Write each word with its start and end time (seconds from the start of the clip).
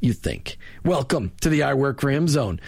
you 0.00 0.12
think. 0.12 0.58
Welcome 0.84 1.32
to 1.40 1.48
the 1.48 1.62
I 1.62 1.74
Work 1.74 2.00
for 2.00 2.10
Him 2.10 2.28
zone. 2.28 2.60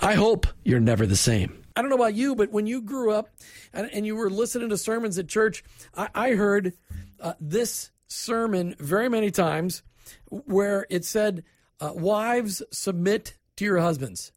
I 0.00 0.14
hope 0.14 0.46
you're 0.64 0.80
never 0.80 1.06
the 1.06 1.16
same. 1.16 1.64
I 1.74 1.82
don't 1.82 1.90
know 1.90 1.96
about 1.96 2.14
you, 2.14 2.34
but 2.34 2.50
when 2.52 2.66
you 2.66 2.80
grew 2.80 3.12
up 3.12 3.30
and, 3.72 3.90
and 3.92 4.06
you 4.06 4.16
were 4.16 4.30
listening 4.30 4.70
to 4.70 4.78
sermons 4.78 5.18
at 5.18 5.28
church, 5.28 5.62
I, 5.94 6.08
I 6.14 6.30
heard 6.30 6.72
uh, 7.20 7.34
this 7.40 7.90
sermon 8.06 8.74
very 8.78 9.08
many 9.08 9.30
times 9.30 9.82
where 10.30 10.86
it 10.88 11.04
said, 11.04 11.44
uh, 11.80 11.92
Wives, 11.94 12.62
submit 12.70 13.36
to 13.56 13.64
your 13.64 13.78
husbands. 13.78 14.32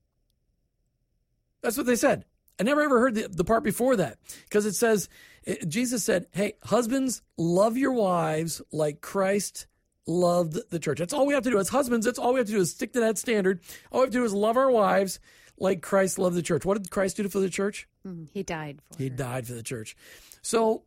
That's 1.61 1.77
what 1.77 1.85
they 1.85 1.95
said. 1.95 2.25
I 2.59 2.63
never 2.63 2.81
ever 2.81 2.99
heard 2.99 3.15
the, 3.15 3.29
the 3.29 3.45
part 3.45 3.63
before 3.63 3.95
that 3.97 4.17
because 4.43 4.65
it 4.65 4.73
says, 4.73 5.07
it, 5.43 5.67
Jesus 5.69 6.03
said, 6.03 6.27
Hey, 6.31 6.53
husbands, 6.63 7.21
love 7.37 7.77
your 7.77 7.93
wives 7.93 8.61
like 8.71 8.99
Christ 9.01 9.67
loved 10.09 10.57
the 10.71 10.79
church. 10.79 10.99
That's 10.99 11.13
all 11.13 11.25
we 11.25 11.33
have 11.33 11.43
to 11.43 11.51
do 11.51 11.59
as 11.59 11.69
husbands. 11.69 12.05
That's 12.05 12.19
all 12.19 12.33
we 12.33 12.39
have 12.39 12.47
to 12.47 12.53
do 12.53 12.59
is 12.59 12.71
stick 12.71 12.93
to 12.93 12.99
that 13.01 13.17
standard. 13.17 13.61
All 13.91 14.01
we 14.01 14.05
have 14.05 14.11
to 14.13 14.17
do 14.19 14.25
is 14.25 14.33
love 14.33 14.57
our 14.57 14.71
wives 14.71 15.19
like 15.57 15.81
Christ 15.81 16.17
loved 16.19 16.35
the 16.35 16.41
church. 16.41 16.65
What 16.65 16.77
did 16.81 16.89
Christ 16.91 17.17
do 17.17 17.27
for 17.29 17.39
the 17.39 17.49
church? 17.49 17.87
Mm, 18.05 18.27
he 18.33 18.43
died 18.43 18.81
for 18.91 18.97
He 18.97 19.09
her. 19.09 19.15
died 19.15 19.47
for 19.47 19.53
the 19.53 19.63
church. 19.63 19.95
So 20.41 20.83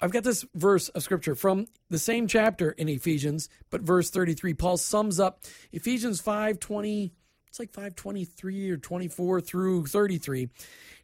I've 0.00 0.12
got 0.12 0.24
this 0.24 0.44
verse 0.54 0.88
of 0.90 1.02
scripture 1.02 1.34
from 1.34 1.66
the 1.90 1.98
same 1.98 2.26
chapter 2.26 2.70
in 2.70 2.88
Ephesians, 2.88 3.48
but 3.70 3.80
verse 3.80 4.10
33. 4.10 4.54
Paul 4.54 4.76
sums 4.76 5.18
up 5.18 5.42
Ephesians 5.72 6.20
5:20, 6.22 7.12
it's 7.48 7.58
like 7.58 7.70
523 7.72 8.70
or 8.70 8.76
24 8.76 9.40
through 9.40 9.86
33. 9.86 10.48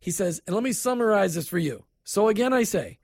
He 0.01 0.11
says, 0.11 0.41
and 0.47 0.55
let 0.55 0.63
me 0.63 0.73
summarize 0.73 1.35
this 1.35 1.49
for 1.49 1.59
you. 1.59 1.85
So 2.05 2.29
again 2.29 2.53
I 2.53 2.63
say, 2.65 2.99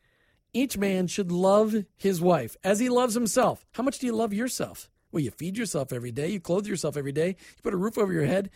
each 0.52 0.78
man 0.78 1.06
should 1.06 1.30
love 1.30 1.74
his 1.96 2.20
wife 2.20 2.56
as 2.64 2.78
he 2.78 2.88
loves 2.88 3.14
himself. 3.14 3.64
How 3.72 3.82
much 3.82 3.98
do 3.98 4.06
you 4.06 4.14
love 4.14 4.32
yourself? 4.32 4.88
Well, 5.12 5.22
you 5.22 5.30
feed 5.30 5.56
yourself 5.56 5.92
every 5.92 6.12
day, 6.12 6.28
you 6.28 6.40
clothe 6.40 6.66
yourself 6.66 6.96
every 6.96 7.12
day, 7.12 7.28
you 7.28 7.62
put 7.62 7.74
a 7.74 7.78
roof 7.78 7.98
over 7.98 8.12
your 8.12 8.26
head. 8.26 8.50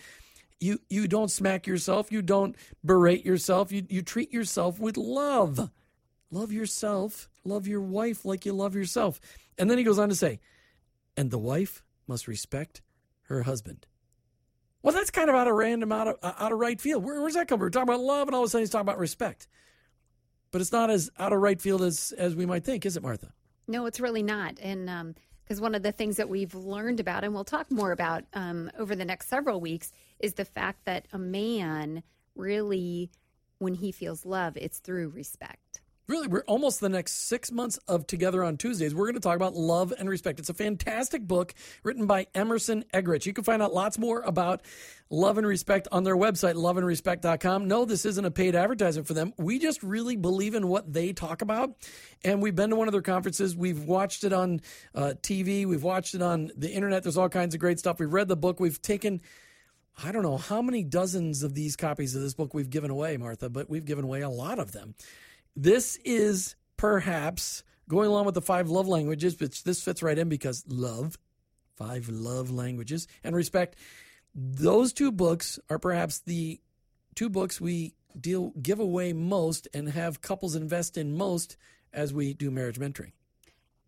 You 0.58 0.78
you 0.90 1.08
don't 1.08 1.30
smack 1.30 1.66
yourself, 1.66 2.12
you 2.12 2.20
don't 2.20 2.54
berate 2.84 3.24
yourself, 3.24 3.72
you 3.72 3.86
you 3.88 4.02
treat 4.02 4.32
yourself 4.32 4.78
with 4.78 4.96
love. 4.98 5.70
Love 6.30 6.52
yourself, 6.52 7.28
love 7.44 7.66
your 7.66 7.80
wife 7.80 8.24
like 8.24 8.44
you 8.44 8.52
love 8.52 8.74
yourself. 8.74 9.20
And 9.58 9.70
then 9.70 9.78
he 9.78 9.84
goes 9.84 9.98
on 9.98 10.10
to 10.10 10.14
say, 10.14 10.38
and 11.16 11.30
the 11.30 11.38
wife 11.38 11.82
must 12.06 12.28
respect 12.28 12.82
her 13.22 13.42
husband. 13.42 13.86
Well, 14.82 14.94
that's 14.94 15.10
kind 15.10 15.28
of 15.28 15.36
out 15.36 15.48
of 15.48 15.54
random, 15.54 15.92
out 15.92 16.08
of 16.08 16.16
out 16.22 16.52
of 16.52 16.58
right 16.58 16.80
field. 16.80 17.04
Where, 17.04 17.20
where's 17.20 17.34
that 17.34 17.48
come 17.48 17.58
from? 17.58 17.66
We're 17.66 17.70
talking 17.70 17.88
about 17.88 18.00
love, 18.00 18.28
and 18.28 18.34
all 18.34 18.42
of 18.42 18.48
a 18.48 18.50
sudden 18.50 18.62
he's 18.62 18.70
talking 18.70 18.86
about 18.86 18.98
respect 18.98 19.48
but 20.50 20.60
it's 20.60 20.72
not 20.72 20.90
as 20.90 21.10
out 21.18 21.32
of 21.32 21.40
right 21.40 21.60
field 21.60 21.82
as 21.82 22.12
as 22.18 22.34
we 22.34 22.46
might 22.46 22.64
think, 22.64 22.84
is 22.84 22.96
it, 22.96 23.02
Martha? 23.02 23.32
No, 23.68 23.86
it's 23.86 24.00
really 24.00 24.22
not. 24.22 24.58
And 24.60 25.14
because 25.44 25.58
um, 25.58 25.62
one 25.62 25.74
of 25.74 25.82
the 25.82 25.92
things 25.92 26.16
that 26.16 26.28
we've 26.28 26.54
learned 26.54 26.98
about, 26.98 27.22
and 27.22 27.32
we'll 27.32 27.44
talk 27.44 27.70
more 27.70 27.92
about 27.92 28.24
um, 28.34 28.70
over 28.76 28.96
the 28.96 29.04
next 29.04 29.28
several 29.28 29.60
weeks, 29.60 29.92
is 30.18 30.34
the 30.34 30.44
fact 30.44 30.84
that 30.86 31.06
a 31.12 31.18
man 31.18 32.02
really, 32.34 33.10
when 33.58 33.74
he 33.74 33.92
feels 33.92 34.26
love, 34.26 34.56
it's 34.56 34.78
through 34.80 35.10
respect. 35.10 35.69
Really, 36.10 36.26
we're 36.26 36.42
almost 36.48 36.80
the 36.80 36.88
next 36.88 37.28
six 37.28 37.52
months 37.52 37.78
of 37.86 38.04
Together 38.04 38.42
on 38.42 38.56
Tuesdays. 38.56 38.92
We're 38.92 39.04
going 39.04 39.14
to 39.14 39.20
talk 39.20 39.36
about 39.36 39.54
love 39.54 39.94
and 39.96 40.10
respect. 40.10 40.40
It's 40.40 40.48
a 40.48 40.54
fantastic 40.54 41.22
book 41.22 41.54
written 41.84 42.06
by 42.06 42.26
Emerson 42.34 42.84
Eggerichs. 42.92 43.26
You 43.26 43.32
can 43.32 43.44
find 43.44 43.62
out 43.62 43.72
lots 43.72 43.96
more 43.96 44.20
about 44.22 44.62
love 45.08 45.38
and 45.38 45.46
respect 45.46 45.86
on 45.92 46.02
their 46.02 46.16
website, 46.16 46.54
loveandrespect.com. 46.54 47.68
No, 47.68 47.84
this 47.84 48.04
isn't 48.04 48.24
a 48.24 48.32
paid 48.32 48.56
advertisement 48.56 49.06
for 49.06 49.14
them. 49.14 49.32
We 49.38 49.60
just 49.60 49.84
really 49.84 50.16
believe 50.16 50.56
in 50.56 50.66
what 50.66 50.92
they 50.92 51.12
talk 51.12 51.42
about. 51.42 51.76
And 52.24 52.42
we've 52.42 52.56
been 52.56 52.70
to 52.70 52.76
one 52.76 52.88
of 52.88 52.92
their 52.92 53.02
conferences. 53.02 53.54
We've 53.54 53.84
watched 53.84 54.24
it 54.24 54.32
on 54.32 54.62
uh, 54.96 55.14
TV, 55.22 55.64
we've 55.64 55.84
watched 55.84 56.16
it 56.16 56.22
on 56.22 56.50
the 56.56 56.72
internet. 56.72 57.04
There's 57.04 57.18
all 57.18 57.28
kinds 57.28 57.54
of 57.54 57.60
great 57.60 57.78
stuff. 57.78 58.00
We've 58.00 58.12
read 58.12 58.26
the 58.26 58.34
book. 58.34 58.58
We've 58.58 58.82
taken. 58.82 59.20
I 60.02 60.10
don't 60.10 60.24
know 60.24 60.38
how 60.38 60.60
many 60.60 60.82
dozens 60.82 61.44
of 61.44 61.54
these 61.54 61.76
copies 61.76 62.16
of 62.16 62.22
this 62.22 62.34
book 62.34 62.52
we've 62.52 62.70
given 62.70 62.90
away, 62.90 63.16
Martha, 63.16 63.48
but 63.48 63.70
we've 63.70 63.84
given 63.84 64.04
away 64.04 64.22
a 64.22 64.30
lot 64.30 64.58
of 64.58 64.72
them. 64.72 64.96
This 65.62 65.98
is 66.06 66.56
perhaps 66.78 67.64
going 67.86 68.08
along 68.08 68.24
with 68.24 68.34
the 68.34 68.40
five 68.40 68.70
love 68.70 68.88
languages, 68.88 69.34
but 69.34 69.52
this 69.62 69.84
fits 69.84 70.02
right 70.02 70.16
in 70.16 70.30
because 70.30 70.64
love, 70.66 71.18
five 71.76 72.08
love 72.08 72.50
languages, 72.50 73.06
and 73.22 73.36
respect. 73.36 73.76
Those 74.34 74.94
two 74.94 75.12
books 75.12 75.58
are 75.68 75.78
perhaps 75.78 76.20
the 76.20 76.62
two 77.14 77.28
books 77.28 77.60
we 77.60 77.92
deal 78.18 78.54
give 78.62 78.80
away 78.80 79.12
most 79.12 79.68
and 79.74 79.90
have 79.90 80.22
couples 80.22 80.54
invest 80.54 80.96
in 80.96 81.14
most 81.14 81.58
as 81.92 82.14
we 82.14 82.32
do 82.32 82.50
marriage 82.50 82.80
mentoring. 82.80 83.12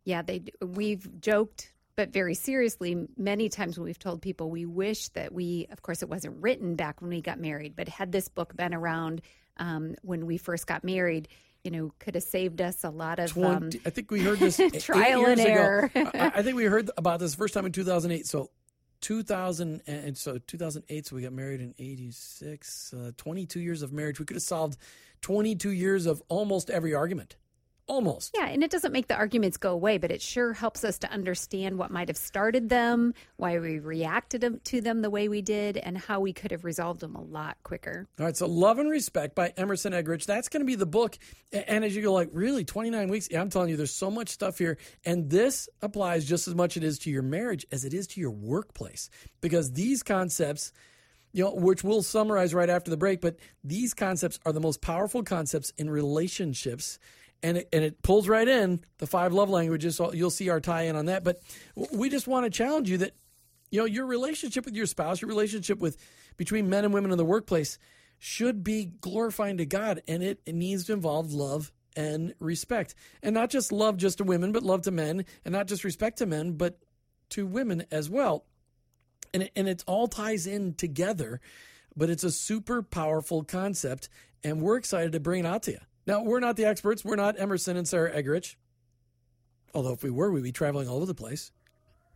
Yeah, 0.04 0.20
they 0.20 0.42
we've 0.60 1.22
joked 1.22 1.72
but 1.96 2.12
very 2.12 2.34
seriously 2.34 3.08
many 3.16 3.48
times 3.48 3.78
when 3.78 3.86
we've 3.86 3.98
told 3.98 4.20
people 4.20 4.50
we 4.50 4.66
wish 4.66 5.08
that 5.10 5.32
we 5.32 5.68
of 5.70 5.80
course 5.80 6.02
it 6.02 6.10
wasn't 6.10 6.36
written 6.42 6.74
back 6.74 7.00
when 7.00 7.08
we 7.08 7.22
got 7.22 7.40
married 7.40 7.76
but 7.76 7.88
had 7.88 8.12
this 8.12 8.28
book 8.28 8.54
been 8.56 8.74
around 8.74 9.22
um, 9.58 9.94
when 10.02 10.26
we 10.26 10.36
first 10.38 10.66
got 10.66 10.84
married 10.84 11.28
you 11.64 11.70
know, 11.70 11.92
could 11.98 12.14
have 12.14 12.24
saved 12.24 12.60
us 12.60 12.84
a 12.84 12.90
lot 12.90 13.18
of 13.18 13.30
20, 13.30 13.48
um, 13.48 13.70
I 13.86 13.90
think 13.90 14.10
we 14.10 14.20
heard 14.20 14.38
this 14.38 14.60
trial 14.84 15.26
and 15.26 15.40
error. 15.40 15.90
I, 15.94 16.32
I 16.36 16.42
think 16.42 16.56
we 16.56 16.64
heard 16.64 16.90
about 16.96 17.20
this 17.20 17.34
first 17.34 17.54
time 17.54 17.66
in 17.66 17.72
2008. 17.72 18.26
So 18.26 18.50
2000 19.02 19.82
and 19.88 20.16
so 20.16 20.38
2008 20.38 21.06
so 21.06 21.16
we 21.16 21.22
got 21.22 21.32
married 21.32 21.60
in 21.60 21.74
86 21.76 22.94
uh, 22.94 23.10
22 23.16 23.58
years 23.58 23.82
of 23.82 23.92
marriage 23.92 24.20
we 24.20 24.24
could 24.24 24.36
have 24.36 24.44
solved 24.44 24.78
22 25.22 25.70
years 25.70 26.06
of 26.06 26.22
almost 26.28 26.70
every 26.70 26.94
argument 26.94 27.34
almost 27.92 28.32
Yeah, 28.34 28.48
and 28.48 28.64
it 28.64 28.70
doesn't 28.70 28.92
make 28.92 29.08
the 29.08 29.14
arguments 29.14 29.58
go 29.58 29.70
away, 29.72 29.98
but 29.98 30.10
it 30.10 30.22
sure 30.22 30.54
helps 30.54 30.82
us 30.82 30.98
to 31.00 31.10
understand 31.10 31.76
what 31.76 31.90
might 31.90 32.08
have 32.08 32.16
started 32.16 32.70
them, 32.70 33.12
why 33.36 33.58
we 33.58 33.78
reacted 33.78 34.64
to 34.64 34.80
them 34.80 35.02
the 35.02 35.10
way 35.10 35.28
we 35.28 35.42
did, 35.42 35.76
and 35.76 35.98
how 35.98 36.18
we 36.18 36.32
could 36.32 36.50
have 36.50 36.64
resolved 36.64 37.00
them 37.00 37.14
a 37.14 37.20
lot 37.20 37.58
quicker. 37.64 38.08
All 38.18 38.24
right, 38.24 38.36
so 38.36 38.46
Love 38.46 38.78
and 38.78 38.90
Respect 38.90 39.34
by 39.34 39.52
Emerson 39.58 39.92
Eggerich. 39.92 40.24
That's 40.24 40.48
going 40.48 40.62
to 40.62 40.66
be 40.66 40.74
the 40.74 40.86
book. 40.86 41.18
And 41.52 41.84
as 41.84 41.94
you 41.94 42.00
go, 42.00 42.14
like, 42.14 42.30
really, 42.32 42.64
29 42.64 43.08
weeks? 43.08 43.28
Yeah, 43.30 43.42
I'm 43.42 43.50
telling 43.50 43.68
you, 43.68 43.76
there's 43.76 43.94
so 43.94 44.10
much 44.10 44.30
stuff 44.30 44.56
here. 44.56 44.78
And 45.04 45.28
this 45.28 45.68
applies 45.82 46.24
just 46.24 46.48
as 46.48 46.54
much 46.54 46.78
it 46.78 46.84
is 46.84 46.98
to 47.00 47.10
your 47.10 47.22
marriage 47.22 47.66
as 47.70 47.84
it 47.84 47.92
is 47.92 48.06
to 48.08 48.20
your 48.20 48.30
workplace. 48.30 49.10
Because 49.42 49.72
these 49.72 50.02
concepts, 50.02 50.72
you 51.32 51.44
know, 51.44 51.54
which 51.54 51.84
we'll 51.84 52.02
summarize 52.02 52.54
right 52.54 52.70
after 52.70 52.90
the 52.90 52.96
break, 52.96 53.20
but 53.20 53.36
these 53.62 53.92
concepts 53.92 54.38
are 54.46 54.52
the 54.52 54.60
most 54.60 54.80
powerful 54.80 55.22
concepts 55.22 55.70
in 55.76 55.90
relationships. 55.90 56.98
And 57.42 57.58
it, 57.58 57.68
and 57.72 57.82
it 57.82 58.02
pulls 58.02 58.28
right 58.28 58.46
in 58.46 58.84
the 58.98 59.06
five 59.06 59.32
love 59.32 59.50
languages. 59.50 59.96
So 59.96 60.12
you'll 60.12 60.30
see 60.30 60.48
our 60.48 60.60
tie 60.60 60.82
in 60.82 60.94
on 60.94 61.06
that. 61.06 61.24
But 61.24 61.40
we 61.92 62.08
just 62.08 62.28
want 62.28 62.44
to 62.44 62.50
challenge 62.50 62.88
you 62.88 62.98
that 62.98 63.14
you 63.72 63.80
know 63.80 63.86
your 63.86 64.06
relationship 64.06 64.64
with 64.64 64.76
your 64.76 64.86
spouse 64.86 65.20
your 65.20 65.28
relationship 65.28 65.80
with 65.80 65.96
between 66.36 66.70
men 66.70 66.84
and 66.84 66.94
women 66.94 67.10
in 67.10 67.18
the 67.18 67.24
workplace 67.24 67.78
should 68.18 68.62
be 68.62 68.84
glorifying 68.84 69.56
to 69.56 69.66
god 69.66 70.02
and 70.06 70.22
it, 70.22 70.40
it 70.46 70.54
needs 70.54 70.84
to 70.84 70.92
involve 70.92 71.32
love 71.32 71.72
and 71.96 72.34
respect 72.38 72.94
and 73.22 73.34
not 73.34 73.50
just 73.50 73.72
love 73.72 73.96
just 73.96 74.18
to 74.18 74.24
women 74.24 74.52
but 74.52 74.62
love 74.62 74.82
to 74.82 74.92
men 74.92 75.24
and 75.44 75.52
not 75.52 75.66
just 75.66 75.82
respect 75.82 76.18
to 76.18 76.26
men 76.26 76.52
but 76.52 76.78
to 77.30 77.44
women 77.44 77.84
as 77.90 78.08
well 78.08 78.44
and 79.34 79.44
it, 79.44 79.52
and 79.56 79.66
it 79.66 79.82
all 79.86 80.06
ties 80.06 80.46
in 80.46 80.74
together 80.74 81.40
but 81.96 82.08
it's 82.08 82.24
a 82.24 82.30
super 82.30 82.82
powerful 82.82 83.42
concept 83.42 84.08
and 84.44 84.60
we're 84.60 84.76
excited 84.76 85.12
to 85.12 85.20
bring 85.20 85.44
it 85.44 85.46
out 85.46 85.62
to 85.62 85.72
you 85.72 85.78
now 86.06 86.22
we're 86.22 86.40
not 86.40 86.56
the 86.56 86.64
experts 86.64 87.04
we're 87.04 87.16
not 87.16 87.38
emerson 87.38 87.76
and 87.76 87.86
sarah 87.86 88.12
eggerich 88.12 88.56
although 89.74 89.92
if 89.92 90.02
we 90.02 90.10
were 90.10 90.30
we'd 90.30 90.42
be 90.42 90.52
traveling 90.52 90.88
all 90.88 90.96
over 90.96 91.06
the 91.06 91.14
place 91.14 91.52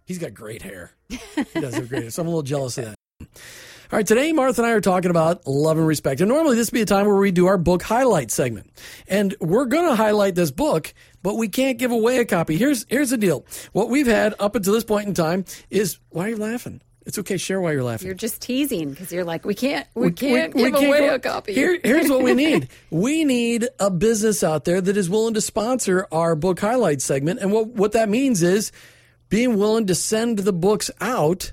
He's 0.07 0.19
got 0.19 0.35
great 0.35 0.63
hair. 0.63 0.93
He 1.09 1.61
does 1.61 1.75
have 1.75 1.89
great 1.89 2.03
hair. 2.03 2.11
So 2.11 2.23
I'm 2.23 2.29
a 2.29 2.31
little 2.31 2.43
jealous 2.45 2.79
of 2.79 2.85
that. 2.85 2.97
All 3.21 3.99
right, 3.99 4.07
today 4.07 4.33
Martha 4.33 4.63
and 4.63 4.71
I 4.71 4.73
are 4.73 4.81
talking 4.81 5.11
about 5.11 5.47
love 5.47 5.79
and 5.79 5.87
respect. 5.87 6.21
And 6.21 6.29
normally 6.29 6.57
this 6.57 6.69
would 6.69 6.77
be 6.77 6.83
a 6.83 6.87
time 6.87 7.07
where 7.07 7.17
we 7.17 7.33
do 7.33 7.47
our 7.47 7.59
book 7.59 7.83
highlight 7.83 8.31
segment. 8.31 8.71
And 9.09 9.35
we're 9.41 9.65
going 9.65 9.89
to 9.89 9.97
highlight 9.97 10.35
this 10.37 10.51
book, 10.51 10.95
but 11.23 11.35
we 11.35 11.49
can't 11.49 11.79
give 11.79 11.91
away 11.91 12.19
a 12.19 12.25
copy. 12.25 12.57
Here's 12.57 12.87
here's 12.89 13.11
the 13.11 13.17
deal. 13.17 13.45
What 13.73 13.91
we've 13.91 14.07
had 14.07 14.35
up 14.39 14.55
until 14.55 14.75
this 14.75 14.85
point 14.85 15.09
in 15.09 15.15
time 15.15 15.45
is 15.71 15.99
why 16.11 16.27
are 16.27 16.29
you 16.31 16.37
laughing? 16.37 16.81
It's 17.07 17.19
okay, 17.21 17.37
share 17.37 17.61
why 17.61 17.71
you're 17.73 17.85
laughing. 17.85 18.07
You're 18.07 18.17
just 18.17 18.43
teasing 18.43 18.91
because 18.91 19.13
you're 19.13 19.25
like, 19.25 19.45
we 19.45 19.55
can't, 19.55 19.87
we, 19.95 20.11
can't 20.11 20.53
we 20.55 20.65
give 20.65 20.75
can't 20.75 20.87
away 20.87 20.99
go- 20.99 21.15
a 21.15 21.19
copy. 21.21 21.55
Here, 21.55 21.79
here's 21.83 22.11
what 22.11 22.23
we 22.25 22.35
need. 22.45 22.69
we 22.91 23.25
need 23.25 23.69
a 23.79 23.91
business 23.91 24.43
out 24.43 24.65
there 24.65 24.81
that 24.81 24.97
is 24.97 25.09
willing 25.09 25.35
to 25.35 25.41
sponsor 25.41 26.09
our 26.11 26.35
book 26.35 26.59
highlight 26.59 27.01
segment. 27.01 27.39
And 27.41 27.53
what, 27.53 27.69
what 27.69 27.93
that 27.93 28.09
means 28.09 28.43
is 28.43 28.73
being 29.29 29.57
willing 29.57 29.87
to 29.87 29.95
send 29.95 30.41
the 30.41 30.53
books 30.53 30.91
out 31.01 31.53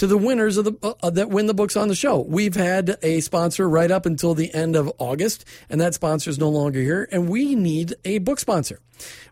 to 0.00 0.06
the 0.06 0.16
winners 0.16 0.56
of 0.56 0.64
the 0.64 0.96
uh, 1.02 1.10
that 1.10 1.28
win 1.28 1.44
the 1.44 1.52
books 1.52 1.76
on 1.76 1.88
the 1.88 1.94
show. 1.94 2.20
We've 2.20 2.54
had 2.54 2.96
a 3.02 3.20
sponsor 3.20 3.68
right 3.68 3.90
up 3.90 4.06
until 4.06 4.34
the 4.34 4.50
end 4.54 4.74
of 4.74 4.90
August, 4.96 5.44
and 5.68 5.78
that 5.82 5.92
sponsor 5.92 6.30
is 6.30 6.38
no 6.38 6.48
longer 6.48 6.80
here. 6.80 7.06
And 7.12 7.28
we 7.28 7.54
need 7.54 7.92
a 8.06 8.16
book 8.16 8.40
sponsor. 8.40 8.80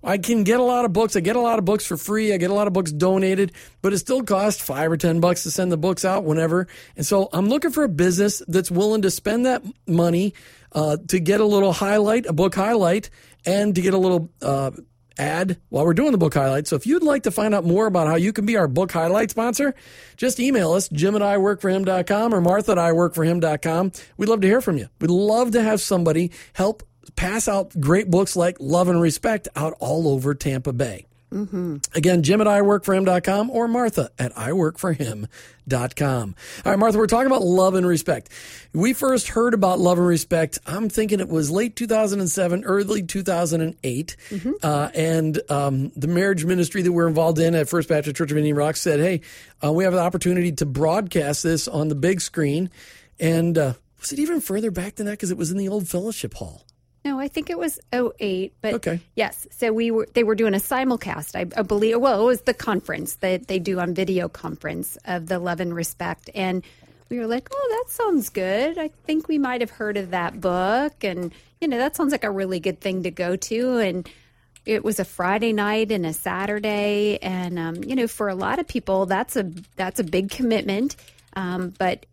I 0.05 0.19
can 0.19 0.44
get 0.44 0.61
a 0.61 0.62
lot 0.62 0.85
of 0.85 0.93
books. 0.93 1.17
I 1.17 1.20
get 1.20 1.37
a 1.37 1.41
lot 1.41 1.59
of 1.59 1.65
books 1.65 1.87
for 1.87 1.97
free. 1.97 2.35
I 2.35 2.37
get 2.37 2.50
a 2.50 2.55
lot 2.55 2.67
of 2.67 2.75
books 2.75 2.93
donated, 2.93 3.53
but 3.81 3.94
it 3.94 3.99
still 3.99 4.23
costs 4.23 4.61
five 4.61 4.93
or 4.93 4.99
ten 4.99 5.20
bucks 5.20 5.44
to 5.44 5.50
send 5.50 5.73
the 5.73 5.79
books 5.79 6.05
out 6.05 6.25
whenever. 6.25 6.69
And 6.99 7.06
so 7.06 7.31
I'm 7.32 7.49
looking 7.49 7.71
for 7.71 7.85
a 7.85 7.88
business 7.88 8.43
that's 8.47 8.71
willing 8.71 9.00
to 9.03 9.11
spend 9.11 9.47
that 9.47 9.62
money 9.87 10.35
uh, 10.73 10.99
to 11.09 11.19
get 11.19 11.41
a 11.41 11.47
little 11.47 11.73
highlight, 11.73 12.26
a 12.26 12.35
book 12.35 12.55
highlight, 12.55 13.09
and 13.47 13.75
to 13.75 13.81
get 13.81 13.94
a 13.94 13.99
little. 13.99 14.29
Uh, 14.43 14.73
ad 15.19 15.59
while 15.69 15.85
we're 15.85 15.94
doing 15.94 16.12
the 16.12 16.19
book 16.19 16.35
highlight. 16.35 16.67
So 16.67 16.76
if 16.76 16.87
you'd 16.87 17.03
like 17.03 17.25
to 17.25 17.31
find 17.31 17.55
out 17.55 17.65
more 17.65 17.87
about 17.87 18.06
how 18.06 18.17
you 18.17 18.32
can 18.32 18.47
be 18.47 18.56
our 18.56 18.69
book 18.69 18.93
highlight 18.93 19.31
sponsor, 19.31 19.75
just 20.17 20.41
email 20.41 20.73
us, 20.73 20.88
jim 20.88 21.17
at 21.17 21.23
iworkforhim.com 21.23 22.35
or 22.35 22.41
martha 22.41 22.73
at 22.73 22.79
iworkforhim.com. 22.79 23.93
We'd 24.17 24.29
love 24.29 24.41
to 24.43 24.47
hear 24.47 24.61
from 24.61 24.79
you. 24.79 24.88
We'd 25.00 25.11
love 25.11 25.50
to 25.53 25.62
have 25.62 25.81
somebody 25.81 26.31
help 26.53 26.82
pass 27.17 27.49
out 27.49 27.79
great 27.81 28.11
books 28.11 28.37
like 28.37 28.56
Love 28.61 28.88
and 28.88 29.00
Respect 29.00 29.49
out 29.56 29.75
all 29.81 30.09
over 30.09 30.35
Tampa 30.35 30.73
Bay. 30.73 31.08
Again, 31.95 32.23
Jim 32.23 32.41
at 32.41 32.47
iworkforhim.com 32.47 33.51
or 33.51 33.69
Martha 33.69 34.11
at 34.19 34.33
iworkforhim.com. 34.35 36.35
All 36.65 36.73
right, 36.73 36.79
Martha, 36.79 36.99
we're 36.99 37.07
talking 37.07 37.27
about 37.27 37.43
love 37.43 37.75
and 37.75 37.87
respect. 37.87 38.31
We 38.73 38.95
first 38.95 39.29
heard 39.29 39.53
about 39.53 39.79
love 39.79 39.99
and 39.99 40.07
respect, 40.07 40.59
I'm 40.67 40.89
thinking 40.89 41.21
it 41.21 41.29
was 41.29 41.51
late 41.51 41.77
2007, 41.77 42.65
early 42.65 43.03
2008. 43.03 44.17
Uh, 44.63 44.91
and 44.95 45.41
um, 45.51 45.91
the 45.97 46.09
marriage 46.09 46.45
ministry 46.45 46.83
that 46.83 46.93
we're 46.93 47.09
involved 47.09 47.39
in 47.39 47.55
at 47.55 47.69
First 47.69 47.89
Baptist 47.89 48.17
Church 48.17 48.31
of 48.31 48.37
Indian 48.39 48.57
Rock 48.57 48.77
said, 48.77 49.01
hey, 49.01 49.21
uh, 49.63 49.73
we 49.73 49.85
have 49.85 49.93
the 49.93 50.01
opportunity 50.01 50.53
to 50.53 50.67
broadcast 50.67 51.43
this 51.43 51.69
on 51.69 51.89
the 51.89 51.95
big 51.95 52.21
screen. 52.21 52.71
And 53.21 53.59
uh, 53.59 53.75
was 54.01 54.13
it 54.13 54.19
even 54.19 54.41
further 54.41 54.71
back 54.71 54.95
than 54.95 55.07
that? 55.07 55.13
Because 55.13 55.31
it 55.31 55.37
was 55.37 55.51
in 55.51 55.59
the 55.59 55.69
old 55.69 55.89
fellowship 55.89 56.35
hall. 56.35 56.65
No, 57.05 57.19
I 57.19 57.29
think 57.29 57.49
it 57.49 57.59
was 57.59 57.79
08, 57.93 58.53
but 58.61 58.75
Okay. 58.75 59.00
yes. 59.15 59.47
So 59.50 59.73
we 59.73 59.91
were 59.91 60.09
they 60.15 60.25
were 60.25 60.35
doing 60.35 60.55
a 60.55 60.59
simulcast. 60.59 61.37
I, 61.37 61.47
I 61.59 61.62
believe 61.62 61.99
well, 62.00 62.23
it 62.23 62.25
was 62.25 62.41
the 62.43 62.55
conference 62.55 63.15
that 63.17 63.47
they 63.49 63.59
do 63.59 63.79
on 63.81 63.95
video 63.95 64.29
conference 64.29 64.99
of 65.05 65.27
the 65.27 65.39
Love 65.39 65.61
and 65.61 65.75
Respect 65.75 66.31
and 66.35 66.62
we 67.09 67.19
were 67.19 67.27
like, 67.27 67.49
"Oh, 67.50 67.69
that 67.71 67.91
sounds 67.93 68.29
good. 68.29 68.77
I 68.77 68.89
think 69.06 69.29
we 69.29 69.39
might 69.39 69.62
have 69.62 69.71
heard 69.71 69.97
of 69.97 70.11
that 70.11 70.41
book 70.41 71.03
and 71.03 71.33
you 71.61 71.69
know, 71.69 71.79
that 71.79 71.97
sounds 71.97 72.12
like 72.12 72.25
a 72.25 72.31
really 72.31 72.61
good 72.61 72.81
thing 72.81 73.03
to 73.05 73.11
go 73.11 73.35
to 73.37 73.79
and 73.79 74.09
it 74.67 74.85
was 74.85 75.00
a 75.00 75.05
Friday 75.05 75.55
night 75.55 75.91
and 75.91 76.05
a 76.05 76.12
Saturday, 76.12 77.19
and 77.23 77.59
um, 77.59 77.77
you 77.85 77.97
know, 77.97 78.06
for 78.06 78.29
a 78.29 78.35
lot 78.35 78.59
of 78.59 78.69
people, 78.69 79.06
that's 79.06 79.35
a 79.35 79.50
that's 79.77 79.99
a 79.99 80.05
big 80.05 80.31
commitment. 80.31 80.95
Um, 81.35 81.73
but 81.79 82.05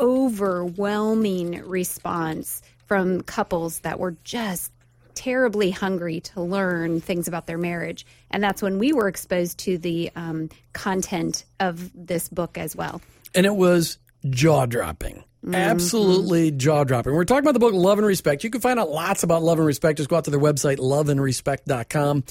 overwhelming 0.00 1.62
response 1.66 2.62
from 2.90 3.20
couples 3.20 3.78
that 3.80 4.00
were 4.00 4.16
just 4.24 4.72
terribly 5.14 5.70
hungry 5.70 6.18
to 6.18 6.40
learn 6.40 7.00
things 7.00 7.28
about 7.28 7.46
their 7.46 7.56
marriage, 7.56 8.04
and 8.32 8.42
that's 8.42 8.60
when 8.62 8.80
we 8.80 8.92
were 8.92 9.06
exposed 9.06 9.58
to 9.58 9.78
the 9.78 10.10
um, 10.16 10.48
content 10.72 11.44
of 11.60 11.88
this 11.94 12.28
book 12.28 12.58
as 12.58 12.74
well. 12.74 13.00
and 13.32 13.46
it 13.46 13.54
was 13.54 13.98
jaw 14.28 14.66
dropping. 14.66 15.22
Absolutely 15.52 16.50
jaw 16.50 16.82
dropping. 16.82 17.14
We're 17.14 17.24
talking 17.24 17.44
about 17.44 17.52
the 17.54 17.60
book 17.60 17.74
Love 17.74 17.98
and 17.98 18.06
Respect. 18.06 18.42
You 18.42 18.50
can 18.50 18.60
find 18.60 18.80
out 18.80 18.90
lots 18.90 19.22
about 19.22 19.42
Love 19.42 19.58
and 19.58 19.66
Respect. 19.66 19.98
Just 19.98 20.10
go 20.10 20.16
out 20.16 20.24
to 20.24 20.30
their 20.30 20.40
website, 20.40 20.78
loveandrespect.com. 20.78 22.24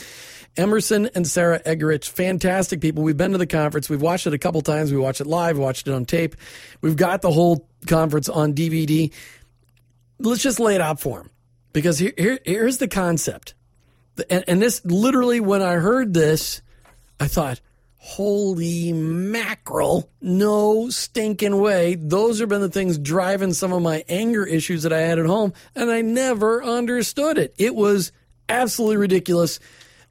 Emerson 0.58 1.10
and 1.16 1.26
Sarah 1.26 1.60
Eggerich, 1.62 2.08
fantastic 2.10 2.82
people. 2.82 3.02
We've 3.02 3.18
been 3.18 3.32
to 3.32 3.38
the 3.38 3.48
conference. 3.48 3.90
We've 3.90 4.02
watched 4.02 4.28
it 4.28 4.34
a 4.34 4.38
couple 4.38 4.62
times. 4.62 4.92
We 4.92 4.98
watched 5.00 5.22
it 5.22 5.28
live, 5.28 5.58
watched 5.58 5.88
it 5.88 5.94
on 5.94 6.06
tape. 6.06 6.36
We've 6.82 6.98
got 6.98 7.22
the 7.22 7.32
whole 7.32 7.68
conference 7.88 8.30
on 8.30 8.54
DVD. 8.54 9.12
Let's 10.20 10.44
just 10.44 10.60
lay 10.60 10.76
it 10.76 10.82
out 10.82 11.00
for 11.00 11.22
him 11.22 11.30
because 11.74 12.00
here, 12.00 12.14
here 12.18 12.40
here's 12.46 12.78
the 12.78 12.88
concept. 12.88 13.54
And, 14.30 14.44
and 14.48 14.62
this 14.62 14.84
literally, 14.84 15.40
when 15.40 15.62
I 15.62 15.76
heard 15.76 16.14
this, 16.14 16.62
I 17.20 17.28
thought, 17.28 17.62
holy 17.96 18.92
mackerel, 18.94 20.10
no 20.22 20.90
stinking 20.90 21.58
way. 21.58 21.96
Those 21.96 22.40
have 22.40 22.50
been 22.50 22.62
the 22.62 22.70
things 22.70 22.98
driving 22.98 23.54
some 23.54 23.74
of 23.74 23.82
my 23.82 24.04
anger 24.10 24.46
issues 24.46 24.84
that 24.84 24.94
I 24.94 25.02
had 25.02 25.20
at 25.20 25.26
home, 25.26 25.54
and 25.76 25.92
I 25.92 26.02
never 26.02 26.64
understood 26.64 27.38
it. 27.38 27.54
It 27.58 27.76
was 27.76 28.12
absolutely 28.48 28.98
ridiculous, 28.98 29.60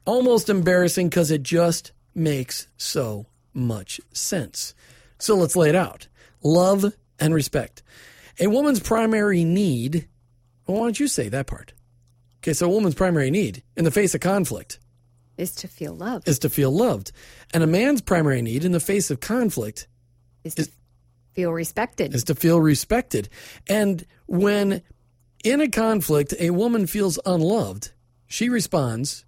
almost 0.04 0.48
embarrassing 0.48 1.08
because 1.08 1.30
it 1.30 1.42
just 1.42 1.92
makes 2.14 2.68
so 2.76 3.26
much 3.52 4.00
sense. 4.12 4.74
So 5.18 5.36
let's 5.36 5.56
lay 5.56 5.68
it 5.68 5.74
out 5.74 6.08
love 6.42 6.94
and 7.18 7.34
respect. 7.34 7.82
A 8.40 8.46
woman's 8.48 8.80
primary 8.80 9.44
need, 9.44 10.08
well, 10.66 10.78
why 10.78 10.84
don't 10.86 11.00
you 11.00 11.08
say 11.08 11.28
that 11.28 11.46
part? 11.46 11.72
Okay, 12.40 12.52
so 12.52 12.66
a 12.66 12.70
woman's 12.70 12.94
primary 12.94 13.30
need 13.30 13.62
in 13.76 13.84
the 13.84 13.90
face 13.90 14.14
of 14.14 14.20
conflict 14.20 14.78
Is 15.36 15.52
to 15.56 15.68
feel 15.68 15.92
loved, 15.94 16.28
is 16.28 16.38
to 16.40 16.48
feel 16.50 16.70
loved. 16.70 17.10
And 17.52 17.62
a 17.62 17.66
man's 17.66 18.00
primary 18.00 18.42
need 18.42 18.64
in 18.64 18.72
the 18.72 18.80
face 18.80 19.10
of 19.10 19.18
conflict 19.20 19.88
is 20.44 20.54
to 20.54 20.68
feel 21.34 21.52
respected. 21.52 22.14
is 22.14 22.24
to 22.24 22.34
feel 22.34 22.60
respected. 22.60 23.28
And 23.68 24.06
when 24.26 24.82
in 25.44 25.60
a 25.60 25.68
conflict 25.68 26.32
a 26.38 26.50
woman 26.50 26.86
feels 26.86 27.18
unloved, 27.26 27.90
she 28.28 28.48
responds. 28.48 29.24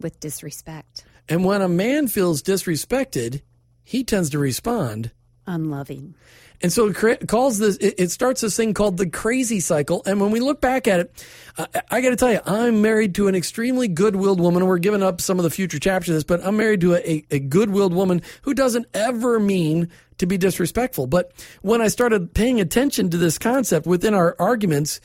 with 0.00 0.20
disrespect, 0.20 1.04
And 1.28 1.44
when 1.44 1.62
a 1.62 1.68
man 1.68 2.06
feels 2.06 2.42
disrespected, 2.42 3.42
he 3.82 4.04
tends 4.04 4.30
to 4.30 4.38
respond. 4.38 5.10
unloving. 5.48 6.14
And 6.62 6.72
so 6.72 6.88
it 6.88 7.28
calls 7.28 7.58
this, 7.58 7.76
it, 7.76 8.10
starts 8.10 8.40
this 8.40 8.56
thing 8.56 8.74
called 8.74 8.96
the 8.96 9.08
crazy 9.08 9.60
cycle. 9.60 10.02
And 10.06 10.20
when 10.20 10.30
we 10.30 10.40
look 10.40 10.60
back 10.60 10.88
at 10.88 11.00
it, 11.00 11.24
I, 11.58 11.66
I 11.90 12.00
got 12.00 12.10
to 12.10 12.16
tell 12.16 12.32
you, 12.32 12.40
I'm 12.46 12.82
married 12.82 13.14
to 13.16 13.28
an 13.28 13.34
extremely 13.34 13.88
good 13.88 14.16
willed 14.16 14.40
woman. 14.40 14.66
We're 14.66 14.78
giving 14.78 15.02
up 15.02 15.20
some 15.20 15.38
of 15.38 15.42
the 15.42 15.50
future 15.50 15.78
chapters 15.78 16.10
of 16.10 16.14
this, 16.14 16.24
but 16.24 16.44
I'm 16.44 16.56
married 16.56 16.80
to 16.82 16.94
a, 16.94 16.98
a, 16.98 17.26
a 17.32 17.38
good 17.38 17.70
willed 17.70 17.94
woman 17.94 18.22
who 18.42 18.54
doesn't 18.54 18.86
ever 18.94 19.38
mean 19.38 19.90
to 20.18 20.26
be 20.26 20.38
disrespectful. 20.38 21.06
But 21.06 21.32
when 21.62 21.82
I 21.82 21.88
started 21.88 22.32
paying 22.32 22.60
attention 22.60 23.10
to 23.10 23.18
this 23.18 23.38
concept 23.38 23.86
within 23.86 24.14
our 24.14 24.34
arguments, 24.38 25.00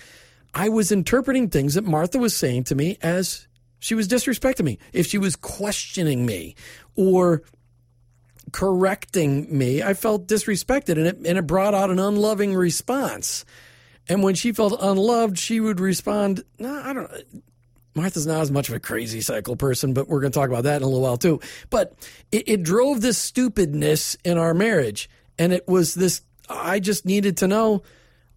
I 0.53 0.69
was 0.69 0.91
interpreting 0.91 1.49
things 1.49 1.75
that 1.75 1.83
Martha 1.83 2.17
was 2.17 2.35
saying 2.35 2.65
to 2.65 2.75
me 2.75 2.97
as 3.01 3.47
she 3.79 3.95
was 3.95 4.07
disrespecting 4.07 4.63
me. 4.63 4.79
If 4.93 5.07
she 5.07 5.17
was 5.17 5.35
questioning 5.35 6.25
me 6.25 6.55
or 6.95 7.43
correcting 8.51 9.55
me, 9.55 9.81
I 9.81 9.93
felt 9.93 10.27
disrespected 10.27 10.97
and 10.97 11.07
it, 11.07 11.17
and 11.17 11.37
it 11.37 11.47
brought 11.47 11.73
out 11.73 11.89
an 11.89 11.99
unloving 11.99 12.53
response. 12.55 13.45
And 14.09 14.23
when 14.23 14.35
she 14.35 14.51
felt 14.51 14.77
unloved, 14.81 15.37
she 15.37 15.59
would 15.59 15.79
respond, 15.79 16.43
no, 16.59 16.81
I 16.83 16.93
don't 16.93 17.11
Martha's 17.93 18.27
not 18.27 18.41
as 18.41 18.51
much 18.51 18.69
of 18.69 18.75
a 18.75 18.79
crazy 18.79 19.21
cycle 19.21 19.55
person, 19.55 19.93
but 19.93 20.07
we're 20.07 20.21
going 20.21 20.31
to 20.31 20.39
talk 20.39 20.49
about 20.49 20.63
that 20.63 20.77
in 20.77 20.83
a 20.83 20.85
little 20.85 21.01
while 21.01 21.17
too. 21.17 21.41
But 21.69 21.93
it, 22.31 22.47
it 22.47 22.63
drove 22.63 23.01
this 23.01 23.17
stupidness 23.17 24.15
in 24.23 24.37
our 24.37 24.53
marriage. 24.53 25.09
And 25.37 25.51
it 25.51 25.67
was 25.67 25.93
this, 25.93 26.21
I 26.49 26.79
just 26.79 27.05
needed 27.05 27.37
to 27.37 27.47
know, 27.47 27.83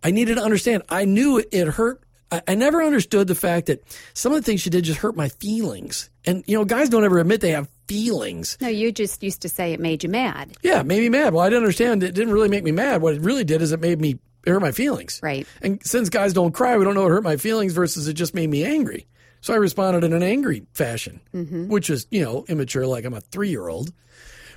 I 0.03 0.11
needed 0.11 0.37
to 0.37 0.43
understand. 0.43 0.83
I 0.89 1.05
knew 1.05 1.43
it 1.51 1.69
hurt. 1.69 2.03
I, 2.31 2.43
I 2.49 2.55
never 2.57 2.83
understood 2.83 3.29
the 3.29 3.35
fact 3.35 3.67
that 3.67 3.83
some 4.13 4.33
of 4.33 4.37
the 4.37 4.43
things 4.43 4.61
she 4.61 4.71
did 4.71 4.85
just 4.85 5.01
hurt 5.01 5.17
my 5.17 5.29
feelings. 5.29 6.11
And, 6.25 6.43
you 6.47 6.59
know, 6.59 6.65
guys 6.65 6.89
don't 6.89 7.05
ever 7.05 7.19
admit 7.19 7.41
they 7.41 7.53
have 7.53 7.69
feelings. 7.87 8.57
No, 8.61 8.69
you 8.69 8.93
just 8.93 9.23
used 9.23 9.43
to 9.43 9.49
say 9.49 9.73
it 9.73 9.81
made 9.81 10.03
you 10.03 10.09
mad. 10.09 10.57
Yeah, 10.63 10.81
it 10.81 10.87
made 10.87 11.01
me 11.01 11.09
mad. 11.09 11.35
Well, 11.35 11.45
I 11.45 11.49
didn't 11.49 11.63
understand. 11.63 12.03
It 12.03 12.15
didn't 12.15 12.33
really 12.33 12.49
make 12.49 12.65
me 12.65 12.73
mad. 12.73 13.03
What 13.03 13.15
it 13.15 13.23
really 13.23 13.45
did 13.45 13.63
is 13.63 13.73
it 13.73 13.81
made 13.81 14.01
me 14.01 14.19
it 14.47 14.51
hurt 14.51 14.61
my 14.61 14.73
feelings. 14.73 15.21
Right. 15.23 15.47
And 15.63 15.85
since 15.85 16.09
guys 16.09 16.33
don't 16.33 16.53
cry, 16.53 16.77
we 16.77 16.85
don't 16.85 16.95
know 16.95 17.03
what 17.03 17.11
hurt 17.11 17.25
my 17.25 17.37
feelings 17.37 17.73
versus 17.73 18.09
it 18.09 18.15
just 18.15 18.35
made 18.35 18.51
me 18.51 18.65
angry. 18.65 19.07
So 19.41 19.53
I 19.53 19.57
responded 19.57 20.05
in 20.05 20.13
an 20.13 20.23
angry 20.23 20.67
fashion, 20.73 21.21
mm-hmm. 21.35 21.69
which 21.69 21.91
is, 21.91 22.07
you 22.11 22.23
know, 22.23 22.45
immature, 22.49 22.87
like 22.87 23.05
I'm 23.05 23.15
a 23.15 23.21
three 23.21 23.51
year 23.51 23.69
old. 23.69 23.93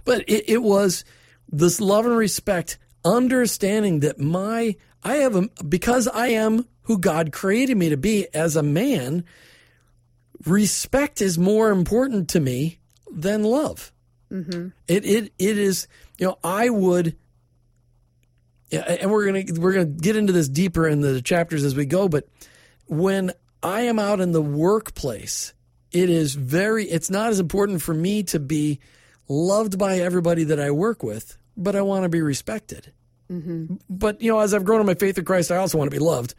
But 0.05 0.21
it, 0.27 0.49
it, 0.49 0.63
was 0.63 1.03
this 1.49 1.81
love 1.81 2.05
and 2.05 2.15
respect, 2.15 2.77
understanding 3.03 3.99
that 4.01 4.19
my, 4.19 4.75
I 5.03 5.17
have 5.17 5.35
a, 5.35 5.49
because 5.63 6.07
I 6.07 6.27
am 6.27 6.65
who 6.83 6.97
God 6.97 7.33
created 7.33 7.75
me 7.75 7.89
to 7.89 7.97
be 7.97 8.27
as 8.33 8.55
a 8.55 8.63
man, 8.63 9.25
respect 10.45 11.21
is 11.21 11.37
more 11.37 11.69
important 11.71 12.29
to 12.29 12.39
me 12.39 12.79
than 13.11 13.43
love. 13.43 13.91
Mm-hmm. 14.31 14.69
It, 14.87 15.05
it, 15.05 15.33
it 15.39 15.57
is, 15.57 15.87
you 16.17 16.27
know, 16.27 16.37
I 16.43 16.69
would, 16.69 17.15
and 18.71 19.11
we're 19.11 19.31
going 19.31 19.45
to, 19.45 19.53
we're 19.61 19.73
to 19.73 19.85
get 19.85 20.15
into 20.15 20.33
this 20.33 20.49
deeper 20.49 20.87
in 20.87 21.01
the 21.01 21.21
chapters 21.21 21.63
as 21.63 21.75
we 21.75 21.85
go, 21.85 22.09
but 22.09 22.27
when 22.85 23.31
I 23.63 23.81
am 23.81 23.99
out 23.99 24.19
in 24.19 24.31
the 24.33 24.41
workplace, 24.41 25.53
it 25.91 26.09
is 26.09 26.35
very, 26.35 26.85
it's 26.85 27.09
not 27.09 27.29
as 27.29 27.39
important 27.39 27.81
for 27.81 27.93
me 27.93 28.23
to 28.23 28.39
be 28.39 28.79
loved 29.29 29.77
by 29.77 29.99
everybody 29.99 30.43
that 30.45 30.59
I 30.59 30.71
work 30.71 31.03
with, 31.03 31.37
but 31.55 31.75
I 31.75 31.81
want 31.81 32.03
to 32.03 32.09
be 32.09 32.21
respected. 32.21 32.91
Mm-hmm. 33.31 33.75
But, 33.89 34.21
you 34.21 34.31
know, 34.31 34.39
as 34.39 34.53
I've 34.53 34.65
grown 34.65 34.81
in 34.81 34.85
my 34.85 34.93
faith 34.93 35.17
in 35.17 35.25
Christ, 35.25 35.51
I 35.51 35.57
also 35.57 35.77
want 35.77 35.89
to 35.89 35.95
be 35.95 36.03
loved. 36.03 36.33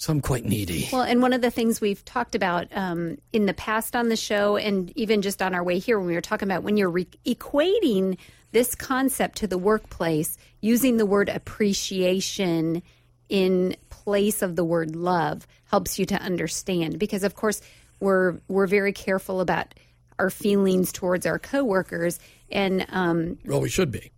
So 0.00 0.14
I'm 0.14 0.22
quite 0.22 0.46
needy. 0.46 0.88
Well, 0.90 1.02
and 1.02 1.20
one 1.20 1.34
of 1.34 1.42
the 1.42 1.50
things 1.50 1.78
we've 1.78 2.02
talked 2.06 2.34
about 2.34 2.68
um, 2.74 3.18
in 3.34 3.44
the 3.44 3.52
past 3.52 3.94
on 3.94 4.08
the 4.08 4.16
show, 4.16 4.56
and 4.56 4.90
even 4.96 5.20
just 5.20 5.42
on 5.42 5.54
our 5.54 5.62
way 5.62 5.78
here 5.78 5.98
when 5.98 6.08
we 6.08 6.14
were 6.14 6.22
talking 6.22 6.48
about 6.48 6.62
when 6.62 6.78
you're 6.78 6.88
re- 6.88 7.06
equating 7.26 8.16
this 8.52 8.74
concept 8.74 9.36
to 9.36 9.46
the 9.46 9.58
workplace, 9.58 10.38
using 10.62 10.96
the 10.96 11.04
word 11.04 11.28
appreciation 11.28 12.82
in 13.28 13.76
place 13.90 14.40
of 14.40 14.56
the 14.56 14.64
word 14.64 14.96
love 14.96 15.46
helps 15.66 15.98
you 15.98 16.06
to 16.06 16.14
understand 16.14 16.98
because 16.98 17.22
of 17.22 17.34
course 17.34 17.60
we're 18.00 18.40
we're 18.48 18.66
very 18.66 18.94
careful 18.94 19.42
about 19.42 19.74
our 20.18 20.30
feelings 20.30 20.92
towards 20.92 21.26
our 21.26 21.38
coworkers 21.38 22.18
and 22.50 22.86
um, 22.88 23.38
well 23.44 23.60
we 23.60 23.68
should 23.68 23.92
be 23.92 24.10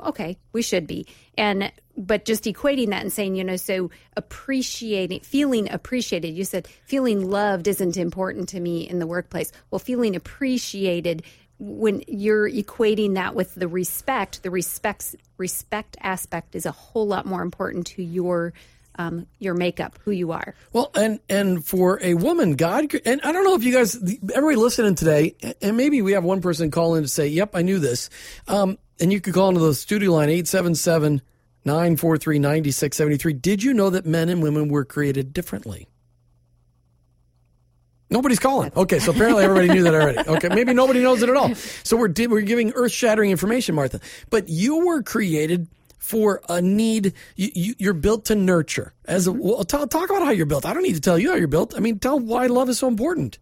okay 0.00 0.38
we 0.52 0.62
should 0.62 0.86
be. 0.86 1.06
And 1.36 1.72
but 1.96 2.24
just 2.24 2.44
equating 2.44 2.90
that 2.90 3.02
and 3.02 3.12
saying 3.12 3.36
you 3.36 3.44
know 3.44 3.56
so 3.56 3.90
appreciating 4.16 5.20
feeling 5.20 5.70
appreciated. 5.70 6.34
You 6.34 6.44
said 6.44 6.68
feeling 6.86 7.30
loved 7.30 7.68
isn't 7.68 7.96
important 7.96 8.48
to 8.50 8.60
me 8.60 8.88
in 8.88 8.98
the 8.98 9.06
workplace. 9.06 9.52
Well 9.70 9.78
feeling 9.78 10.16
appreciated 10.16 11.22
when 11.60 12.02
you're 12.06 12.48
equating 12.48 13.14
that 13.14 13.34
with 13.34 13.54
the 13.54 13.66
respect 13.66 14.42
the 14.42 14.50
respect 14.50 15.16
respect 15.38 15.96
aspect 16.00 16.54
is 16.54 16.66
a 16.66 16.72
whole 16.72 17.06
lot 17.06 17.26
more 17.26 17.42
important 17.42 17.86
to 17.88 18.02
your 18.02 18.52
um, 18.98 19.26
your 19.38 19.54
makeup, 19.54 19.98
who 20.04 20.10
you 20.10 20.32
are. 20.32 20.54
Well, 20.72 20.90
and 20.94 21.20
and 21.28 21.64
for 21.64 22.00
a 22.02 22.14
woman, 22.14 22.56
God, 22.56 22.92
and 23.06 23.20
I 23.22 23.32
don't 23.32 23.44
know 23.44 23.54
if 23.54 23.62
you 23.62 23.72
guys, 23.72 23.96
everybody 24.34 24.56
listening 24.56 24.96
today, 24.96 25.36
and 25.62 25.76
maybe 25.76 26.02
we 26.02 26.12
have 26.12 26.24
one 26.24 26.42
person 26.42 26.70
call 26.70 26.96
in 26.96 27.04
to 27.04 27.08
say, 27.08 27.28
"Yep, 27.28 27.50
I 27.54 27.62
knew 27.62 27.78
this," 27.78 28.10
um, 28.48 28.76
and 29.00 29.12
you 29.12 29.20
could 29.20 29.34
call 29.34 29.48
into 29.48 29.60
the 29.60 29.74
studio 29.74 30.12
line 30.12 30.28
877 30.28 31.22
943 31.64 32.38
9673. 32.38 33.32
Did 33.34 33.62
you 33.62 33.74
know 33.74 33.90
that 33.90 34.06
men 34.06 34.28
and 34.28 34.42
women 34.42 34.68
were 34.68 34.84
created 34.84 35.32
differently? 35.32 35.88
Nobody's 38.10 38.38
calling. 38.38 38.72
Okay, 38.74 39.00
so 39.00 39.10
apparently 39.10 39.44
everybody 39.44 39.68
knew 39.68 39.82
that 39.82 39.94
already. 39.94 40.18
Okay, 40.18 40.48
maybe 40.48 40.72
nobody 40.72 41.02
knows 41.02 41.22
it 41.22 41.28
at 41.28 41.36
all. 41.36 41.54
So 41.54 41.96
we're 41.96 42.12
we're 42.28 42.40
giving 42.40 42.72
earth 42.72 42.92
shattering 42.92 43.30
information, 43.30 43.74
Martha. 43.74 44.00
But 44.30 44.48
you 44.48 44.86
were 44.86 45.02
created 45.02 45.68
for 45.98 46.40
a 46.48 46.62
need. 46.62 47.12
You, 47.36 47.74
you, 47.78 47.90
are 47.90 47.94
built 47.94 48.24
to 48.26 48.34
nurture. 48.34 48.94
As 49.04 49.26
a, 49.26 49.32
well, 49.32 49.62
talk, 49.64 49.90
talk 49.90 50.08
about 50.08 50.22
how 50.22 50.30
you're 50.30 50.46
built. 50.46 50.64
I 50.64 50.72
don't 50.72 50.84
need 50.84 50.94
to 50.94 51.02
tell 51.02 51.18
you 51.18 51.30
how 51.30 51.36
you're 51.36 51.48
built. 51.48 51.76
I 51.76 51.80
mean, 51.80 51.98
tell 51.98 52.18
why 52.18 52.46
love 52.46 52.70
is 52.70 52.78
so 52.78 52.88
important. 52.88 53.38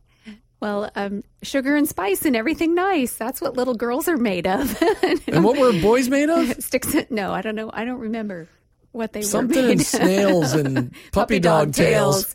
Well, 0.66 0.90
um, 0.96 1.22
sugar 1.44 1.76
and 1.76 1.88
spice 1.88 2.24
and 2.24 2.34
everything 2.34 2.74
nice. 2.74 3.14
That's 3.14 3.40
what 3.40 3.54
little 3.56 3.76
girls 3.76 4.08
are 4.08 4.16
made 4.16 4.48
of. 4.48 4.82
and 5.28 5.44
what 5.44 5.56
were 5.56 5.72
boys 5.80 6.08
made 6.08 6.28
of? 6.28 6.54
Sticks. 6.58 6.92
No, 7.08 7.30
I 7.30 7.40
don't 7.40 7.54
know. 7.54 7.70
I 7.72 7.84
don't 7.84 8.00
remember 8.00 8.48
what 8.90 9.12
they 9.12 9.22
Something 9.22 9.62
were 9.62 9.68
made. 9.68 9.80
of. 9.80 9.86
Something 9.86 10.08
snails 10.08 10.54
and 10.54 10.74
puppy, 10.90 11.10
puppy 11.12 11.38
dog, 11.38 11.68
dog 11.68 11.74
tails. 11.74 12.34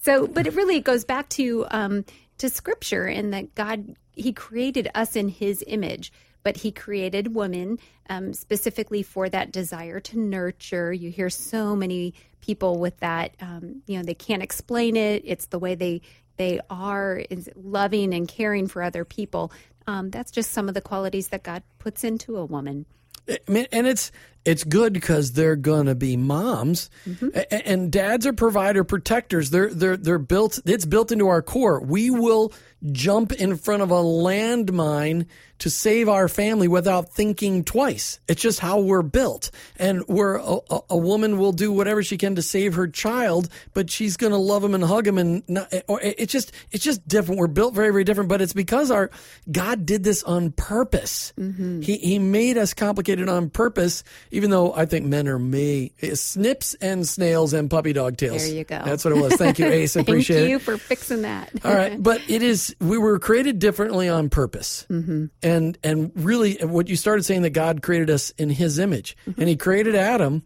So, 0.00 0.26
but 0.26 0.46
it 0.46 0.54
really 0.56 0.80
goes 0.80 1.06
back 1.06 1.30
to 1.30 1.66
um, 1.70 2.04
to 2.36 2.50
Scripture 2.50 3.06
and 3.06 3.32
that 3.32 3.54
God 3.54 3.96
He 4.12 4.34
created 4.34 4.90
us 4.94 5.16
in 5.16 5.28
His 5.28 5.64
image 5.66 6.12
but 6.42 6.56
he 6.56 6.72
created 6.72 7.34
woman 7.34 7.78
um, 8.08 8.32
specifically 8.32 9.02
for 9.02 9.28
that 9.28 9.52
desire 9.52 10.00
to 10.00 10.18
nurture. 10.18 10.90
You 10.90 11.10
hear 11.10 11.28
so 11.28 11.76
many 11.76 12.14
people 12.40 12.78
with 12.78 12.98
that. 13.00 13.34
Um, 13.40 13.82
you 13.86 13.98
know, 13.98 14.02
they 14.02 14.14
can't 14.14 14.42
explain 14.42 14.96
it. 14.96 15.22
It's 15.26 15.46
the 15.46 15.58
way 15.58 15.74
they 15.74 16.00
they 16.40 16.58
are 16.70 17.22
loving 17.54 18.14
and 18.14 18.26
caring 18.26 18.66
for 18.66 18.82
other 18.82 19.04
people. 19.04 19.52
Um, 19.86 20.08
that's 20.08 20.30
just 20.30 20.52
some 20.52 20.68
of 20.68 20.74
the 20.74 20.80
qualities 20.80 21.28
that 21.28 21.42
God 21.42 21.62
puts 21.78 22.02
into 22.02 22.38
a 22.38 22.46
woman. 22.46 22.86
I 23.28 23.38
mean, 23.46 23.66
and 23.70 23.86
it's 23.86 24.10
it's 24.44 24.64
good 24.64 24.92
because 24.92 25.32
they're 25.32 25.56
gonna 25.56 25.94
be 25.94 26.16
moms, 26.16 26.90
mm-hmm. 27.06 27.28
and 27.50 27.90
dads 27.92 28.26
are 28.26 28.32
provider 28.32 28.84
protectors. 28.84 29.50
They're 29.50 29.70
they're 29.70 29.96
they're 29.96 30.18
built. 30.18 30.60
It's 30.64 30.86
built 30.86 31.12
into 31.12 31.28
our 31.28 31.42
core. 31.42 31.80
We 31.80 32.10
will 32.10 32.52
jump 32.92 33.32
in 33.32 33.56
front 33.56 33.82
of 33.82 33.90
a 33.90 34.02
landmine 34.02 35.26
to 35.58 35.68
save 35.68 36.08
our 36.08 36.26
family 36.28 36.66
without 36.66 37.10
thinking 37.10 37.62
twice. 37.62 38.18
It's 38.26 38.40
just 38.40 38.60
how 38.60 38.80
we're 38.80 39.02
built. 39.02 39.50
And 39.78 40.02
we're 40.08 40.36
a, 40.36 40.60
a 40.88 40.96
woman 40.96 41.36
will 41.36 41.52
do 41.52 41.70
whatever 41.70 42.02
she 42.02 42.16
can 42.16 42.36
to 42.36 42.42
save 42.42 42.74
her 42.74 42.88
child, 42.88 43.50
but 43.74 43.90
she's 43.90 44.16
going 44.16 44.32
to 44.32 44.38
love 44.38 44.64
him 44.64 44.74
and 44.74 44.82
hug 44.82 45.06
him. 45.06 45.18
And 45.18 45.42
not, 45.46 45.70
or 45.86 46.00
it's 46.00 46.32
just, 46.32 46.52
it's 46.70 46.82
just 46.82 47.06
different. 47.06 47.38
We're 47.38 47.48
built 47.48 47.74
very, 47.74 47.90
very 47.90 48.04
different, 48.04 48.30
but 48.30 48.40
it's 48.40 48.54
because 48.54 48.90
our 48.90 49.10
God 49.52 49.84
did 49.84 50.02
this 50.02 50.22
on 50.22 50.52
purpose. 50.52 51.34
Mm-hmm. 51.38 51.82
He, 51.82 51.98
he 51.98 52.18
made 52.18 52.56
us 52.56 52.72
complicated 52.72 53.28
on 53.28 53.50
purpose, 53.50 54.02
even 54.30 54.50
though 54.50 54.74
I 54.74 54.86
think 54.86 55.06
men 55.06 55.28
are 55.28 55.38
me. 55.38 55.92
snips 56.14 56.74
and 56.74 57.06
snails 57.06 57.52
and 57.52 57.70
puppy 57.70 57.92
dog 57.92 58.16
tails. 58.16 58.46
There 58.46 58.56
you 58.56 58.64
go. 58.64 58.82
That's 58.84 59.04
what 59.04 59.16
it 59.16 59.20
was. 59.20 59.34
Thank 59.34 59.58
you, 59.58 59.66
Ace. 59.68 59.96
Appreciate 59.96 60.36
it. 60.36 60.40
Thank 60.40 60.50
you 60.50 60.58
for 60.58 60.76
fixing 60.78 61.22
that. 61.22 61.50
All 61.64 61.74
right. 61.74 62.00
But 62.00 62.22
it 62.28 62.42
is, 62.42 62.74
we 62.80 62.98
were 62.98 63.18
created 63.18 63.58
differently 63.58 64.08
on 64.08 64.28
purpose. 64.28 64.86
Mm-hmm 64.90 65.26
and 65.42 65.78
and 65.82 66.12
really 66.14 66.54
what 66.62 66.88
you 66.88 66.96
started 66.96 67.24
saying 67.24 67.42
that 67.42 67.50
God 67.50 67.82
created 67.82 68.10
us 68.10 68.30
in 68.30 68.50
his 68.50 68.78
image 68.78 69.16
mm-hmm. 69.26 69.40
and 69.40 69.48
he 69.48 69.56
created 69.56 69.94
Adam 69.94 70.42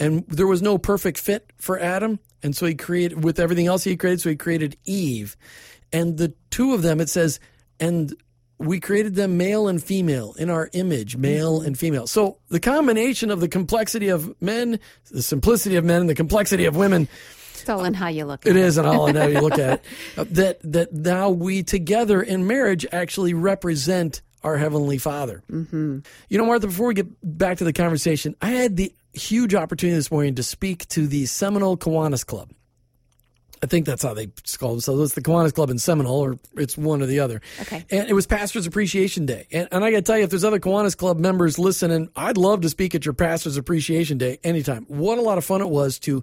and 0.00 0.26
there 0.28 0.46
was 0.46 0.62
no 0.62 0.78
perfect 0.78 1.18
fit 1.18 1.52
for 1.56 1.78
Adam 1.78 2.18
and 2.42 2.56
so 2.56 2.66
he 2.66 2.74
created 2.74 3.24
with 3.24 3.38
everything 3.38 3.66
else 3.66 3.84
he 3.84 3.96
created 3.96 4.20
so 4.20 4.30
he 4.30 4.36
created 4.36 4.76
Eve 4.84 5.36
and 5.92 6.18
the 6.18 6.34
two 6.50 6.74
of 6.74 6.82
them 6.82 7.00
it 7.00 7.08
says 7.08 7.40
and 7.80 8.14
we 8.66 8.80
created 8.80 9.14
them 9.14 9.36
male 9.36 9.68
and 9.68 9.82
female 9.82 10.34
in 10.38 10.50
our 10.50 10.70
image 10.72 11.16
male 11.16 11.60
and 11.60 11.78
female 11.78 12.06
so 12.06 12.38
the 12.48 12.60
combination 12.60 13.30
of 13.30 13.40
the 13.40 13.48
complexity 13.48 14.08
of 14.08 14.34
men 14.40 14.78
the 15.10 15.22
simplicity 15.22 15.76
of 15.76 15.84
men 15.84 16.02
and 16.02 16.10
the 16.10 16.14
complexity 16.14 16.64
of 16.64 16.76
women 16.76 17.08
it's 17.64 17.70
all 17.70 17.84
in 17.86 17.94
how 17.94 18.08
you 18.08 18.26
look. 18.26 18.44
At 18.44 18.50
it, 18.50 18.56
it 18.56 18.60
is, 18.60 18.76
and 18.76 18.86
all 18.86 19.06
in 19.06 19.16
how 19.16 19.26
you 19.26 19.40
look 19.40 19.58
at 19.58 19.78
it. 19.78 19.84
Uh, 20.18 20.24
that 20.30 20.60
that 20.62 20.92
now 20.92 21.30
we 21.30 21.62
together 21.62 22.22
in 22.22 22.46
marriage 22.46 22.86
actually 22.92 23.32
represent 23.32 24.20
our 24.42 24.56
heavenly 24.56 24.98
Father. 24.98 25.42
Mm-hmm. 25.50 26.00
You 26.28 26.38
know, 26.38 26.44
Martha. 26.44 26.66
Before 26.66 26.88
we 26.88 26.94
get 26.94 27.06
back 27.22 27.58
to 27.58 27.64
the 27.64 27.72
conversation, 27.72 28.36
I 28.42 28.50
had 28.50 28.76
the 28.76 28.94
huge 29.14 29.54
opportunity 29.54 29.96
this 29.96 30.10
morning 30.10 30.34
to 30.34 30.42
speak 30.42 30.86
to 30.88 31.06
the 31.06 31.26
Seminole 31.26 31.76
Kiwanis 31.76 32.24
Club. 32.24 32.50
I 33.62 33.66
think 33.66 33.86
that's 33.86 34.02
how 34.02 34.14
they 34.14 34.28
call 34.58 34.72
themselves. 34.72 35.00
It's 35.02 35.14
the 35.14 35.22
Kiwanis 35.22 35.54
Club 35.54 35.70
in 35.70 35.78
Seminole, 35.78 36.20
or 36.20 36.38
it's 36.56 36.76
one 36.76 37.00
or 37.02 37.06
the 37.06 37.20
other. 37.20 37.40
Okay. 37.62 37.84
And 37.90 38.08
it 38.08 38.12
was 38.12 38.26
Pastors 38.26 38.66
Appreciation 38.66 39.26
Day. 39.26 39.46
And, 39.52 39.68
and 39.72 39.84
I 39.84 39.90
got 39.90 39.98
to 39.98 40.02
tell 40.02 40.18
you, 40.18 40.24
if 40.24 40.30
there's 40.30 40.44
other 40.44 40.60
Kiwanis 40.60 40.96
Club 40.96 41.18
members 41.18 41.58
listening, 41.58 42.10
I'd 42.16 42.36
love 42.36 42.60
to 42.62 42.68
speak 42.68 42.94
at 42.94 43.04
your 43.04 43.14
Pastors 43.14 43.56
Appreciation 43.56 44.18
Day 44.18 44.38
anytime. 44.44 44.84
What 44.88 45.18
a 45.18 45.22
lot 45.22 45.38
of 45.38 45.44
fun 45.44 45.60
it 45.60 45.68
was 45.70 45.98
to 46.00 46.22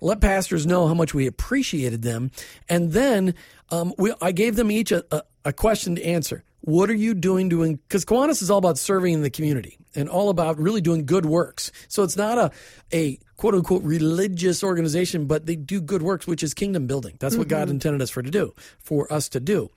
let 0.00 0.20
pastors 0.20 0.66
know 0.66 0.86
how 0.86 0.94
much 0.94 1.14
we 1.14 1.26
appreciated 1.26 2.02
them. 2.02 2.30
And 2.68 2.92
then 2.92 3.34
um, 3.70 3.94
we, 3.96 4.12
I 4.20 4.32
gave 4.32 4.56
them 4.56 4.70
each 4.70 4.92
a, 4.92 5.04
a, 5.14 5.22
a 5.46 5.52
question 5.52 5.96
to 5.96 6.04
answer. 6.04 6.44
What 6.60 6.90
are 6.90 6.94
you 6.94 7.14
doing 7.14 7.48
doing? 7.48 7.76
Because 7.88 8.04
Kiwanis 8.04 8.42
is 8.42 8.50
all 8.50 8.58
about 8.58 8.78
serving 8.78 9.14
in 9.14 9.22
the 9.22 9.30
community 9.30 9.78
and 9.94 10.08
all 10.08 10.28
about 10.28 10.58
really 10.58 10.80
doing 10.80 11.06
good 11.06 11.26
works. 11.26 11.72
So 11.88 12.02
it's 12.02 12.16
not 12.16 12.38
a, 12.38 12.50
a 12.92 13.18
quote 13.42 13.56
unquote 13.56 13.82
religious 13.82 14.62
organization, 14.62 15.26
but 15.26 15.46
they 15.46 15.56
do 15.56 15.80
good 15.80 16.00
works, 16.00 16.28
which 16.28 16.44
is 16.44 16.54
kingdom 16.54 16.86
building. 16.86 17.16
That's 17.18 17.34
what 17.34 17.48
God 17.48 17.68
intended 17.68 18.00
us 18.00 18.08
for 18.08 18.22
to 18.22 18.30
do, 18.30 18.54
for 18.78 19.12
us 19.12 19.28
to 19.30 19.40
do. 19.40 19.68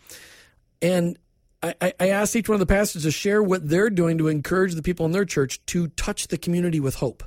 And 0.84 1.17
I, 1.63 1.93
I 2.00 2.10
asked 2.10 2.36
each 2.36 2.48
one 2.48 2.53
of 2.53 2.60
the 2.60 2.67
pastors 2.67 3.01
to 3.03 3.12
share 3.12 3.41
what 3.41 3.67
they're 3.67 3.89
doing 3.89 4.19
to 4.19 4.27
encourage 4.27 4.75
the 4.75 4.84
people 4.84 5.07
in 5.07 5.13
their 5.13 5.25
church 5.25 5.65
to 5.65 5.88
touch 5.88 6.27
the 6.27 6.38
community 6.38 6.79
with 6.79 6.93
hope. 6.98 7.24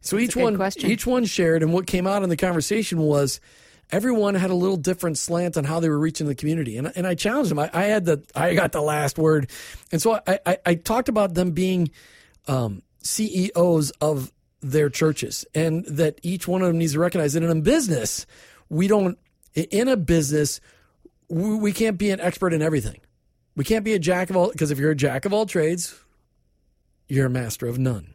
So 0.00 0.16
each 0.16 0.34
one, 0.34 0.56
question. 0.56 0.90
each 0.90 1.06
one 1.06 1.26
shared, 1.26 1.62
and 1.62 1.74
what 1.74 1.86
came 1.86 2.06
out 2.06 2.22
in 2.22 2.30
the 2.30 2.36
conversation 2.36 2.98
was 2.98 3.38
everyone 3.92 4.34
had 4.34 4.48
a 4.48 4.54
little 4.54 4.78
different 4.78 5.18
slant 5.18 5.58
on 5.58 5.64
how 5.64 5.78
they 5.78 5.90
were 5.90 5.98
reaching 5.98 6.26
the 6.26 6.34
community, 6.34 6.78
and 6.78 6.90
and 6.96 7.06
I 7.06 7.14
challenged 7.14 7.50
them. 7.50 7.58
I, 7.58 7.68
I 7.74 7.82
had 7.82 8.06
the 8.06 8.24
I 8.34 8.54
got 8.54 8.72
the 8.72 8.80
last 8.80 9.18
word, 9.18 9.50
and 9.92 10.00
so 10.00 10.18
I 10.26 10.38
I, 10.46 10.58
I 10.64 10.74
talked 10.76 11.10
about 11.10 11.34
them 11.34 11.50
being 11.50 11.90
um, 12.46 12.80
CEOs 13.02 13.90
of 14.00 14.32
their 14.60 14.90
churches, 14.90 15.44
and 15.54 15.84
that 15.86 16.18
each 16.22 16.48
one 16.48 16.62
of 16.62 16.68
them 16.68 16.78
needs 16.78 16.92
to 16.92 16.98
recognize 16.98 17.34
that 17.34 17.42
in 17.42 17.50
a 17.50 17.60
business, 17.60 18.26
we 18.68 18.88
don't 18.88 19.18
in 19.54 19.88
a 19.88 19.96
business 19.96 20.60
we, 21.28 21.54
we 21.56 21.72
can't 21.72 21.98
be 21.98 22.10
an 22.10 22.20
expert 22.20 22.52
in 22.52 22.62
everything. 22.62 23.00
We 23.56 23.64
can't 23.64 23.84
be 23.84 23.94
a 23.94 23.98
jack 23.98 24.30
of 24.30 24.36
all 24.36 24.50
because 24.50 24.70
if 24.70 24.78
you're 24.78 24.92
a 24.92 24.96
jack 24.96 25.24
of 25.24 25.32
all 25.32 25.46
trades, 25.46 25.94
you're 27.08 27.26
a 27.26 27.30
master 27.30 27.66
of 27.66 27.78
none. 27.78 28.14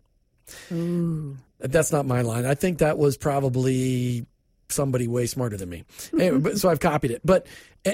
Ooh. 0.71 1.38
That's 1.59 1.91
not 1.91 2.05
my 2.05 2.21
line. 2.21 2.45
I 2.45 2.55
think 2.55 2.79
that 2.79 2.97
was 2.97 3.17
probably 3.17 4.25
somebody 4.74 5.08
way 5.08 5.25
smarter 5.25 5.58
than 5.58 5.70
me. 5.70 5.84
Anyway, 6.13 6.39
but, 6.39 6.58
so 6.58 6.70
I've 6.70 6.80
copied 6.80 7.12
it. 7.12 7.22
But 7.24 7.48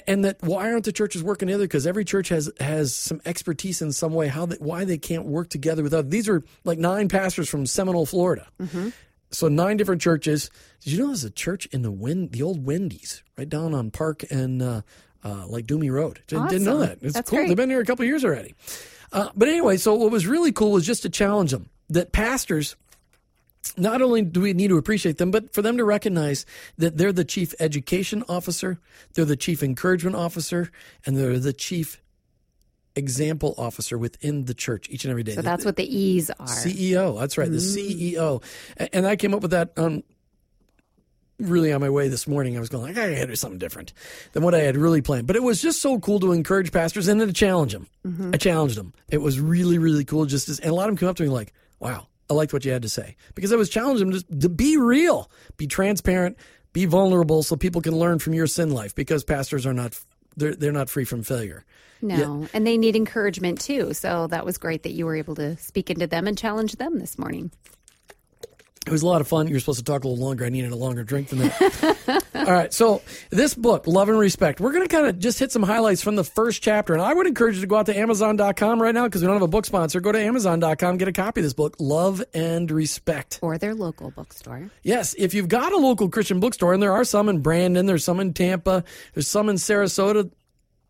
and 0.07 0.25
that 0.25 0.38
why 0.41 0.71
aren't 0.71 0.86
the 0.86 0.91
churches 0.91 1.24
working 1.24 1.48
together? 1.48 1.65
Because 1.65 1.88
every 1.88 2.05
church 2.05 2.29
has 2.29 2.51
has 2.59 2.95
some 2.95 3.21
expertise 3.25 3.81
in 3.81 3.91
some 3.91 4.13
way. 4.13 4.27
How 4.27 4.45
they, 4.45 4.55
why 4.57 4.86
they 4.86 4.98
can't 4.98 5.25
work 5.25 5.50
together 5.50 5.83
with 5.83 5.93
others? 5.93 6.12
These 6.12 6.29
are 6.29 6.43
like 6.63 6.79
nine 6.79 7.09
pastors 7.09 7.50
from 7.50 7.65
Seminole, 7.65 8.05
Florida. 8.05 8.48
So 9.31 9.48
nine 9.48 9.77
different 9.77 10.01
churches. 10.01 10.50
Did 10.81 10.93
you 10.93 11.00
know 11.00 11.07
there's 11.07 11.24
a 11.24 11.29
church 11.29 11.67
in 11.67 11.83
the 11.83 11.91
wind, 11.91 12.31
the 12.31 12.41
old 12.41 12.65
Wendy's, 12.65 13.21
right 13.38 13.48
down 13.48 13.75
on 13.75 13.91
Park 13.91 14.24
and 14.31 14.62
uh, 14.62 14.81
uh, 15.24 15.45
like 15.48 15.67
Duhme 15.67 15.91
Road? 15.91 16.21
Didn't, 16.27 16.50
didn't 16.50 16.65
know 16.65 16.79
that. 16.79 16.98
It's 17.01 17.13
That's 17.13 17.29
cool. 17.29 17.38
great. 17.38 17.48
They've 17.48 17.57
been 17.57 17.69
here 17.69 17.81
a 17.81 17.86
couple 17.86 18.03
of 18.03 18.07
years 18.07 18.25
already. 18.25 18.55
Uh, 19.12 19.29
but 19.36 19.48
anyway, 19.48 19.77
so 19.77 19.93
what 19.95 20.12
was 20.12 20.25
really 20.25 20.51
cool 20.51 20.71
was 20.71 20.86
just 20.86 21.03
to 21.03 21.09
challenge 21.09 21.51
them 21.51 21.69
that 21.89 22.12
pastors 22.12 22.75
not 23.77 24.01
only 24.01 24.21
do 24.21 24.41
we 24.41 24.53
need 24.53 24.69
to 24.69 24.77
appreciate 24.77 25.17
them, 25.17 25.31
but 25.31 25.53
for 25.53 25.61
them 25.61 25.77
to 25.77 25.83
recognize 25.83 26.45
that 26.77 26.97
they're 26.97 27.13
the 27.13 27.25
chief 27.25 27.53
education 27.59 28.23
officer, 28.29 28.79
they're 29.13 29.25
the 29.25 29.35
chief 29.35 29.61
encouragement 29.63 30.15
officer, 30.15 30.71
and 31.05 31.17
they're 31.17 31.39
the 31.39 31.53
chief 31.53 32.01
example 32.95 33.53
officer 33.57 33.97
within 33.97 34.45
the 34.45 34.53
church 34.53 34.89
each 34.89 35.05
and 35.05 35.11
every 35.11 35.23
day. 35.23 35.33
So 35.33 35.41
that's 35.41 35.65
what 35.65 35.75
the 35.75 35.85
E's 35.85 36.29
are. 36.31 36.47
CEO. 36.47 37.19
That's 37.19 37.37
right, 37.37 37.49
the 37.49 37.57
CEO. 37.57 38.43
And 38.93 39.05
I 39.07 39.15
came 39.15 39.33
up 39.33 39.41
with 39.41 39.51
that 39.51 39.71
on 39.77 40.03
really 41.39 41.71
on 41.71 41.79
my 41.79 41.89
way 41.89 42.09
this 42.09 42.27
morning. 42.27 42.57
I 42.57 42.59
was 42.59 42.67
going 42.67 42.83
like, 42.83 42.97
I 42.97 43.13
gotta 43.13 43.27
do 43.27 43.35
something 43.35 43.59
different 43.59 43.93
than 44.33 44.43
what 44.43 44.53
I 44.53 44.59
had 44.59 44.75
really 44.75 45.01
planned. 45.01 45.27
But 45.27 45.37
it 45.37 45.43
was 45.43 45.61
just 45.61 45.81
so 45.81 45.97
cool 45.99 46.19
to 46.19 46.33
encourage 46.33 46.73
pastors 46.73 47.07
and 47.07 47.21
then 47.21 47.27
to 47.27 47.33
challenge 47.33 47.71
them. 47.71 47.87
Mm-hmm. 48.05 48.31
I 48.33 48.37
challenged 48.37 48.75
them. 48.75 48.93
It 49.09 49.19
was 49.19 49.39
really, 49.39 49.77
really 49.77 50.03
cool. 50.03 50.25
Just 50.25 50.49
as, 50.49 50.59
and 50.59 50.71
a 50.71 50.73
lot 50.73 50.89
of 50.89 50.95
them 50.95 50.97
came 50.97 51.09
up 51.09 51.15
to 51.17 51.23
me 51.23 51.29
like, 51.29 51.53
wow, 51.79 52.07
I 52.29 52.33
liked 52.33 52.53
what 52.53 52.65
you 52.65 52.71
had 52.71 52.83
to 52.83 52.89
say 52.89 53.15
because 53.36 53.51
I 53.51 53.56
was 53.56 53.69
challenging 53.69 54.12
them 54.12 54.21
to, 54.21 54.39
to 54.41 54.49
be 54.49 54.77
real, 54.77 55.30
be 55.58 55.67
transparent, 55.67 56.38
be 56.73 56.86
vulnerable 56.86 57.43
so 57.43 57.56
people 57.56 57.82
can 57.82 57.97
learn 57.97 58.19
from 58.19 58.34
your 58.34 58.47
sin 58.47 58.71
life 58.71 58.93
because 58.93 59.23
pastors 59.23 59.65
are 59.65 59.73
not, 59.73 59.99
they're, 60.38 60.56
they're 60.56 60.71
not 60.71 60.89
free 60.89 61.06
from 61.06 61.23
failure. 61.23 61.65
No, 62.01 62.47
and 62.53 62.65
they 62.65 62.77
need 62.77 62.95
encouragement 62.95 63.60
too. 63.60 63.93
So 63.93 64.27
that 64.27 64.45
was 64.45 64.58
great 64.58 64.84
that 64.84 64.91
you 64.91 65.06
were 65.06 65.15
able 65.15 65.36
to 65.36 65.58
speak 65.58 65.89
into 65.89 66.08
them 66.08 66.27
and 66.27 66.38
challenge 66.38 66.73
them 66.77 66.99
this 66.99 67.17
morning. 67.17 67.51
It 68.89 68.91
was 68.91 69.04
a 69.04 69.08
lot 69.08 69.21
of 69.21 69.28
fun. 69.28 69.47
You 69.47 69.54
were 69.54 69.60
supposed 69.60 69.78
to 69.78 69.86
talk 69.86 70.04
a 70.04 70.08
little 70.08 70.25
longer. 70.25 70.45
I 70.45 70.49
needed 70.49 70.71
a 70.71 70.75
longer 70.75 71.04
drink 71.04 71.28
than 71.28 71.39
that. 71.39 72.23
All 72.36 72.52
right. 72.52 72.73
So, 72.73 73.04
this 73.30 73.54
book, 73.54 73.86
Love 73.86 74.10
and 74.10 74.17
Respect, 74.17 74.60
we're 74.60 74.71
going 74.71 74.88
to 74.88 74.91
kind 74.91 75.06
of 75.06 75.19
just 75.19 75.38
hit 75.38 75.52
some 75.52 75.62
highlights 75.62 76.02
from 76.02 76.15
the 76.15 76.23
first 76.23 76.63
chapter. 76.63 76.93
And 76.93 77.02
I 77.04 77.13
would 77.13 77.28
encourage 77.28 77.54
you 77.54 77.62
to 77.62 77.67
go 77.67 77.75
out 77.75 77.86
to 77.86 77.95
Amazon.com 77.95 78.82
right 78.82 78.95
now 78.95 79.04
because 79.04 79.21
we 79.21 79.28
don't 79.28 79.36
have 79.36 79.43
a 79.43 79.47
book 79.47 79.67
sponsor. 79.67 79.99
Go 79.99 80.12
to 80.12 80.19
Amazon.com, 80.19 80.97
get 80.97 81.08
a 81.08 81.12
copy 81.12 81.41
of 81.41 81.43
this 81.43 81.54
book, 81.54 81.75
Love 81.80 82.23
and 82.34 82.71
Respect. 82.71 83.38
Or 83.43 83.60
their 83.60 83.75
local 83.75 84.10
bookstore. 84.10 84.71
Yes, 84.82 85.13
if 85.19 85.36
you've 85.36 85.49
got 85.49 85.71
a 85.71 85.78
local 85.78 86.10
Christian 86.10 86.39
bookstore, 86.39 86.73
and 86.73 86.82
there 86.82 86.93
are 86.93 87.04
some 87.04 87.30
in 87.30 87.41
Brandon, 87.41 87.86
there's 87.86 88.04
some 88.04 88.19
in 88.19 88.34
Tampa, 88.34 88.84
there's 89.13 89.28
some 89.28 89.49
in 89.49 89.58
Sarasota, 89.58 90.32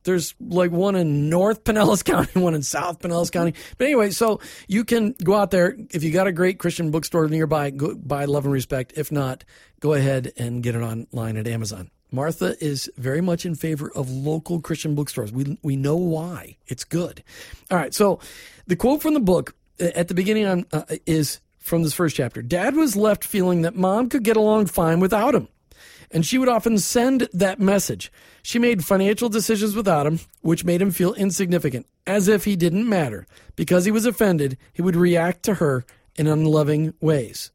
there's 0.09 0.33
like 0.39 0.71
one 0.71 0.95
in 0.95 1.29
North 1.29 1.63
Pinellas 1.63 2.03
County, 2.05 2.39
one 2.39 2.55
in 2.55 2.63
South 2.63 2.99
Pinellas 2.99 3.31
County. 3.31 3.53
But 3.77 3.85
anyway, 3.85 4.09
so 4.09 4.39
you 4.67 4.83
can 4.83 5.13
go 5.23 5.35
out 5.35 5.51
there 5.51 5.77
if 5.91 6.03
you 6.03 6.11
got 6.11 6.25
a 6.25 6.31
great 6.31 6.57
Christian 6.57 6.89
bookstore 6.89 7.27
nearby, 7.27 7.69
go 7.69 7.93
buy 7.93 8.25
Love 8.25 8.45
and 8.45 8.53
Respect. 8.53 8.93
If 8.95 9.11
not, 9.11 9.43
go 9.79 9.93
ahead 9.93 10.33
and 10.35 10.63
get 10.63 10.75
it 10.75 10.81
online 10.81 11.37
at 11.37 11.47
Amazon. 11.47 11.91
Martha 12.11 12.55
is 12.59 12.89
very 12.97 13.21
much 13.21 13.45
in 13.45 13.53
favor 13.53 13.91
of 13.93 14.09
local 14.09 14.59
Christian 14.61 14.95
bookstores. 14.95 15.31
We 15.31 15.59
we 15.61 15.75
know 15.75 15.95
why. 15.95 16.57
It's 16.65 16.83
good. 16.83 17.23
All 17.69 17.77
right, 17.77 17.93
so 17.93 18.19
the 18.65 18.75
quote 18.75 19.03
from 19.03 19.13
the 19.13 19.19
book 19.19 19.55
uh, 19.79 19.91
at 19.93 20.07
the 20.07 20.15
beginning 20.15 20.47
on, 20.47 20.65
uh, 20.71 20.83
is 21.05 21.39
from 21.59 21.83
this 21.83 21.93
first 21.93 22.15
chapter. 22.15 22.41
Dad 22.41 22.75
was 22.75 22.95
left 22.95 23.23
feeling 23.23 23.61
that 23.61 23.75
mom 23.75 24.09
could 24.09 24.23
get 24.23 24.37
along 24.37 24.65
fine 24.65 24.99
without 24.99 25.35
him 25.35 25.49
and 26.11 26.25
she 26.25 26.37
would 26.37 26.49
often 26.49 26.77
send 26.77 27.27
that 27.33 27.59
message. 27.59 28.11
She 28.41 28.59
made 28.59 28.85
financial 28.85 29.29
decisions 29.29 29.75
without 29.75 30.07
him, 30.07 30.19
which 30.41 30.65
made 30.65 30.81
him 30.81 30.91
feel 30.91 31.13
insignificant, 31.13 31.85
as 32.07 32.27
if 32.27 32.45
he 32.45 32.55
didn't 32.55 32.89
matter. 32.89 33.27
Because 33.55 33.85
he 33.85 33.91
was 33.91 34.05
offended, 34.05 34.57
he 34.73 34.81
would 34.81 34.95
react 34.95 35.43
to 35.43 35.55
her 35.55 35.85
in 36.15 36.27
unloving 36.27 36.93
ways. 36.99 37.51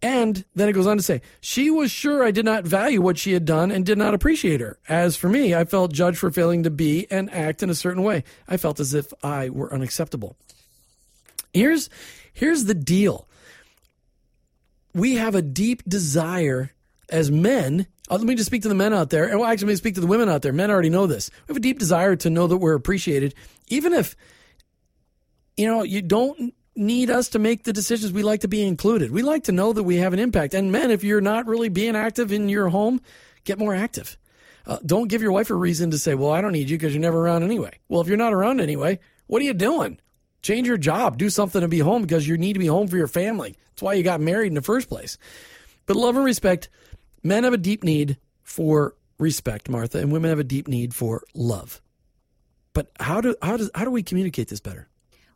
And 0.00 0.44
then 0.54 0.68
it 0.68 0.74
goes 0.74 0.86
on 0.86 0.96
to 0.96 1.02
say, 1.02 1.22
she 1.40 1.70
was 1.70 1.90
sure 1.90 2.22
I 2.22 2.30
did 2.30 2.44
not 2.44 2.64
value 2.64 3.02
what 3.02 3.18
she 3.18 3.32
had 3.32 3.44
done 3.44 3.72
and 3.72 3.84
did 3.84 3.98
not 3.98 4.14
appreciate 4.14 4.60
her. 4.60 4.78
As 4.88 5.16
for 5.16 5.28
me, 5.28 5.54
I 5.54 5.64
felt 5.64 5.92
judged 5.92 6.18
for 6.18 6.30
failing 6.30 6.62
to 6.62 6.70
be 6.70 7.08
and 7.10 7.32
act 7.32 7.62
in 7.64 7.70
a 7.70 7.74
certain 7.74 8.04
way. 8.04 8.22
I 8.46 8.58
felt 8.58 8.78
as 8.78 8.94
if 8.94 9.12
I 9.24 9.50
were 9.50 9.72
unacceptable. 9.74 10.36
Here's, 11.52 11.90
here's 12.32 12.64
the 12.64 12.74
deal 12.74 13.26
we 14.94 15.16
have 15.16 15.34
a 15.34 15.42
deep 15.42 15.82
desire 15.86 16.72
as 17.10 17.30
men. 17.30 17.86
uh, 18.10 18.16
let 18.16 18.24
me 18.24 18.34
just 18.34 18.46
speak 18.46 18.62
to 18.62 18.68
the 18.68 18.74
men 18.74 18.92
out 18.92 19.10
there. 19.10 19.26
And 19.26 19.38
well, 19.38 19.48
actually, 19.48 19.66
let 19.66 19.72
me 19.72 19.76
speak 19.76 19.94
to 19.94 20.00
the 20.00 20.06
women 20.06 20.28
out 20.28 20.42
there. 20.42 20.52
Men 20.52 20.70
already 20.70 20.90
know 20.90 21.06
this. 21.06 21.30
We 21.46 21.52
have 21.52 21.56
a 21.56 21.60
deep 21.60 21.78
desire 21.78 22.16
to 22.16 22.30
know 22.30 22.46
that 22.46 22.58
we're 22.58 22.74
appreciated, 22.74 23.34
even 23.68 23.92
if, 23.92 24.16
you 25.56 25.66
know, 25.66 25.82
you 25.82 26.02
don't 26.02 26.54
need 26.76 27.10
us 27.10 27.28
to 27.30 27.38
make 27.38 27.64
the 27.64 27.72
decisions. 27.72 28.12
We 28.12 28.22
like 28.22 28.40
to 28.40 28.48
be 28.48 28.62
included. 28.62 29.10
We 29.10 29.22
like 29.22 29.44
to 29.44 29.52
know 29.52 29.72
that 29.72 29.82
we 29.82 29.96
have 29.96 30.12
an 30.12 30.18
impact. 30.18 30.54
And 30.54 30.70
men, 30.70 30.90
if 30.90 31.02
you're 31.02 31.20
not 31.20 31.46
really 31.46 31.68
being 31.68 31.96
active 31.96 32.32
in 32.32 32.48
your 32.48 32.68
home, 32.68 33.00
get 33.44 33.58
more 33.58 33.74
active. 33.74 34.16
Uh, 34.66 34.78
don't 34.84 35.08
give 35.08 35.22
your 35.22 35.32
wife 35.32 35.50
a 35.50 35.54
reason 35.54 35.90
to 35.90 35.98
say, 35.98 36.14
well, 36.14 36.30
I 36.30 36.40
don't 36.40 36.52
need 36.52 36.68
you 36.70 36.76
because 36.76 36.94
you're 36.94 37.00
never 37.00 37.20
around 37.20 37.42
anyway. 37.42 37.72
Well, 37.88 38.00
if 38.00 38.06
you're 38.06 38.16
not 38.16 38.34
around 38.34 38.60
anyway, 38.60 39.00
what 39.26 39.40
are 39.42 39.46
you 39.46 39.54
doing? 39.54 39.98
Change 40.42 40.68
your 40.68 40.76
job. 40.76 41.18
Do 41.18 41.30
something 41.30 41.62
to 41.62 41.68
be 41.68 41.78
home 41.78 42.02
because 42.02 42.28
you 42.28 42.36
need 42.36 42.52
to 42.52 42.58
be 42.58 42.66
home 42.66 42.86
for 42.86 42.96
your 42.96 43.08
family. 43.08 43.56
That's 43.70 43.82
why 43.82 43.94
you 43.94 44.02
got 44.02 44.20
married 44.20 44.48
in 44.48 44.54
the 44.54 44.62
first 44.62 44.88
place. 44.88 45.18
But 45.86 45.96
love 45.96 46.16
and 46.16 46.24
respect, 46.24 46.68
men 47.22 47.44
have 47.44 47.52
a 47.52 47.58
deep 47.58 47.84
need 47.84 48.18
for 48.42 48.94
respect, 49.18 49.68
Martha, 49.68 49.98
and 49.98 50.12
women 50.12 50.30
have 50.30 50.38
a 50.38 50.44
deep 50.44 50.68
need 50.68 50.94
for 50.94 51.24
love. 51.34 51.80
But 52.72 52.90
how 53.00 53.20
do 53.20 53.34
how 53.42 53.56
does 53.56 53.70
how 53.74 53.84
do 53.84 53.90
we 53.90 54.02
communicate 54.02 54.48
this 54.48 54.60
better? 54.60 54.88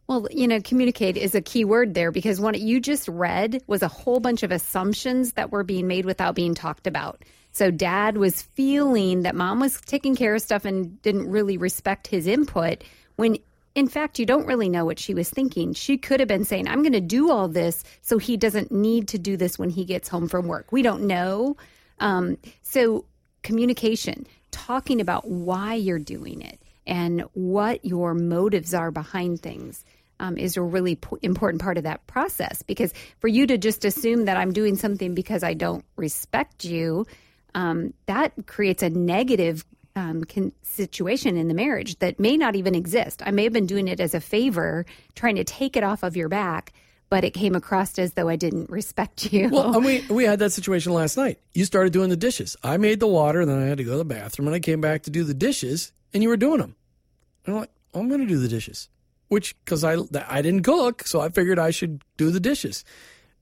Well, 0.08 0.26
you 0.30 0.48
know, 0.48 0.60
communicate 0.60 1.16
is 1.16 1.34
a 1.34 1.40
key 1.40 1.64
word 1.64 1.94
there 1.94 2.10
because 2.10 2.40
what 2.40 2.60
you 2.60 2.80
just 2.80 3.08
read 3.08 3.62
was 3.66 3.82
a 3.82 3.88
whole 3.88 4.20
bunch 4.20 4.42
of 4.42 4.50
assumptions 4.50 5.32
that 5.32 5.50
were 5.50 5.64
being 5.64 5.86
made 5.86 6.04
without 6.04 6.34
being 6.34 6.54
talked 6.54 6.86
about. 6.86 7.24
So 7.52 7.70
dad 7.70 8.16
was 8.16 8.42
feeling 8.42 9.22
that 9.22 9.34
mom 9.34 9.60
was 9.60 9.80
taking 9.80 10.16
care 10.16 10.34
of 10.34 10.42
stuff 10.42 10.64
and 10.64 11.00
didn't 11.02 11.30
really 11.30 11.56
respect 11.56 12.06
his 12.06 12.26
input 12.26 12.82
when 13.16 13.38
in 13.74 13.88
fact 13.88 14.18
you 14.18 14.26
don't 14.26 14.46
really 14.46 14.68
know 14.68 14.84
what 14.84 14.98
she 14.98 15.14
was 15.14 15.30
thinking. 15.30 15.72
She 15.72 15.98
could 15.98 16.20
have 16.20 16.28
been 16.28 16.44
saying, 16.44 16.66
"I'm 16.68 16.82
going 16.82 16.92
to 16.92 17.00
do 17.00 17.30
all 17.30 17.48
this 17.48 17.84
so 18.02 18.18
he 18.18 18.36
doesn't 18.36 18.72
need 18.72 19.08
to 19.08 19.18
do 19.18 19.36
this 19.36 19.58
when 19.58 19.70
he 19.70 19.84
gets 19.84 20.08
home 20.08 20.28
from 20.28 20.46
work." 20.46 20.72
We 20.72 20.82
don't 20.82 21.04
know. 21.04 21.56
Um, 22.00 22.36
so 22.62 23.04
communication, 23.42 24.26
talking 24.50 25.00
about 25.00 25.28
why 25.28 25.74
you're 25.74 25.98
doing 25.98 26.42
it 26.42 26.60
and 26.86 27.22
what 27.34 27.84
your 27.84 28.14
motives 28.14 28.74
are 28.74 28.90
behind 28.90 29.40
things. 29.40 29.84
um, 30.20 30.38
is 30.38 30.56
a 30.56 30.62
really 30.62 30.94
p- 30.94 31.16
important 31.22 31.60
part 31.60 31.76
of 31.78 31.84
that 31.84 32.06
process. 32.06 32.62
Because 32.62 32.92
for 33.18 33.28
you 33.28 33.46
to 33.48 33.58
just 33.58 33.84
assume 33.84 34.26
that 34.26 34.36
I'm 34.36 34.52
doing 34.52 34.76
something 34.76 35.14
because 35.14 35.42
I 35.42 35.54
don't 35.54 35.84
respect 35.96 36.64
you, 36.64 37.06
um, 37.54 37.92
that 38.06 38.32
creates 38.46 38.82
a 38.82 38.90
negative 38.90 39.64
um, 39.96 40.22
situation 40.62 41.36
in 41.36 41.48
the 41.48 41.54
marriage 41.54 41.98
that 41.98 42.18
may 42.20 42.36
not 42.36 42.54
even 42.56 42.74
exist. 42.74 43.20
I 43.26 43.30
may 43.32 43.44
have 43.44 43.52
been 43.52 43.66
doing 43.66 43.88
it 43.88 44.00
as 44.00 44.14
a 44.14 44.20
favor, 44.20 44.86
trying 45.14 45.36
to 45.36 45.44
take 45.44 45.76
it 45.76 45.82
off 45.84 46.02
of 46.02 46.16
your 46.16 46.28
back, 46.28 46.72
but 47.12 47.24
it 47.24 47.34
came 47.34 47.54
across 47.54 47.98
as 47.98 48.14
though 48.14 48.30
I 48.30 48.36
didn't 48.36 48.70
respect 48.70 49.30
you. 49.34 49.50
Well, 49.50 49.82
we 49.82 50.00
we 50.08 50.24
had 50.24 50.38
that 50.38 50.48
situation 50.50 50.94
last 50.94 51.18
night. 51.18 51.38
You 51.52 51.66
started 51.66 51.92
doing 51.92 52.08
the 52.08 52.16
dishes. 52.16 52.56
I 52.62 52.78
made 52.78 53.00
the 53.00 53.06
water, 53.06 53.42
and 53.42 53.50
then 53.50 53.62
I 53.62 53.66
had 53.66 53.76
to 53.76 53.84
go 53.84 53.92
to 53.92 53.98
the 53.98 54.04
bathroom, 54.06 54.48
and 54.48 54.54
I 54.54 54.60
came 54.60 54.80
back 54.80 55.02
to 55.02 55.10
do 55.10 55.22
the 55.22 55.34
dishes, 55.34 55.92
and 56.14 56.22
you 56.22 56.30
were 56.30 56.38
doing 56.38 56.60
them. 56.60 56.74
And 57.44 57.54
I'm 57.54 57.60
like, 57.60 57.70
I'm 57.92 58.08
going 58.08 58.22
to 58.22 58.26
do 58.26 58.38
the 58.38 58.48
dishes, 58.48 58.88
which 59.28 59.54
because 59.62 59.84
I 59.84 59.98
I 60.26 60.40
didn't 60.40 60.62
cook, 60.62 61.06
so 61.06 61.20
I 61.20 61.28
figured 61.28 61.58
I 61.58 61.70
should 61.70 62.02
do 62.16 62.30
the 62.30 62.40
dishes. 62.40 62.82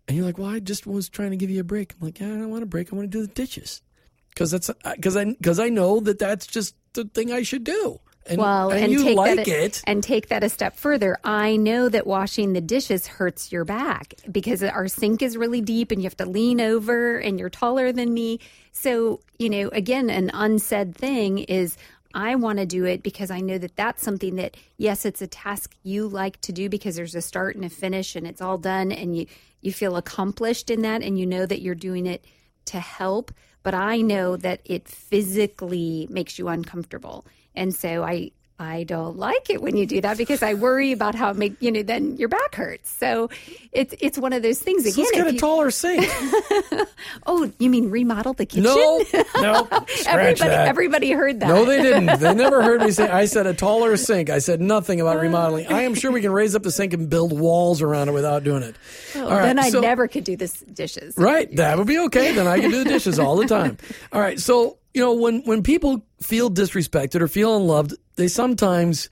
And 0.09 0.17
you're 0.17 0.27
like, 0.27 0.39
well, 0.39 0.49
I 0.49 0.59
just 0.59 0.85
was 0.85 1.09
trying 1.09 1.31
to 1.31 1.37
give 1.37 1.51
you 1.51 1.61
a 1.61 1.65
break. 1.65 1.93
I'm 1.93 2.07
like, 2.09 2.19
yeah, 2.19 2.27
I 2.27 2.31
don't 2.31 2.51
want 2.51 2.65
a 2.65 2.67
break. 2.67 2.93
I 2.93 2.97
want 2.97 3.09
to 3.13 3.19
do 3.19 3.25
the 3.25 3.33
dishes 3.33 3.83
because 4.31 4.51
that's 4.51 4.69
because 4.97 5.17
I 5.17 5.27
because 5.27 5.61
I 5.61 5.69
know 5.69 6.01
that 6.01 6.19
that's 6.19 6.49
just 6.49 6.75
the 6.95 7.05
thing 7.05 7.33
I 7.33 7.43
should 7.43 7.63
do. 7.63 8.01
And, 8.27 8.39
well, 8.39 8.71
and, 8.71 8.85
and, 8.85 8.93
you 8.93 9.03
take 9.03 9.17
like 9.17 9.37
that, 9.37 9.49
it. 9.49 9.83
and 9.87 10.03
take 10.03 10.29
that 10.29 10.45
a 10.45 10.49
step 10.49 10.77
further. 10.77 11.19
I 11.25 11.57
know 11.57 11.89
that 11.89 12.07
washing 12.07 12.53
the 12.53 12.61
dishes 12.61 13.07
hurts 13.07 13.51
your 13.51 13.65
back 13.65 14.15
because 14.31 14.63
our 14.63 14.89
sink 14.89 15.23
is 15.23 15.37
really 15.37 15.61
deep 15.61 15.91
and 15.91 16.01
you 16.01 16.05
have 16.07 16.17
to 16.19 16.27
lean 16.27 16.61
over 16.61 17.17
and 17.19 17.41
you're 17.41 17.51
taller 17.51 17.93
than 17.93 18.13
me. 18.13 18.39
So, 18.73 19.21
you 19.39 19.49
know, 19.49 19.69
again, 19.69 20.11
an 20.11 20.31
unsaid 20.35 20.95
thing 20.95 21.39
is 21.39 21.77
I 22.13 22.35
want 22.35 22.59
to 22.59 22.67
do 22.67 22.85
it 22.85 23.03
because 23.03 23.31
I 23.31 23.41
know 23.41 23.57
that 23.59 23.77
that's 23.77 24.03
something 24.03 24.37
that, 24.37 24.57
yes, 24.77 25.05
it's 25.05 25.23
a 25.23 25.27
task 25.27 25.75
you 25.83 26.07
like 26.07 26.41
to 26.43 26.53
do 26.53 26.69
because 26.69 26.97
there's 26.97 27.15
a 27.15 27.23
start 27.23 27.57
and 27.57 27.65
a 27.65 27.71
finish 27.71 28.17
and 28.17 28.27
it's 28.27 28.41
all 28.41 28.59
done 28.59 28.93
and 28.93 29.17
you, 29.17 29.27
you 29.61 29.73
feel 29.73 29.97
accomplished 29.97 30.71
in 30.71 30.83
that 30.83 31.03
and 31.03 31.19
you 31.19 31.27
know 31.27 31.47
that 31.47 31.63
you're 31.63 31.75
doing 31.75 32.07
it 32.07 32.25
to 32.67 32.81
help. 32.81 33.33
But 33.63 33.75
I 33.75 34.01
know 34.01 34.37
that 34.37 34.61
it 34.65 34.89
physically 34.89 36.07
makes 36.11 36.39
you 36.39 36.49
uncomfortable. 36.49 37.27
And 37.61 37.75
so 37.75 38.03
I, 38.03 38.31
I 38.59 38.85
don't 38.85 39.19
like 39.19 39.51
it 39.51 39.61
when 39.61 39.77
you 39.77 39.85
do 39.85 40.01
that 40.01 40.17
because 40.17 40.43
I 40.43 40.55
worry 40.55 40.93
about 40.93 41.15
how 41.15 41.29
it 41.29 41.37
make 41.37 41.61
you 41.61 41.71
know 41.71 41.83
then 41.83 42.17
your 42.17 42.31
back 42.31 42.55
hurts. 42.55 42.91
So 42.91 43.29
it's 43.71 43.95
it's 44.01 44.17
one 44.17 44.33
of 44.33 44.43
those 44.43 44.59
things 44.59 44.87
again. 44.87 44.93
So 44.95 45.03
let's 45.03 45.13
get 45.13 45.27
a 45.27 45.33
you, 45.35 45.39
taller 45.39 45.71
sink. 45.71 46.07
oh, 47.27 47.53
you 47.59 47.69
mean 47.69 47.91
remodel 47.91 48.33
the 48.33 48.47
kitchen? 48.47 48.63
No, 48.63 49.05
no, 49.43 49.69
everybody 50.07 50.49
that. 50.49 50.69
everybody 50.69 51.11
heard 51.11 51.41
that. 51.41 51.49
No, 51.49 51.67
they 51.67 51.83
didn't. 51.83 52.19
They 52.21 52.35
never 52.35 52.63
heard 52.63 52.81
me 52.81 52.93
say. 52.93 53.11
I 53.11 53.27
said 53.27 53.47
a 53.47 53.53
taller 53.53 53.99
sink. 53.99 54.31
I 54.31 54.39
said 54.39 54.63
nothing 54.63 55.03
about 55.03 55.19
oh. 55.19 55.21
remodeling. 55.21 55.67
I 55.67 55.83
am 55.83 55.95
sure 55.95 56.11
we 56.11 56.23
can 56.23 56.33
raise 56.33 56.55
up 56.55 56.63
the 56.63 56.71
sink 56.71 56.95
and 56.95 57.11
build 57.11 57.39
walls 57.39 57.83
around 57.83 58.09
it 58.09 58.13
without 58.13 58.43
doing 58.43 58.63
it. 58.63 58.75
Oh, 59.17 59.29
right, 59.29 59.43
then 59.43 59.59
I 59.59 59.69
so- 59.69 59.81
never 59.81 60.09
could 60.09 60.25
do 60.25 60.35
this 60.35 60.61
dishes. 60.61 61.15
Right, 61.19 61.55
that 61.57 61.77
would 61.77 61.87
be 61.87 61.99
okay. 61.99 62.35
Then 62.35 62.47
I 62.47 62.59
can 62.59 62.71
do 62.71 62.85
the 62.85 62.91
dishes 62.91 63.19
all 63.19 63.37
the 63.37 63.47
time. 63.47 63.77
All 64.13 64.21
right, 64.21 64.41
so 64.41 64.79
you 64.95 65.03
know 65.03 65.15
when 65.15 65.43
when 65.43 65.63
people 65.63 66.05
feel 66.21 66.51
disrespected 66.51 67.21
or 67.21 67.29
feel 67.29 67.57
unloved, 67.57 67.95
they 68.17 68.29
sometimes 68.29 69.11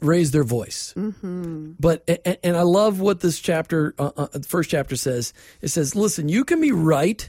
raise 0.00 0.30
their 0.32 0.44
voice. 0.44 0.92
Mm-hmm. 0.96 1.72
But 1.78 2.04
and, 2.08 2.38
and 2.42 2.56
I 2.56 2.62
love 2.62 3.00
what 3.00 3.20
this 3.20 3.40
chapter, 3.40 3.94
uh, 3.98 4.10
uh, 4.16 4.26
the 4.32 4.42
first 4.42 4.70
chapter 4.70 4.96
says. 4.96 5.32
It 5.60 5.68
says, 5.68 5.96
"Listen, 5.96 6.28
you 6.28 6.44
can 6.44 6.60
be 6.60 6.72
right." 6.72 7.28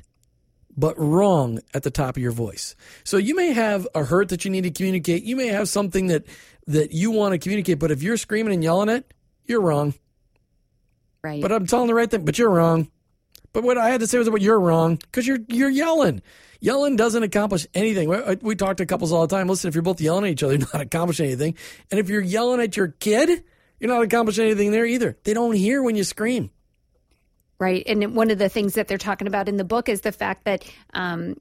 But 0.75 0.97
wrong 0.97 1.59
at 1.75 1.83
the 1.83 1.91
top 1.91 2.17
of 2.17 2.23
your 2.23 2.31
voice. 2.31 2.75
So 3.03 3.17
you 3.17 3.35
may 3.35 3.51
have 3.51 3.87
a 3.93 4.03
hurt 4.03 4.29
that 4.29 4.43
you 4.43 4.49
need 4.49 4.63
to 4.63 4.71
communicate. 4.71 5.21
You 5.21 5.35
may 5.35 5.49
have 5.49 5.69
something 5.69 6.07
that 6.07 6.25
that 6.65 6.91
you 6.91 7.11
want 7.11 7.33
to 7.33 7.37
communicate. 7.37 7.77
But 7.77 7.91
if 7.91 8.01
you're 8.01 8.17
screaming 8.17 8.55
and 8.55 8.63
yelling 8.63 8.89
it, 8.89 9.13
you're 9.45 9.61
wrong. 9.61 9.93
Right. 11.23 11.43
But 11.43 11.51
I'm 11.51 11.67
telling 11.67 11.87
the 11.87 11.93
right 11.93 12.09
thing. 12.09 12.25
But 12.25 12.39
you're 12.39 12.49
wrong. 12.49 12.89
But 13.53 13.63
what 13.63 13.77
I 13.77 13.89
had 13.89 14.01
to 14.01 14.07
say 14.07 14.17
was, 14.17 14.29
"But 14.29 14.41
you're 14.41 14.59
wrong," 14.59 14.95
because 14.95 15.27
you're 15.27 15.39
you're 15.47 15.69
yelling. 15.69 16.21
Yelling 16.59 16.95
doesn't 16.95 17.23
accomplish 17.23 17.67
anything. 17.73 18.07
We, 18.09 18.17
we 18.41 18.55
talk 18.55 18.77
to 18.77 18.85
couples 18.85 19.11
all 19.11 19.27
the 19.27 19.35
time. 19.35 19.47
Listen, 19.47 19.67
if 19.67 19.75
you're 19.75 19.81
both 19.81 19.99
yelling 19.99 20.25
at 20.25 20.31
each 20.31 20.43
other, 20.43 20.53
you're 20.57 20.67
not 20.73 20.81
accomplishing 20.81 21.27
anything. 21.27 21.55
And 21.91 21.99
if 21.99 22.09
you're 22.09 22.21
yelling 22.21 22.61
at 22.61 22.77
your 22.77 22.87
kid, 22.87 23.43
you're 23.79 23.91
not 23.91 24.01
accomplishing 24.01 24.45
anything 24.45 24.71
there 24.71 24.85
either. 24.85 25.17
They 25.23 25.33
don't 25.33 25.53
hear 25.53 25.83
when 25.83 25.95
you 25.95 26.03
scream. 26.03 26.51
Right. 27.59 27.83
And 27.85 28.15
one 28.15 28.31
of 28.31 28.39
the 28.39 28.49
things 28.49 28.73
that 28.73 28.87
they're 28.87 28.97
talking 28.97 29.27
about 29.27 29.47
in 29.47 29.57
the 29.57 29.63
book 29.63 29.87
is 29.87 30.01
the 30.01 30.11
fact 30.11 30.45
that 30.45 30.65
um, 30.93 31.35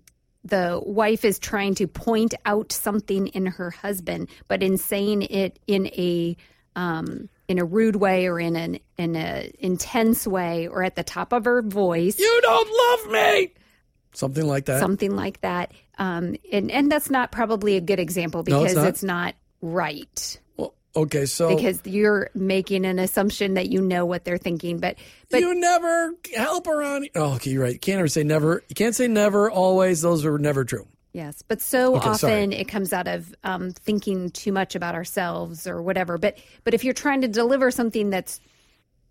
the 0.44 0.80
wife 0.84 1.24
is 1.24 1.38
trying 1.38 1.76
to 1.76 1.86
point 1.86 2.34
out 2.44 2.72
something 2.72 3.28
in 3.28 3.46
her 3.46 3.70
husband, 3.70 4.28
but 4.48 4.62
in 4.62 4.76
saying 4.76 5.22
it 5.22 5.58
in 5.66 5.86
a 5.86 6.36
um, 6.74 7.28
in 7.52 7.58
a 7.58 7.64
rude 7.64 7.96
way 7.96 8.26
or 8.26 8.40
in 8.40 8.56
an 8.56 8.78
in 8.96 9.14
a 9.14 9.52
intense 9.58 10.26
way 10.26 10.66
or 10.66 10.82
at 10.82 10.96
the 10.96 11.04
top 11.04 11.32
of 11.32 11.44
her 11.44 11.62
voice, 11.62 12.18
You 12.18 12.40
don't 12.42 13.02
love 13.06 13.12
me. 13.12 13.52
Something 14.14 14.46
like 14.46 14.64
that. 14.66 14.80
something 14.80 15.14
like 15.14 15.40
that. 15.42 15.72
Um, 15.98 16.36
and 16.50 16.70
and 16.70 16.90
that's 16.90 17.10
not 17.10 17.30
probably 17.30 17.76
a 17.76 17.80
good 17.80 18.00
example 18.00 18.42
No, 18.46 18.64
it's 18.64 18.72
because 18.72 18.76
not. 18.84 18.88
it's 18.88 19.02
not 19.02 19.34
right. 19.60 20.40
well, 20.56 20.74
okay, 20.96 21.26
so 21.26 21.54
Because 21.54 21.80
you're 21.84 22.30
making 22.34 22.84
an 22.86 22.98
assumption 22.98 23.54
that 23.54 23.68
you 23.68 23.80
know 23.82 24.04
what 24.06 24.24
they're 24.24 24.38
thinking, 24.38 24.78
but 24.78 24.96
but 25.30 25.40
you 25.40 25.54
never 25.54 26.14
help 26.34 26.66
around. 26.66 27.08
Oh, 27.14 27.34
okay, 27.34 27.50
you're 27.50 27.62
right. 27.62 27.74
You 27.74 27.78
can't 27.78 27.98
ever 27.98 28.08
say 28.08 28.22
never. 28.24 28.62
You 28.68 28.74
can't 28.74 28.94
say 28.94 29.08
never 29.08 29.50
always. 29.50 30.00
Those 30.02 30.24
are 30.24 30.38
never 30.38 30.64
true. 30.64 30.86
Yes, 31.12 31.42
but 31.46 31.60
so 31.60 31.96
Okay, 31.96 32.14
sorry. 32.14 32.32
often 32.34 32.52
it 32.52 32.68
comes 32.68 32.92
out 32.92 33.06
of 33.06 33.34
um, 33.44 33.72
thinking 33.72 34.30
too 34.30 34.50
much 34.52 34.74
about 34.74 34.94
ourselves 34.94 35.66
or 35.66 35.82
whatever. 35.82 36.16
But 36.16 36.38
but 36.64 36.72
if 36.74 36.84
you're 36.84 36.94
trying 36.94 37.20
to 37.20 37.28
deliver 37.28 37.70
something 37.70 38.08
that's 38.10 38.40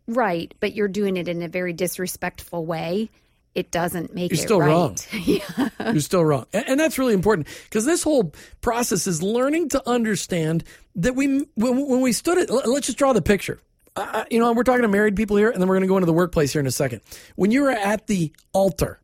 right, 0.08 0.54
but 0.60 0.74
you're 0.74 0.88
doing 0.88 1.16
it 1.18 1.28
in 1.28 1.44
a 1.44 1.48
very 1.48 1.74
disrespectful 1.74 2.66
way, 2.66 3.12
it 3.54 3.70
doesn't 3.70 4.16
make 4.16 4.32
it. 4.32 4.38
You're 4.38 4.44
it 4.44 4.48
still 4.48 4.60
right. 4.60 4.68
wrong. 4.68 4.98
yeah. 5.26 5.70
You're 5.92 6.00
still 6.00 6.26
wrong. 6.26 6.46
And, 6.54 6.70
and 6.70 6.80
that's 6.80 6.98
really 6.98 7.14
important 7.14 7.48
because 7.66 7.86
this 7.86 8.02
whole 8.02 8.34
process 8.62 9.06
is 9.08 9.22
learning 9.22 9.70
to 9.70 9.90
understand 9.90 10.64
that 10.96 11.16
we, 11.16 11.46
when, 11.56 11.88
when 11.88 12.02
we 12.02 12.14
stood 12.14 12.38
it, 12.38 12.50
let- 12.50 12.68
let's 12.68 12.88
just 12.88 12.98
draw 12.98 13.14
the 13.14 13.22
picture. 13.22 13.60
Uh, 13.96 14.24
you 14.32 14.40
know, 14.40 14.52
we're 14.54 14.64
talking 14.64 14.84
to 14.84 14.88
married 14.88 15.18
people 15.18 15.36
here, 15.36 15.50
and 15.50 15.62
then 15.62 15.68
we're 15.68 15.76
going 15.76 15.82
to 15.82 15.88
go 15.88 15.98
into 15.98 16.06
the 16.06 16.14
workplace 16.14 16.54
here 16.54 16.62
in 16.62 16.66
a 16.66 16.72
second. 16.72 17.02
When 17.36 17.52
you 17.52 17.64
were 17.64 17.72
at 17.72 18.08
the 18.08 18.32
altar, 18.54 19.02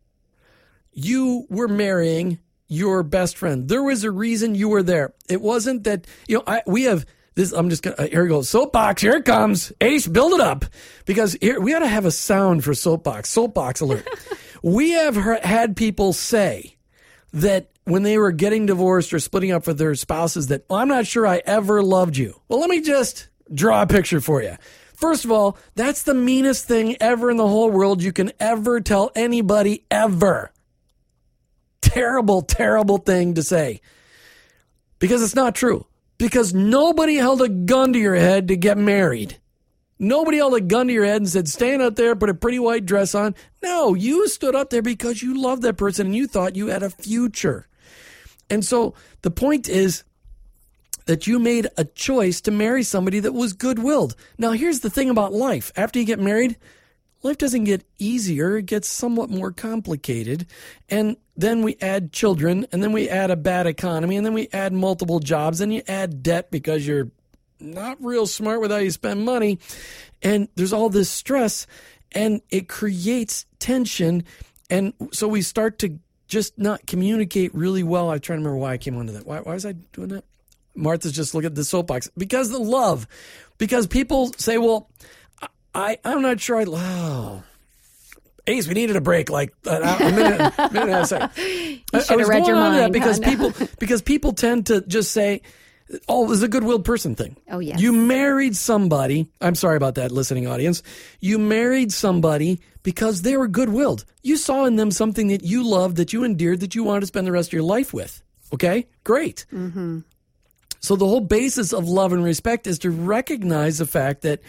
you 0.93 1.45
were 1.49 1.67
marrying 1.67 2.39
your 2.67 3.03
best 3.03 3.38
friend. 3.38 3.67
There 3.67 3.84
was 3.84 4.03
a 4.03 4.12
reason 4.12 4.56
you 4.56 4.69
were 4.69 4.84
there. 4.84 5.13
It 5.30 5.41
wasn't 5.41 5.84
that, 5.86 6.06
you 6.27 6.38
know, 6.38 6.43
I, 6.45 6.62
we 6.65 6.84
have 6.84 7.06
this. 7.36 7.51
I'm 7.51 7.69
just 7.69 7.84
going 7.84 7.95
to, 7.95 8.03
uh, 8.03 8.08
here 8.08 8.23
we 8.23 8.30
go. 8.30 8.41
Soapbox, 8.41 9.01
here 9.01 9.13
it 9.13 9.25
comes. 9.25 9.71
Ace, 9.80 10.08
build 10.08 10.34
it 10.34 10.41
up. 10.41 10.65
Because 11.06 11.38
here, 11.39 11.60
we 11.60 11.71
got 11.71 11.80
to 11.80 11.88
have 11.88 12.06
a 12.06 12.12
sound 12.12 12.63
for 12.63 12.73
soapbox, 12.73 13.30
soapbox 13.30 13.82
alert. 13.82 14.08
we 14.62 14.91
have 14.91 15.15
heard, 15.15 15.43
had 15.43 15.75
people 15.75 16.13
say 16.13 16.75
that 17.34 17.69
when 17.86 18.03
they 18.03 18.17
were 18.17 18.32
getting 18.32 18.65
divorced 18.65 19.13
or 19.13 19.19
splitting 19.19 19.51
up 19.51 19.65
with 19.65 19.77
their 19.77 19.95
spouses, 19.95 20.47
that 20.47 20.65
"Well, 20.69 20.80
I'm 20.80 20.88
not 20.89 21.08
sure 21.08 21.25
I 21.25 21.41
ever 21.45 21.82
loved 21.82 22.17
you. 22.17 22.39
Well, 22.49 22.60
let 22.60 22.69
me 22.69 22.82
just 22.82 23.30
draw 23.53 23.84
a 23.84 23.88
picture 23.88 24.19
for 24.19 24.41
you. 24.41 24.58
First 24.93 25.25
of 25.25 25.32
all, 25.32 25.58
that's 25.75 26.03
the 26.03 26.13
meanest 26.13 26.65
thing 26.65 26.97
ever 26.99 27.30
in 27.30 27.38
the 27.38 27.47
whole 27.47 27.69
world 27.69 28.01
you 28.01 28.12
can 28.12 28.32
ever 28.39 28.82
tell 28.82 29.12
anybody 29.15 29.86
ever 29.91 30.51
terrible, 31.89 32.41
terrible 32.41 32.97
thing 32.97 33.34
to 33.36 33.43
say 33.43 33.82
because 35.00 35.23
it's 35.23 35.36
not 35.36 35.56
true. 35.56 35.86
Because 36.17 36.54
nobody 36.54 37.15
held 37.15 37.41
a 37.41 37.50
gun 37.50 37.93
to 37.93 38.00
your 38.00 38.15
head 38.15 38.47
to 38.47 38.58
get 38.58 38.78
married. 38.78 39.38
Nobody 40.00 40.38
held 40.38 40.56
a 40.56 40.62
gun 40.62 40.88
to 40.88 40.93
your 40.93 41.06
head 41.06 41.17
and 41.17 41.30
said, 41.30 41.47
stand 41.47 41.82
up 41.82 41.95
there, 41.95 42.15
put 42.15 42.30
a 42.30 42.34
pretty 42.34 42.60
white 42.60 42.86
dress 42.86 43.13
on. 43.15 43.36
No, 43.63 43.93
you 43.93 44.28
stood 44.28 44.56
up 44.56 44.69
there 44.69 44.82
because 44.82 45.21
you 45.21 45.39
loved 45.39 45.62
that 45.63 45.78
person 45.78 46.08
and 46.08 46.15
you 46.15 46.28
thought 46.28 46.56
you 46.56 46.67
had 46.67 46.84
a 46.84 46.89
future. 46.89 47.67
And 48.50 48.65
so 48.65 48.93
the 49.21 49.32
point 49.32 49.67
is 49.67 50.04
that 51.06 51.28
you 51.28 51.39
made 51.39 51.67
a 51.78 51.86
choice 51.86 52.41
to 52.41 52.52
marry 52.52 52.84
somebody 52.84 53.19
that 53.19 53.34
was 53.34 53.54
good 53.54 53.80
willed. 53.80 54.15
Now, 54.38 54.52
here's 54.52 54.82
the 54.82 54.89
thing 54.89 55.10
about 55.10 55.34
life 55.34 55.71
after 55.76 56.00
you 56.00 56.06
get 56.06 56.19
married, 56.19 56.58
life 57.23 57.38
doesn't 57.38 57.63
get 57.63 57.86
easier, 57.97 58.58
it 58.58 58.65
gets 58.65 58.88
somewhat 58.88 59.30
more 59.30 59.52
complicated. 59.52 60.45
And 60.89 61.17
then 61.38 61.62
we 61.62 61.78
add 61.80 62.12
children, 62.12 62.65
and 62.71 62.82
then 62.82 62.91
we 62.91 63.08
add 63.08 63.30
a 63.32 63.36
bad 63.36 63.67
economy, 63.67 64.17
and 64.17 64.26
then 64.26 64.34
we 64.34 64.50
add 64.52 64.73
multiple 64.73 65.19
jobs, 65.19 65.62
and 65.62 65.73
you 65.73 65.84
add 65.88 66.23
debt 66.23 66.50
because 66.50 66.86
you're 66.86 67.12
not 67.60 68.04
real 68.04 68.26
smart 68.26 68.60
with 68.60 68.71
how 68.71 68.78
you 68.78 68.91
spend 68.91 69.23
money. 69.23 69.60
And 70.23 70.47
there's 70.56 70.73
all 70.73 70.89
this 70.89 71.10
stress, 71.10 71.67
and 72.12 72.41
it 72.50 72.67
creates 72.67 73.45
tension. 73.60 74.23
And 74.69 74.93
so 75.12 75.28
we 75.28 75.43
start 75.43 75.80
to 75.80 76.00
just 76.28 76.58
not 76.58 76.86
communicate 76.88 77.54
really 77.54 77.84
well. 77.84 78.10
I'm 78.10 78.19
trying 78.19 78.39
to 78.39 78.41
remember 78.41 78.58
why 78.58 78.73
I 78.73 78.78
came 78.78 78.97
onto 78.97 79.13
that. 79.13 79.26
Why, 79.26 79.39
why 79.39 79.54
was 79.54 79.65
I 79.65 79.73
doing 79.73 80.10
that? 80.10 80.26
Martha's 80.76 81.12
just 81.12 81.34
looking 81.34 81.47
at 81.47 81.56
the 81.56 81.63
soapbox 81.63 82.10
because 82.17 82.50
the 82.50 82.60
love, 82.60 83.08
because 83.58 83.88
people 83.88 84.32
say, 84.38 84.58
"Well, 84.58 84.89
I 85.73 85.97
I'm 86.06 86.21
not 86.21 86.39
sure 86.39 86.58
I." 86.58 86.65
Wow, 86.65 87.43
Ace, 88.47 88.67
we 88.67 88.73
needed 88.73 88.95
a 88.95 89.01
break, 89.01 89.29
like 89.29 89.53
a, 89.65 89.75
a 89.75 90.12
minute, 90.12 90.57
minute 90.57 90.75
and 90.75 90.89
a 90.91 91.05
second. 91.05 91.29
I- 91.38 91.81
I 91.93 91.99
should 91.99 92.10
have 92.10 92.19
was 92.19 92.29
read 92.29 92.39
going 92.43 92.47
your 92.47 92.57
on 92.57 92.71
to 92.73 92.77
that 92.79 92.91
because? 92.91 93.19
No. 93.19 93.29
people 93.29 93.53
because 93.79 94.01
people 94.01 94.33
tend 94.33 94.67
to 94.67 94.81
just 94.81 95.12
say, 95.12 95.41
Oh, 96.10 96.29
it's 96.33 96.41
a 96.41 96.49
good-willed 96.49 96.83
person 96.83 97.15
thing. 97.15 97.38
Oh, 97.49 97.60
yeah. 97.60 97.77
You 97.77 97.93
married 97.93 98.57
somebody. 98.57 99.29
I'm 99.39 99.55
sorry 99.55 99.77
about 99.77 99.95
that, 99.95 100.12
listening 100.12 100.45
audience. 100.45 100.83
You 101.21 101.39
married 101.39 101.93
somebody 101.93 102.60
because 102.83 103.21
they 103.21 103.38
were 103.38 103.47
good-willed. 103.47 104.03
You 104.21 104.36
saw 104.36 104.65
in 104.65 104.75
them 104.75 104.91
something 104.91 105.27
that 105.29 105.43
you 105.43 105.65
loved, 105.65 105.95
that 105.95 106.12
you 106.12 106.25
endeared, 106.25 106.60
that 106.60 106.75
you 106.75 106.83
wanted 106.83 107.01
to 107.01 107.07
spend 107.07 107.25
the 107.25 107.31
rest 107.31 107.49
of 107.49 107.53
your 107.53 107.63
life 107.63 107.93
with. 107.93 108.21
Okay, 108.53 108.88
great. 109.05 109.45
Mm-hmm. 109.53 109.99
So 110.81 110.97
the 110.97 111.07
whole 111.07 111.21
basis 111.21 111.71
of 111.71 111.88
love 111.88 112.12
and 112.12 112.21
respect 112.23 112.67
is 112.67 112.79
to 112.79 112.91
recognize 112.91 113.77
the 113.77 113.88
fact 113.88 114.23
that 114.23 114.41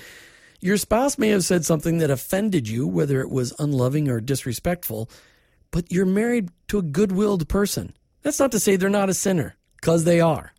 your 0.60 0.76
spouse 0.76 1.18
may 1.18 1.28
have 1.28 1.44
said 1.44 1.64
something 1.64 1.98
that 1.98 2.10
offended 2.10 2.68
you, 2.68 2.86
whether 2.86 3.20
it 3.20 3.30
was 3.30 3.54
unloving 3.58 4.08
or 4.08 4.20
disrespectful, 4.20 5.10
but 5.70 5.90
you're 5.92 6.06
married 6.06 6.50
to 6.68 6.78
a 6.78 6.82
good-willed 6.82 7.48
person. 7.48 7.94
That's 8.22 8.40
not 8.40 8.52
to 8.52 8.60
say 8.60 8.76
they're 8.76 8.90
not 8.90 9.10
a 9.10 9.14
sinner, 9.14 9.56
because 9.76 10.04
they 10.04 10.20
are 10.20 10.52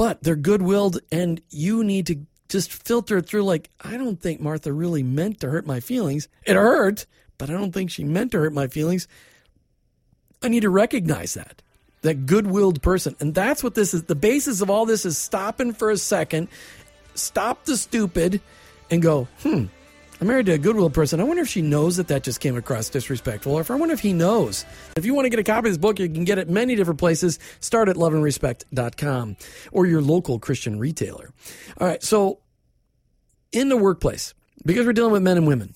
but 0.00 0.22
they're 0.22 0.34
good 0.34 0.62
willed 0.62 0.98
and 1.12 1.42
you 1.50 1.84
need 1.84 2.06
to 2.06 2.16
just 2.48 2.72
filter 2.72 3.18
it 3.18 3.26
through 3.26 3.42
like, 3.42 3.68
I 3.82 3.98
don't 3.98 4.18
think 4.18 4.40
Martha 4.40 4.72
really 4.72 5.02
meant 5.02 5.40
to 5.40 5.50
hurt 5.50 5.66
my 5.66 5.80
feelings. 5.80 6.26
It 6.46 6.56
hurt, 6.56 7.04
but 7.36 7.50
I 7.50 7.52
don't 7.52 7.72
think 7.72 7.90
she 7.90 8.04
meant 8.04 8.32
to 8.32 8.38
hurt 8.38 8.54
my 8.54 8.66
feelings. 8.66 9.06
I 10.42 10.48
need 10.48 10.60
to 10.60 10.70
recognize 10.70 11.34
that, 11.34 11.60
that 12.00 12.24
good 12.24 12.46
willed 12.46 12.80
person. 12.80 13.14
And 13.20 13.34
that's 13.34 13.62
what 13.62 13.74
this 13.74 13.92
is. 13.92 14.04
The 14.04 14.14
basis 14.14 14.62
of 14.62 14.70
all 14.70 14.86
this 14.86 15.04
is 15.04 15.18
stopping 15.18 15.74
for 15.74 15.90
a 15.90 15.98
second, 15.98 16.48
stop 17.14 17.66
the 17.66 17.76
stupid, 17.76 18.40
and 18.90 19.02
go, 19.02 19.28
hmm, 19.42 19.66
I'm 20.20 20.26
married 20.26 20.46
to 20.46 20.52
a 20.52 20.58
goodwill 20.58 20.90
person. 20.90 21.18
I 21.18 21.24
wonder 21.24 21.42
if 21.42 21.48
she 21.48 21.62
knows 21.62 21.96
that 21.96 22.08
that 22.08 22.24
just 22.24 22.40
came 22.40 22.56
across 22.56 22.90
disrespectful, 22.90 23.54
or 23.54 23.62
if 23.62 23.70
I 23.70 23.74
wonder 23.76 23.94
if 23.94 24.00
he 24.00 24.12
knows. 24.12 24.66
If 24.96 25.06
you 25.06 25.14
want 25.14 25.24
to 25.24 25.30
get 25.30 25.38
a 25.38 25.44
copy 25.44 25.68
of 25.68 25.72
this 25.72 25.78
book, 25.78 25.98
you 25.98 26.10
can 26.10 26.24
get 26.24 26.36
it 26.36 26.50
many 26.50 26.76
different 26.76 27.00
places. 27.00 27.38
Start 27.60 27.88
at 27.88 27.96
loveandrespect.com 27.96 29.36
or 29.72 29.86
your 29.86 30.02
local 30.02 30.38
Christian 30.38 30.78
retailer. 30.78 31.32
All 31.78 31.86
right, 31.86 32.02
so 32.02 32.40
in 33.50 33.70
the 33.70 33.78
workplace, 33.78 34.34
because 34.64 34.84
we're 34.84 34.92
dealing 34.92 35.12
with 35.12 35.22
men 35.22 35.38
and 35.38 35.46
women, 35.46 35.74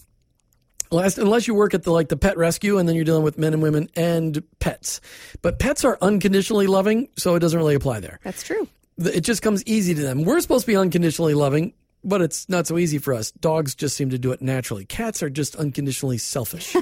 Last, 0.90 1.18
unless 1.18 1.48
you 1.48 1.55
work 1.55 1.74
at 1.74 1.83
the 1.83 1.90
like 1.90 2.09
the 2.09 2.16
pet 2.16 2.37
rescue 2.37 2.79
and 2.79 2.88
then 2.88 2.94
you're 2.94 3.05
dealing 3.05 3.24
with 3.24 3.37
men 3.37 3.53
and 3.53 3.62
women 3.62 3.88
and 3.96 4.42
pets. 4.61 5.00
But 5.42 5.59
pets 5.59 5.85
are 5.85 5.98
unconditionally 6.00 6.68
loving, 6.68 7.09
so 7.16 7.35
it 7.35 7.40
doesn't 7.40 7.59
really 7.59 7.74
apply 7.74 7.98
there. 7.98 8.20
That's 8.22 8.44
true. 8.44 8.68
It 8.98 9.22
just 9.22 9.42
comes 9.42 9.64
easy 9.64 9.94
to 9.94 10.03
them. 10.03 10.22
We're 10.22 10.38
supposed 10.40 10.66
to 10.66 10.70
be 10.70 10.77
unconditionally 10.77 11.35
loving 11.35 11.72
but 12.05 12.21
it's 12.21 12.49
not 12.49 12.67
so 12.67 12.79
easy 12.79 12.99
for 12.99 13.14
us. 13.14 13.31
Dogs 13.33 13.75
just 13.75 13.97
seem 13.97 14.11
to 14.11 14.19
do 14.19 14.33
it 14.33 14.43
naturally. 14.43 14.85
Cats 14.85 15.23
are 15.23 15.31
just 15.31 15.57
unconditionally 15.57 16.19
selfish. 16.19 16.77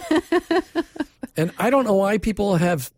and 1.37 1.53
I 1.59 1.71
don't 1.71 1.85
know 1.85 1.95
why 1.95 2.19
people 2.19 2.57
have 2.57 2.91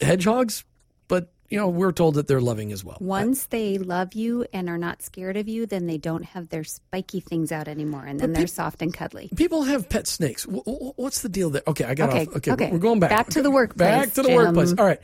hedgehogs, 0.00 0.64
but 1.08 1.32
you 1.48 1.58
know, 1.58 1.68
we're 1.68 1.92
told 1.92 2.14
that 2.14 2.28
they're 2.28 2.40
loving 2.40 2.72
as 2.72 2.82
well. 2.82 2.96
Once 3.00 3.44
I, 3.44 3.46
they 3.50 3.78
love 3.78 4.14
you 4.14 4.46
and 4.54 4.70
are 4.70 4.78
not 4.78 5.02
scared 5.02 5.36
of 5.36 5.48
you, 5.48 5.66
then 5.66 5.86
they 5.86 5.98
don't 5.98 6.24
have 6.24 6.48
their 6.48 6.64
spiky 6.64 7.20
things 7.20 7.52
out 7.52 7.68
anymore, 7.68 8.04
and 8.06 8.18
then 8.18 8.32
they're 8.32 8.46
soft 8.46 8.80
and 8.80 8.92
cuddly. 8.92 9.28
People 9.36 9.62
have 9.64 9.88
pet 9.88 10.06
snakes. 10.06 10.44
What's 10.44 11.20
the 11.20 11.28
deal 11.28 11.50
there? 11.50 11.62
Okay, 11.66 11.84
I 11.84 11.94
got 11.94 12.08
okay, 12.08 12.22
off. 12.22 12.36
Okay, 12.36 12.52
okay, 12.52 12.70
we're 12.70 12.78
going 12.78 13.00
back. 13.00 13.10
Back 13.10 13.28
to 13.30 13.42
the 13.42 13.50
workplace. 13.50 13.86
Back 13.86 14.12
to 14.14 14.22
the 14.22 14.28
Jim. 14.28 14.36
workplace. 14.36 14.74
All 14.78 14.84
right. 14.86 15.00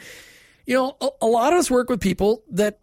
You 0.64 0.74
know, 0.74 0.96
a, 1.00 1.08
a 1.22 1.26
lot 1.26 1.52
of 1.52 1.58
us 1.58 1.70
work 1.70 1.90
with 1.90 2.00
people 2.00 2.42
that, 2.52 2.80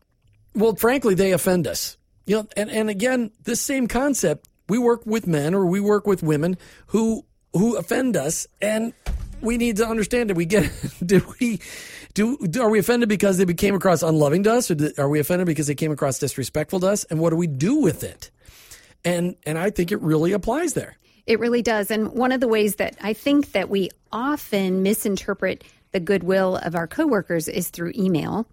well, 0.53 0.75
frankly, 0.75 1.15
they 1.15 1.31
offend 1.31 1.65
us. 1.67 1.97
You 2.25 2.37
know, 2.37 2.47
and, 2.57 2.69
and 2.69 2.89
again, 2.89 3.31
this 3.43 3.61
same 3.61 3.87
concept, 3.87 4.47
we 4.67 4.77
work 4.77 5.05
with 5.05 5.27
men 5.27 5.53
or 5.53 5.65
we 5.65 5.79
work 5.79 6.07
with 6.07 6.23
women 6.23 6.57
who 6.87 7.25
who 7.53 7.77
offend 7.77 8.17
us 8.17 8.47
and 8.61 8.93
we 9.41 9.57
need 9.57 9.77
to 9.77 9.87
understand 9.87 10.29
that 10.29 10.35
we 10.35 10.45
get 10.45 10.69
did 11.05 11.23
we 11.39 11.59
do 12.13 12.37
are 12.59 12.69
we 12.69 12.79
offended 12.79 13.09
because 13.09 13.37
they 13.37 13.45
became 13.45 13.75
across 13.75 14.01
unloving 14.01 14.43
to 14.43 14.53
us 14.53 14.71
or 14.71 14.91
are 14.97 15.09
we 15.09 15.19
offended 15.19 15.45
because 15.45 15.67
they 15.67 15.75
came 15.75 15.91
across 15.91 16.19
disrespectful 16.19 16.79
to 16.79 16.87
us 16.87 17.03
and 17.05 17.19
what 17.19 17.29
do 17.29 17.35
we 17.35 17.47
do 17.47 17.75
with 17.77 18.03
it? 18.03 18.31
And 19.03 19.35
and 19.45 19.57
i 19.57 19.69
think 19.69 19.91
it 19.91 20.01
really 20.01 20.31
applies 20.31 20.73
there. 20.73 20.97
It 21.27 21.39
really 21.39 21.63
does. 21.63 21.89
And 21.89 22.11
one 22.11 22.31
of 22.31 22.39
the 22.41 22.47
ways 22.47 22.75
that 22.75 22.97
i 23.01 23.13
think 23.13 23.51
that 23.51 23.69
we 23.69 23.89
often 24.11 24.83
misinterpret 24.83 25.63
the 25.91 25.99
goodwill 25.99 26.57
of 26.57 26.75
our 26.75 26.87
coworkers 26.87 27.47
is 27.47 27.69
through 27.69 27.93
email 27.95 28.47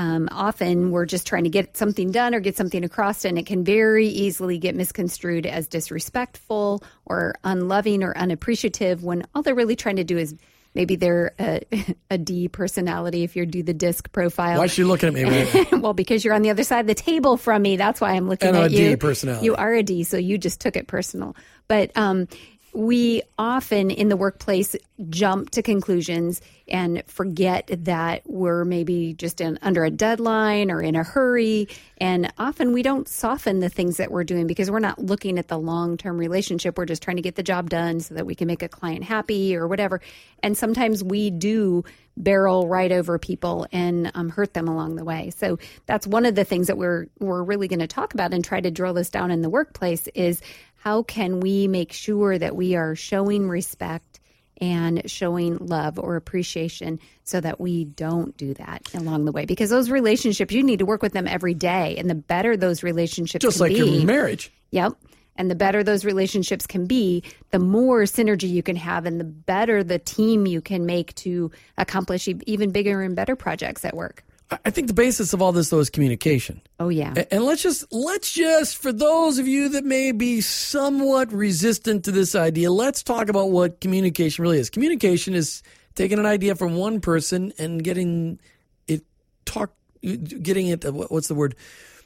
um, 0.00 0.30
often 0.32 0.92
we're 0.92 1.04
just 1.04 1.26
trying 1.26 1.44
to 1.44 1.50
get 1.50 1.76
something 1.76 2.10
done 2.10 2.34
or 2.34 2.40
get 2.40 2.56
something 2.56 2.84
across, 2.84 3.26
and 3.26 3.38
it 3.38 3.44
can 3.44 3.64
very 3.64 4.06
easily 4.06 4.56
get 4.56 4.74
misconstrued 4.74 5.44
as 5.44 5.68
disrespectful 5.68 6.82
or 7.04 7.34
unloving 7.44 8.02
or 8.02 8.16
unappreciative 8.16 9.04
when 9.04 9.26
all 9.34 9.42
they're 9.42 9.54
really 9.54 9.76
trying 9.76 9.96
to 9.96 10.04
do 10.04 10.16
is 10.16 10.34
maybe 10.74 10.96
they're 10.96 11.34
a, 11.38 11.60
a 12.10 12.16
D 12.16 12.48
personality 12.48 13.24
if 13.24 13.36
you 13.36 13.44
do 13.44 13.62
the 13.62 13.74
disc 13.74 14.10
profile. 14.10 14.56
Why 14.56 14.64
is 14.64 14.72
she 14.72 14.84
looking 14.84 15.14
at 15.14 15.14
me? 15.14 15.66
well, 15.78 15.92
because 15.92 16.24
you're 16.24 16.32
on 16.32 16.40
the 16.40 16.48
other 16.48 16.64
side 16.64 16.80
of 16.80 16.86
the 16.86 16.94
table 16.94 17.36
from 17.36 17.60
me. 17.60 17.76
That's 17.76 18.00
why 18.00 18.12
I'm 18.12 18.26
looking 18.26 18.48
and 18.48 18.56
at 18.56 18.70
a 18.70 18.72
you. 18.72 18.88
D 18.88 18.96
personality. 18.96 19.44
You 19.44 19.56
are 19.56 19.74
a 19.74 19.82
D, 19.82 20.04
so 20.04 20.16
you 20.16 20.38
just 20.38 20.62
took 20.62 20.76
it 20.76 20.86
personal. 20.86 21.36
But 21.68 21.94
um, 21.94 22.26
we 22.72 23.22
often 23.38 23.90
in 23.90 24.08
the 24.08 24.16
workplace 24.16 24.76
jump 25.08 25.50
to 25.50 25.62
conclusions 25.62 26.40
and 26.68 27.02
forget 27.06 27.68
that 27.84 28.22
we're 28.26 28.64
maybe 28.64 29.14
just 29.14 29.40
in, 29.40 29.58
under 29.62 29.84
a 29.84 29.90
deadline 29.90 30.70
or 30.70 30.80
in 30.80 30.94
a 30.94 31.02
hurry. 31.02 31.68
And 31.98 32.32
often 32.38 32.72
we 32.72 32.82
don't 32.82 33.08
soften 33.08 33.60
the 33.60 33.68
things 33.68 33.96
that 33.96 34.10
we're 34.10 34.24
doing 34.24 34.46
because 34.46 34.70
we're 34.70 34.78
not 34.78 34.98
looking 34.98 35.38
at 35.38 35.48
the 35.48 35.58
long 35.58 35.96
term 35.96 36.16
relationship. 36.16 36.78
We're 36.78 36.86
just 36.86 37.02
trying 37.02 37.16
to 37.16 37.22
get 37.22 37.34
the 37.34 37.42
job 37.42 37.70
done 37.70 38.00
so 38.00 38.14
that 38.14 38.26
we 38.26 38.34
can 38.34 38.46
make 38.46 38.62
a 38.62 38.68
client 38.68 39.04
happy 39.04 39.56
or 39.56 39.66
whatever. 39.66 40.00
And 40.42 40.56
sometimes 40.56 41.02
we 41.02 41.30
do 41.30 41.84
barrel 42.16 42.68
right 42.68 42.92
over 42.92 43.18
people 43.18 43.66
and 43.72 44.10
um, 44.14 44.28
hurt 44.28 44.54
them 44.54 44.68
along 44.68 44.96
the 44.96 45.04
way. 45.04 45.30
So 45.30 45.58
that's 45.86 46.06
one 46.06 46.26
of 46.26 46.34
the 46.34 46.44
things 46.44 46.66
that 46.66 46.76
we're 46.76 47.06
we're 47.18 47.42
really 47.42 47.68
going 47.68 47.80
to 47.80 47.86
talk 47.86 48.14
about 48.14 48.34
and 48.34 48.44
try 48.44 48.60
to 48.60 48.70
drill 48.70 48.94
this 48.94 49.10
down 49.10 49.30
in 49.30 49.42
the 49.42 49.50
workplace 49.50 50.06
is 50.08 50.42
how 50.80 51.02
can 51.02 51.40
we 51.40 51.68
make 51.68 51.92
sure 51.92 52.38
that 52.38 52.56
we 52.56 52.74
are 52.74 52.94
showing 52.94 53.48
respect 53.50 54.18
and 54.62 55.10
showing 55.10 55.58
love 55.58 55.98
or 55.98 56.16
appreciation 56.16 56.98
so 57.22 57.38
that 57.38 57.60
we 57.60 57.84
don't 57.84 58.34
do 58.38 58.54
that 58.54 58.82
along 58.94 59.26
the 59.26 59.32
way? 59.32 59.44
Because 59.44 59.68
those 59.68 59.90
relationships 59.90 60.54
you 60.54 60.62
need 60.62 60.78
to 60.78 60.86
work 60.86 61.02
with 61.02 61.12
them 61.12 61.28
every 61.28 61.52
day. 61.52 61.96
And 61.98 62.08
the 62.08 62.14
better 62.14 62.56
those 62.56 62.82
relationships 62.82 63.42
just 63.42 63.60
like 63.60 63.72
be, 63.72 63.78
your 63.78 64.06
marriage. 64.06 64.50
yep. 64.70 64.94
And 65.36 65.50
the 65.50 65.54
better 65.54 65.84
those 65.84 66.06
relationships 66.06 66.66
can 66.66 66.86
be 66.86 67.24
the 67.50 67.58
more 67.58 68.00
synergy 68.02 68.48
you 68.48 68.62
can 68.62 68.76
have 68.76 69.04
and 69.04 69.20
the 69.20 69.24
better 69.24 69.84
the 69.84 69.98
team 69.98 70.46
you 70.46 70.62
can 70.62 70.86
make 70.86 71.14
to 71.16 71.50
accomplish 71.76 72.26
even 72.46 72.70
bigger 72.70 73.02
and 73.02 73.14
better 73.14 73.36
projects 73.36 73.84
at 73.84 73.94
work 73.94 74.24
I 74.64 74.70
think 74.70 74.88
the 74.88 74.94
basis 74.94 75.32
of 75.32 75.40
all 75.40 75.52
this 75.52 75.70
though 75.70 75.78
is 75.78 75.90
communication. 75.90 76.60
Oh 76.80 76.88
yeah. 76.88 77.14
And 77.30 77.44
let's 77.44 77.62
just 77.62 77.84
let's 77.92 78.32
just 78.32 78.76
for 78.76 78.92
those 78.92 79.38
of 79.38 79.46
you 79.46 79.70
that 79.70 79.84
may 79.84 80.12
be 80.12 80.40
somewhat 80.40 81.32
resistant 81.32 82.04
to 82.06 82.10
this 82.10 82.34
idea, 82.34 82.70
let's 82.70 83.02
talk 83.02 83.28
about 83.28 83.50
what 83.50 83.80
communication 83.80 84.42
really 84.42 84.58
is. 84.58 84.68
Communication 84.68 85.34
is 85.34 85.62
taking 85.94 86.18
an 86.18 86.26
idea 86.26 86.56
from 86.56 86.74
one 86.74 87.00
person 87.00 87.52
and 87.58 87.84
getting 87.84 88.40
it 88.88 89.04
talk 89.44 89.72
getting 90.02 90.66
it 90.66 90.84
what's 90.84 91.28
the 91.28 91.34
word? 91.34 91.54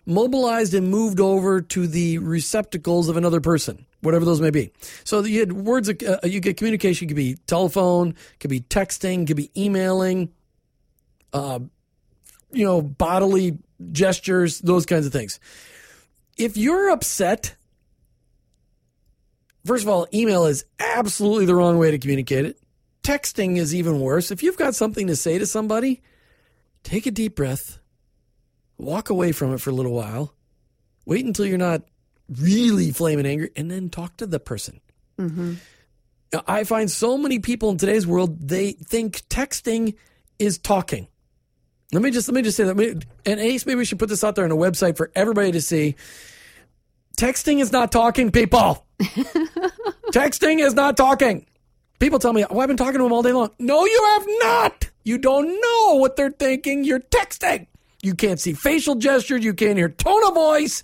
mobilized 0.07 0.75
and 0.75 0.91
moved 0.91 1.21
over 1.21 1.61
to 1.61 1.87
the 1.87 2.19
receptacles 2.19 3.09
of 3.09 3.17
another 3.17 3.41
person, 3.41 3.87
whatever 4.03 4.25
those 4.25 4.41
may 4.41 4.51
be. 4.51 4.71
So 5.05 5.25
you 5.25 5.41
had 5.41 5.53
words, 5.53 5.89
uh, 5.89 6.19
you 6.25 6.41
get 6.41 6.57
communication, 6.57 7.09
could 7.09 7.17
be 7.17 7.37
telephone, 7.47 8.15
could 8.41 8.51
be 8.51 8.61
texting, 8.61 9.27
could 9.27 9.37
be 9.37 9.51
emailing, 9.57 10.31
uh, 11.33 11.61
you 12.55 12.65
know, 12.65 12.83
bodily 12.83 13.59
gestures, 13.93 14.61
those 14.61 14.87
kinds 14.87 15.07
of 15.07 15.13
things. 15.13 15.41
If 16.37 16.57
you're 16.57 16.91
upset, 16.91 17.55
first 19.65 19.85
of 19.85 19.89
all, 19.89 20.07
email 20.13 20.47
is 20.47 20.65
absolutely 20.79 21.47
the 21.47 21.55
wrong 21.55 21.79
way 21.79 21.91
to 21.91 21.99
communicate 21.99 22.45
it. 22.45 22.59
Texting 23.03 23.59
is 23.59 23.75
even 23.75 24.01
worse. 24.01 24.31
If 24.31 24.43
you've 24.43 24.57
got 24.57 24.75
something 24.75 25.07
to 25.09 25.17
say 25.17 25.39
to 25.39 25.47
somebody, 25.47 26.03
take 26.83 27.07
a 27.07 27.11
deep 27.11 27.37
breath, 27.37 27.79
walk 28.79 29.11
away 29.11 29.33
from 29.33 29.53
it 29.53 29.61
for 29.61 29.71
a 29.71 29.75
little 29.75 29.93
while, 29.93 30.35
wait 31.05 31.25
until 31.25 31.47
you're 31.47 31.59
not 31.59 31.83
really 32.29 32.91
flaming 32.91 33.27
angry, 33.27 33.51
and 33.57 33.71
then 33.71 33.91
talk 33.91 34.17
to 34.17 34.27
the 34.27 34.41
person. 34.41 34.81
Mm-hmm. 35.19 35.55
I 36.49 36.65
find 36.65 36.91
so 36.91 37.17
many 37.17 37.39
people 37.39 37.71
in 37.71 37.77
today's 37.77 38.07
world, 38.07 38.49
they 38.49 38.73
think 38.73 39.21
texting 39.29 39.95
is 40.39 40.59
talking. 40.59 41.07
Let 41.93 42.03
me 42.03 42.11
just 42.11 42.29
let 42.29 42.35
me 42.35 42.43
just 42.43 42.57
say 42.57 42.65
that. 42.65 43.05
And 43.27 43.41
Ace, 43.41 43.67
maybe 43.67 43.79
we 43.79 43.85
should 43.85 43.99
put 43.99 44.09
this 44.09 44.25
out 44.25 44.35
there 44.35 44.45
on 44.45 44.51
a 44.51 44.57
website 44.57 44.97
for 44.97 45.11
everybody 45.15 45.53
to 45.53 45.61
see. 45.61 45.97
Texting 47.17 47.61
is 47.61 47.71
not 47.71 47.93
talking, 47.93 48.31
people. 48.33 48.85
Texting 50.13 50.61
is 50.61 50.75
not 50.75 50.97
talking. 50.97 51.47
People 52.01 52.19
tell 52.19 52.33
me, 52.33 52.45
"Oh, 52.49 52.59
I've 52.59 52.69
been 52.69 52.77
talking 52.77 52.99
to 52.99 53.05
them 53.05 53.13
all 53.13 53.23
day 53.23 53.33
long." 53.33 53.51
No, 53.59 53.85
you 53.85 54.05
have 54.15 54.27
not. 54.43 54.91
You 55.05 55.19
don't 55.19 55.47
know 55.49 55.97
what 55.97 56.17
they're 56.17 56.31
thinking. 56.31 56.85
You're 56.85 57.01
texting. 57.01 57.67
You 58.03 58.15
can't 58.15 58.41
see 58.41 58.53
facial 58.53 58.97
gestures. 58.97 59.45
You 59.45 59.55
can't 59.55 59.79
hear 59.79 59.89
tone 59.89 60.27
of 60.27 60.35
voice. 60.35 60.83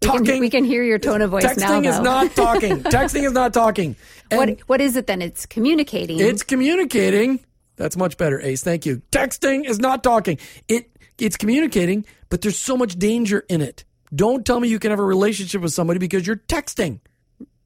Talking. 0.00 0.20
We 0.22 0.26
can, 0.26 0.40
we 0.40 0.50
can 0.50 0.64
hear 0.64 0.82
your 0.82 0.98
tone 0.98 1.22
of 1.22 1.30
voice 1.30 1.44
Texting 1.44 1.82
now. 1.82 1.90
is 1.90 2.00
not 2.00 2.34
talking. 2.34 2.82
Texting 2.82 3.24
is 3.24 3.32
not 3.32 3.54
talking. 3.54 3.96
And 4.30 4.38
what 4.38 4.60
what 4.68 4.80
is 4.80 4.96
it 4.96 5.06
then? 5.06 5.22
It's 5.22 5.46
communicating. 5.46 6.20
It's 6.20 6.42
communicating 6.42 7.40
that's 7.76 7.96
much 7.96 8.16
better, 8.16 8.40
Ace. 8.40 8.62
Thank 8.62 8.86
you. 8.86 9.02
Texting 9.10 9.66
is 9.68 9.78
not 9.78 10.02
talking. 10.02 10.38
It 10.68 10.90
it's 11.18 11.36
communicating, 11.36 12.04
but 12.28 12.40
there's 12.42 12.58
so 12.58 12.76
much 12.76 12.96
danger 12.96 13.44
in 13.48 13.60
it. 13.60 13.84
Don't 14.14 14.44
tell 14.44 14.60
me 14.60 14.68
you 14.68 14.78
can 14.78 14.90
have 14.90 15.00
a 15.00 15.04
relationship 15.04 15.62
with 15.62 15.72
somebody 15.72 15.98
because 15.98 16.26
you're 16.26 16.36
texting. 16.36 17.00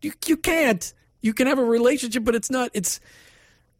You, 0.03 0.12
you 0.27 0.37
can't. 0.37 0.92
You 1.23 1.35
can 1.35 1.47
have 1.47 1.59
a 1.59 1.64
relationship, 1.64 2.25
but 2.25 2.35
it's 2.35 2.51
not. 2.51 2.71
It's 2.75 3.01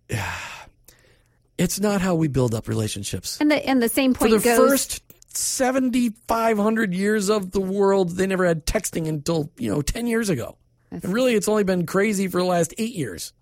it's 1.59 1.81
not 1.81 2.01
how 2.01 2.15
we 2.15 2.29
build 2.29 2.55
up 2.55 2.69
relationships. 2.69 3.39
And 3.41 3.51
the 3.51 3.67
and 3.67 3.83
the 3.83 3.89
same 3.89 4.15
point 4.15 4.33
For 4.33 4.39
the 4.39 4.43
goes. 4.43 4.57
first 4.59 5.03
seventy 5.29 6.11
five 6.27 6.59
hundred 6.59 6.95
years 6.95 7.29
of 7.29 7.53
the 7.53 7.61
world, 7.61 8.11
they 8.11 8.27
never 8.27 8.45
had 8.45 8.67
texting 8.67 9.07
until 9.07 9.51
you 9.59 9.71
know 9.71 9.83
ten 9.83 10.07
years 10.07 10.29
ago. 10.29 10.57
And 10.91 11.05
really, 11.05 11.35
it's 11.35 11.49
only 11.49 11.65
been 11.65 11.87
crazy 11.87 12.29
for 12.29 12.41
the 12.41 12.47
last 12.47 12.75
eight 12.79 12.95
years, 12.95 13.33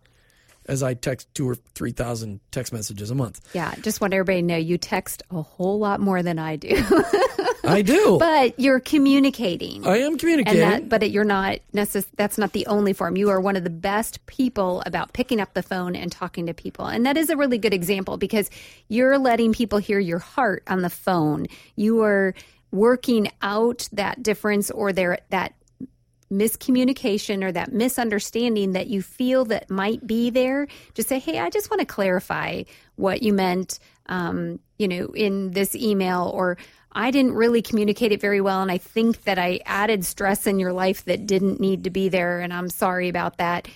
as 0.66 0.82
I 0.82 0.94
text 0.94 1.32
two 1.34 1.48
or 1.48 1.54
three 1.74 1.92
thousand 1.92 2.40
text 2.50 2.72
messages 2.72 3.10
a 3.10 3.14
month. 3.14 3.40
yeah, 3.54 3.74
just 3.82 4.00
want 4.00 4.14
everybody 4.14 4.40
to 4.40 4.46
know 4.46 4.56
you 4.56 4.78
text 4.78 5.22
a 5.30 5.42
whole 5.42 5.78
lot 5.78 6.00
more 6.00 6.22
than 6.22 6.38
I 6.38 6.56
do, 6.56 6.74
I 7.64 7.82
do. 7.82 8.18
but 8.18 8.58
you're 8.58 8.80
communicating. 8.80 9.86
I 9.86 9.98
am 9.98 10.12
and 10.12 10.18
communicating. 10.20 10.60
that, 10.60 10.88
but 10.88 11.10
you're 11.10 11.24
not 11.24 11.58
necess- 11.74 12.06
That's 12.16 12.38
not 12.38 12.52
the 12.52 12.66
only 12.66 12.92
form. 12.92 13.16
You 13.16 13.30
are 13.30 13.40
one 13.40 13.56
of 13.56 13.64
the 13.64 13.70
best 13.70 14.24
people 14.26 14.82
about 14.86 15.12
picking 15.12 15.40
up 15.40 15.54
the 15.54 15.62
phone 15.62 15.94
and 15.96 16.10
talking 16.10 16.46
to 16.46 16.54
people, 16.54 16.86
and 16.86 17.06
that 17.06 17.16
is 17.16 17.30
a 17.30 17.36
really 17.36 17.58
good 17.58 17.74
example 17.74 18.16
because 18.16 18.50
you're 18.88 19.18
letting 19.18 19.52
people 19.52 19.78
hear 19.78 19.98
your 19.98 20.18
heart 20.18 20.62
on 20.66 20.82
the 20.82 20.90
phone. 20.90 21.46
You 21.76 22.02
are 22.02 22.34
working 22.70 23.28
out 23.40 23.88
that 23.92 24.22
difference 24.22 24.70
or 24.70 24.92
their 24.92 25.18
that 25.30 25.54
miscommunication 26.32 27.44
or 27.44 27.52
that 27.52 27.72
misunderstanding 27.72 28.72
that 28.72 28.86
you 28.86 29.02
feel 29.02 29.44
that 29.44 29.70
might 29.70 30.06
be 30.06 30.30
there 30.30 30.66
just 30.94 31.08
say 31.08 31.18
hey 31.18 31.38
i 31.38 31.50
just 31.50 31.70
want 31.70 31.80
to 31.80 31.86
clarify 31.86 32.62
what 32.96 33.22
you 33.22 33.32
meant 33.32 33.78
um, 34.06 34.58
you 34.78 34.88
know 34.88 35.06
in 35.14 35.50
this 35.52 35.74
email 35.74 36.30
or 36.34 36.56
i 36.92 37.10
didn't 37.10 37.34
really 37.34 37.62
communicate 37.62 38.12
it 38.12 38.20
very 38.20 38.40
well 38.40 38.62
and 38.62 38.70
i 38.70 38.78
think 38.78 39.22
that 39.24 39.38
i 39.38 39.60
added 39.66 40.04
stress 40.04 40.46
in 40.46 40.58
your 40.58 40.72
life 40.72 41.04
that 41.04 41.26
didn't 41.26 41.60
need 41.60 41.84
to 41.84 41.90
be 41.90 42.08
there 42.08 42.40
and 42.40 42.52
i'm 42.52 42.70
sorry 42.70 43.08
about 43.08 43.36
that 43.38 43.68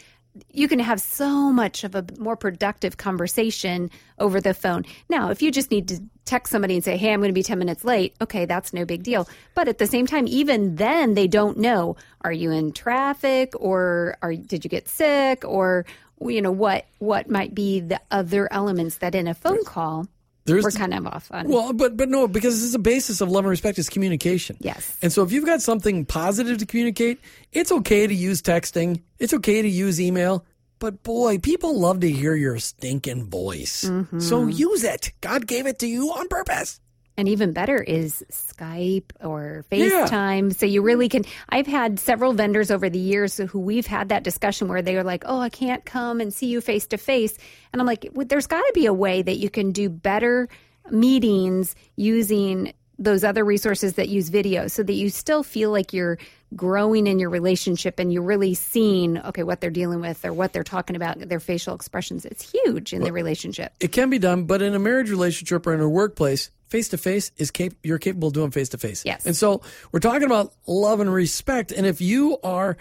you 0.53 0.69
can 0.69 0.79
have 0.79 1.01
so 1.01 1.53
much 1.53 1.85
of 1.85 1.95
a 1.95 2.05
more 2.19 2.37
productive 2.37 2.97
conversation 2.97 3.91
over 4.19 4.41
the 4.41 4.55
phone. 4.55 4.85
Now, 5.09 5.31
if 5.31 5.43
you 5.43 5.51
just 5.51 5.71
need 5.71 5.89
to 5.89 6.03
text 6.25 6.51
somebody 6.51 6.75
and 6.75 6.85
say, 6.85 6.97
Hey, 6.97 7.13
I'm 7.13 7.21
going 7.21 7.31
to 7.31 7.35
be 7.35 7.43
10 7.43 7.59
minutes 7.59 7.85
late, 7.85 8.15
okay, 8.21 8.45
that's 8.45 8.73
no 8.73 8.85
big 8.85 9.03
deal. 9.03 9.29
But 9.55 9.69
at 9.69 9.79
the 9.79 9.87
same 9.87 10.07
time, 10.07 10.27
even 10.29 10.77
then, 10.77 11.15
they 11.15 11.27
don't 11.27 11.59
know 11.59 11.97
are 12.23 12.33
you 12.33 12.51
in 12.51 12.73
traffic 12.73 13.53
or 13.57 14.17
are, 14.23 14.35
did 14.35 14.65
you 14.65 14.71
get 14.71 14.89
sick 14.89 15.45
or, 15.45 15.87
you 16.21 16.43
know, 16.43 16.53
what, 16.53 16.87
what 16.99 17.31
might 17.31 17.55
be 17.55 17.81
the 17.81 18.01
other 18.11 18.53
elements 18.53 18.99
that 18.99 19.15
in 19.15 19.29
a 19.29 19.35
phone 19.35 19.65
call 19.65 20.07
There's 20.49 20.65
we're 20.65 20.71
kind 20.71 20.95
of 20.95 21.07
off 21.07 21.29
on. 21.31 21.49
Well, 21.49 21.73
but 21.73 21.97
but 21.97 22.09
no, 22.09 22.27
because 22.27 22.57
this 22.57 22.65
is 22.65 22.75
a 22.75 22.81
basis 22.81 23.21
of 23.21 23.31
love 23.31 23.45
and 23.45 23.51
respect 23.51 23.79
is 23.79 23.89
communication. 23.89 24.57
Yes. 24.61 24.97
And 25.03 25.13
so 25.13 25.23
if 25.23 25.33
you've 25.33 25.47
got 25.47 25.63
something 25.63 26.05
positive 26.05 26.59
to 26.59 26.67
communicate, 26.67 27.21
it's 27.53 27.71
okay 27.71 28.07
to 28.07 28.15
use 28.15 28.43
texting. 28.43 29.03
It's 29.19 29.35
okay 29.35 29.63
to 29.63 29.69
use 29.69 30.01
email. 30.01 30.45
But 30.79 31.03
boy, 31.03 31.39
people 31.39 31.79
love 31.79 32.01
to 32.01 32.11
hear 32.11 32.35
your 32.35 32.59
stinking 32.59 33.29
voice. 33.29 33.85
Mm-hmm. 33.85 34.21
So 34.21 34.47
use 34.47 34.85
it. 34.85 35.13
God 35.21 35.47
gave 35.47 35.67
it 35.67 35.81
to 35.81 35.87
you 35.87 36.11
on 36.11 36.29
purpose. 36.29 36.81
And 37.19 37.29
even 37.29 37.53
better 37.53 37.77
is 37.83 38.25
Skype 38.31 39.11
or 39.23 39.65
Yeah. 39.71 40.07
FaceTime. 40.07 40.55
So 40.57 40.65
you 40.67 40.81
really 40.83 41.09
can. 41.09 41.25
I've 41.49 41.67
had 41.67 41.99
several 41.99 42.33
vendors 42.33 42.71
over 42.71 42.89
the 42.89 42.99
years 42.99 43.37
who 43.37 43.59
we've 43.59 43.87
had 43.87 44.09
that 44.11 44.23
discussion 44.23 44.69
where 44.69 44.81
they 44.83 44.97
are 44.97 45.03
like, 45.05 45.25
oh, 45.27 45.41
I 45.41 45.49
can't 45.51 45.85
come 45.85 46.21
and 46.21 46.33
see 46.33 46.47
you 46.47 46.61
face 46.61 46.87
to 46.87 46.97
face. 46.97 47.37
And 47.73 47.83
I'm 47.83 47.87
like, 47.87 48.09
well, 48.13 48.25
there's 48.27 48.47
got 48.47 48.63
to 48.63 48.73
be 48.73 48.87
a 48.87 48.95
way 48.95 49.21
that 49.21 49.37
you 49.37 49.51
can 49.51 49.73
do 49.73 49.91
better 49.91 50.49
meetings 50.91 51.75
using 51.97 52.73
those 53.01 53.23
other 53.25 53.45
resources 53.45 53.95
that 53.95 54.09
use 54.09 54.29
video 54.29 54.67
so 54.69 54.83
that 54.83 54.93
you 54.93 55.09
still 55.11 55.43
feel 55.43 55.71
like 55.71 55.93
you're 55.93 56.19
growing 56.57 57.07
in 57.07 57.19
your 57.19 57.31
relationship 57.31 57.99
and 57.99 58.13
you're 58.13 58.23
really 58.23 58.55
seeing 58.55 59.19
okay 59.19 59.43
what 59.43 59.61
they're 59.61 59.71
dealing 59.71 60.01
with 60.01 60.25
or 60.25 60.33
what 60.33 60.53
they're 60.53 60.65
talking 60.65 60.97
about 60.97 61.19
their 61.29 61.39
facial 61.41 61.75
expressions 61.75 62.25
it's 62.25 62.51
huge 62.51 62.93
in 62.95 63.03
the 63.03 63.13
relationship 63.13 63.73
It 63.81 63.93
can 63.93 64.09
be 64.11 64.19
done, 64.19 64.45
but 64.45 64.63
in 64.63 64.75
a 64.75 64.79
marriage 64.79 65.11
relationship 65.11 65.67
or 65.67 65.75
in 65.75 65.81
a 65.81 65.89
workplace, 65.89 66.51
face 66.69 66.89
to 66.91 66.99
face 66.99 67.31
is 67.37 67.51
cap- 67.51 67.73
you're 67.83 67.99
capable 67.99 68.29
of 68.29 68.35
doing 68.35 68.51
face 68.51 68.69
to 68.71 68.79
face. 68.79 69.03
Yes. 69.05 69.27
And 69.27 69.37
so 69.37 69.63
we're 69.93 70.01
talking 70.01 70.25
about 70.25 70.53
love 70.67 71.01
and 71.01 71.13
respect. 71.13 71.73
And 71.73 71.87
if 71.87 72.01
you 72.01 72.39
are 72.43 72.77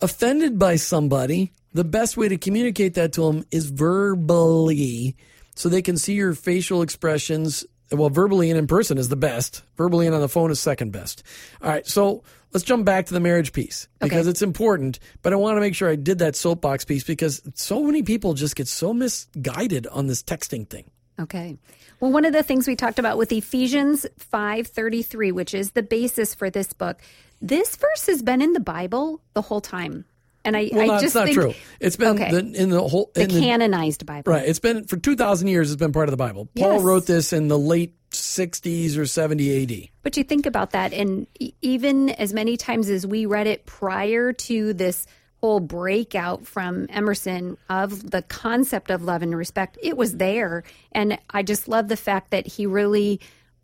offended 0.00 0.58
by 0.58 0.76
somebody, 0.76 1.52
the 1.72 1.84
best 1.84 2.16
way 2.16 2.28
to 2.28 2.36
communicate 2.38 2.94
that 2.94 3.12
to 3.14 3.22
them 3.30 3.44
is 3.50 3.70
verbally, 3.70 5.16
so 5.54 5.68
they 5.68 5.82
can 5.82 5.96
see 5.96 6.14
your 6.14 6.34
facial 6.34 6.82
expressions. 6.82 7.64
Well, 7.92 8.10
verbally 8.10 8.50
and 8.50 8.58
in 8.58 8.66
person 8.66 8.98
is 8.98 9.08
the 9.08 9.16
best. 9.16 9.62
Verbally 9.76 10.06
and 10.06 10.14
on 10.14 10.20
the 10.20 10.28
phone 10.28 10.50
is 10.50 10.58
second 10.58 10.90
best. 10.90 11.22
All 11.62 11.68
right, 11.70 11.86
so 11.86 12.24
let's 12.52 12.64
jump 12.64 12.84
back 12.84 13.06
to 13.06 13.14
the 13.14 13.20
marriage 13.20 13.52
piece 13.52 13.86
because 14.00 14.22
Okay. 14.22 14.30
it's 14.30 14.42
important. 14.42 14.98
But 15.22 15.32
I 15.32 15.36
want 15.36 15.56
to 15.56 15.60
make 15.60 15.74
sure 15.74 15.88
I 15.88 15.94
did 15.96 16.18
that 16.18 16.34
soapbox 16.34 16.84
piece 16.84 17.04
because 17.04 17.40
so 17.54 17.84
many 17.84 18.02
people 18.02 18.34
just 18.34 18.56
get 18.56 18.66
so 18.68 18.92
misguided 18.92 19.86
on 19.86 20.08
this 20.08 20.22
texting 20.22 20.68
thing. 20.68 20.90
Okay. 21.18 21.56
Well, 22.00 22.12
one 22.12 22.24
of 22.26 22.32
the 22.32 22.42
things 22.42 22.68
we 22.68 22.76
talked 22.76 22.98
about 22.98 23.16
with 23.18 23.32
Ephesians 23.32 24.04
5:33, 24.18 25.32
which 25.32 25.54
is 25.54 25.70
the 25.72 25.82
basis 25.82 26.34
for 26.34 26.50
this 26.50 26.72
book, 26.72 27.00
this 27.40 27.76
verse 27.76 28.06
has 28.06 28.22
been 28.22 28.42
in 28.42 28.52
the 28.52 28.60
Bible 28.60 29.20
the 29.34 29.42
whole 29.42 29.60
time. 29.60 30.04
And 30.44 30.56
I, 30.56 30.70
Well, 30.72 30.82
I 30.82 30.86
no, 30.86 30.92
just 30.94 31.04
it's 31.06 31.14
not 31.16 31.24
think 31.24 31.34
true. 31.38 31.54
It's 31.80 31.96
been 31.96 32.08
Okay. 32.20 32.30
the, 32.30 32.38
in 32.62 32.68
the 32.70 32.86
whole 32.86 33.10
in 33.16 33.28
the- 33.30 33.40
canonized 33.40 34.06
Bible. 34.06 34.30
right. 34.32 34.46
It's 34.46 34.60
been 34.60 34.84
for 34.84 34.96
two 34.96 35.16
thousand 35.16 35.48
years. 35.48 35.72
It's 35.72 35.78
been 35.78 35.92
part 35.92 36.08
of 36.08 36.12
the 36.12 36.16
Bible. 36.16 36.48
Paul 36.56 36.74
Yes. 36.74 36.82
wrote 36.82 37.06
this 37.06 37.32
in 37.32 37.48
the 37.48 37.58
late 37.58 37.94
sixties 38.12 38.96
or 38.96 39.06
seventy 39.06 39.50
A.D. 39.50 39.90
But 40.02 40.16
you 40.16 40.22
think 40.22 40.46
about 40.46 40.70
that, 40.70 40.92
and 40.92 41.26
even 41.62 42.10
as 42.10 42.32
many 42.32 42.56
times 42.56 42.88
as 42.90 43.06
we 43.06 43.26
read 43.26 43.46
it 43.48 43.66
prior 43.66 44.32
to 44.34 44.72
this 44.72 45.06
whole 45.46 45.60
breakout 45.60 46.44
from 46.44 46.88
Emerson 46.88 47.56
of 47.70 48.10
the 48.10 48.20
concept 48.22 48.90
of 48.90 49.04
love 49.04 49.22
and 49.22 49.36
respect, 49.36 49.78
it 49.80 49.96
was 49.96 50.16
there. 50.16 50.64
And 50.90 51.20
I 51.30 51.44
just 51.44 51.68
love 51.68 51.86
the 51.86 51.96
fact 51.96 52.32
that 52.32 52.48
he 52.48 52.66
really 52.66 53.20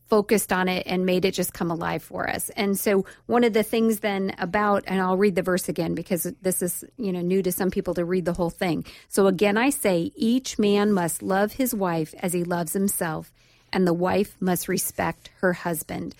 focused 0.09 0.53
on 0.53 0.69
it 0.69 0.87
and 0.87 1.05
made 1.05 1.25
it 1.25 1.35
just 1.35 1.53
come 1.53 1.73
alive 1.73 2.01
for 2.01 2.31
us. 2.31 2.51
And 2.51 2.79
so 2.79 3.05
one 3.27 3.43
of 3.43 3.53
the 3.53 3.65
things 3.65 3.99
then 3.99 4.33
about 4.39 4.85
and 4.87 5.01
I'll 5.01 5.17
read 5.17 5.35
the 5.35 5.43
verse 5.43 5.69
again 5.69 5.97
because 5.97 6.23
this 6.41 6.63
is, 6.63 6.85
you 6.99 7.13
know, 7.13 7.21
new 7.21 7.43
to 7.43 7.51
some 7.51 7.73
people 7.73 7.95
to 7.95 8.05
read 8.05 8.27
the 8.27 8.33
whole 8.33 8.51
thing. 8.51 8.85
So 9.09 9.27
again 9.27 9.57
I 9.57 9.71
say 9.71 10.13
each 10.15 10.61
man 10.61 10.93
must 10.93 11.21
love 11.21 11.51
his 11.51 11.75
wife 11.75 12.15
as 12.21 12.33
he 12.33 12.45
loves 12.45 12.75
himself 12.75 13.33
and 13.73 13.89
the 13.89 13.93
wife 13.93 14.37
must 14.39 14.69
respect 14.69 15.31
her 15.41 15.53
husband. 15.53 16.15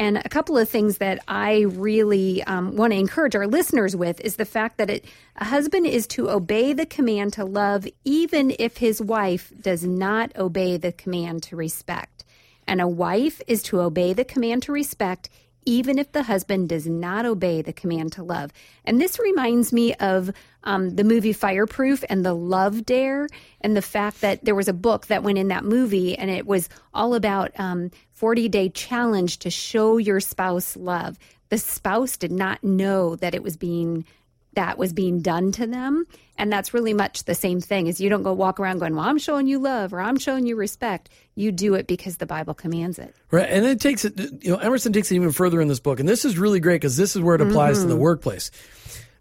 And 0.00 0.16
a 0.16 0.30
couple 0.30 0.56
of 0.56 0.66
things 0.66 0.96
that 0.96 1.22
I 1.28 1.66
really 1.68 2.42
um, 2.44 2.74
want 2.74 2.94
to 2.94 2.98
encourage 2.98 3.36
our 3.36 3.46
listeners 3.46 3.94
with 3.94 4.18
is 4.22 4.36
the 4.36 4.46
fact 4.46 4.78
that 4.78 4.88
it, 4.88 5.04
a 5.36 5.44
husband 5.44 5.86
is 5.86 6.06
to 6.06 6.30
obey 6.30 6.72
the 6.72 6.86
command 6.86 7.34
to 7.34 7.44
love, 7.44 7.86
even 8.02 8.56
if 8.58 8.78
his 8.78 9.02
wife 9.02 9.52
does 9.60 9.84
not 9.84 10.34
obey 10.38 10.78
the 10.78 10.90
command 10.90 11.42
to 11.42 11.56
respect. 11.56 12.24
And 12.66 12.80
a 12.80 12.88
wife 12.88 13.42
is 13.46 13.62
to 13.64 13.82
obey 13.82 14.14
the 14.14 14.24
command 14.24 14.62
to 14.62 14.72
respect, 14.72 15.28
even 15.66 15.98
if 15.98 16.12
the 16.12 16.22
husband 16.22 16.70
does 16.70 16.86
not 16.86 17.26
obey 17.26 17.60
the 17.60 17.74
command 17.74 18.12
to 18.12 18.22
love. 18.22 18.54
And 18.86 18.98
this 18.98 19.18
reminds 19.18 19.70
me 19.70 19.92
of 19.96 20.30
um, 20.64 20.96
the 20.96 21.04
movie 21.04 21.34
Fireproof 21.34 22.04
and 22.08 22.24
the 22.24 22.32
Love 22.32 22.86
Dare, 22.86 23.28
and 23.60 23.76
the 23.76 23.82
fact 23.82 24.22
that 24.22 24.46
there 24.46 24.54
was 24.54 24.68
a 24.68 24.72
book 24.72 25.08
that 25.08 25.22
went 25.22 25.36
in 25.36 25.48
that 25.48 25.64
movie, 25.64 26.16
and 26.16 26.30
it 26.30 26.46
was 26.46 26.70
all 26.94 27.14
about 27.14 27.52
um, 27.60 27.90
40 28.20 28.50
day 28.50 28.68
challenge 28.68 29.38
to 29.38 29.48
show 29.48 29.96
your 29.96 30.20
spouse 30.20 30.76
love. 30.76 31.18
The 31.48 31.56
spouse 31.56 32.18
did 32.18 32.30
not 32.30 32.62
know 32.62 33.16
that 33.16 33.34
it 33.34 33.42
was 33.42 33.56
being 33.56 34.04
that 34.52 34.76
was 34.76 34.92
being 34.92 35.22
done 35.22 35.52
to 35.52 35.66
them. 35.66 36.04
And 36.36 36.52
that's 36.52 36.74
really 36.74 36.92
much 36.92 37.24
the 37.24 37.34
same 37.34 37.62
thing 37.62 37.86
is 37.86 37.98
you 37.98 38.10
don't 38.10 38.22
go 38.22 38.34
walk 38.34 38.60
around 38.60 38.80
going, 38.80 38.94
Well, 38.94 39.06
I'm 39.06 39.16
showing 39.16 39.46
you 39.46 39.58
love 39.58 39.94
or 39.94 40.02
I'm 40.02 40.18
showing 40.18 40.46
you 40.46 40.54
respect. 40.54 41.08
You 41.34 41.50
do 41.50 41.72
it 41.72 41.86
because 41.86 42.18
the 42.18 42.26
Bible 42.26 42.52
commands 42.52 42.98
it. 42.98 43.16
Right. 43.30 43.48
And 43.48 43.64
it 43.64 43.80
takes 43.80 44.04
it, 44.04 44.20
you 44.44 44.50
know, 44.50 44.58
Emerson 44.58 44.92
takes 44.92 45.10
it 45.10 45.14
even 45.14 45.32
further 45.32 45.58
in 45.58 45.68
this 45.68 45.80
book. 45.80 45.98
And 45.98 46.06
this 46.06 46.26
is 46.26 46.36
really 46.36 46.60
great 46.60 46.82
because 46.82 46.98
this 46.98 47.16
is 47.16 47.22
where 47.22 47.36
it 47.36 47.40
applies 47.40 47.78
to 47.78 47.86
the 47.86 47.94
mm-hmm. 47.94 48.02
workplace. 48.02 48.50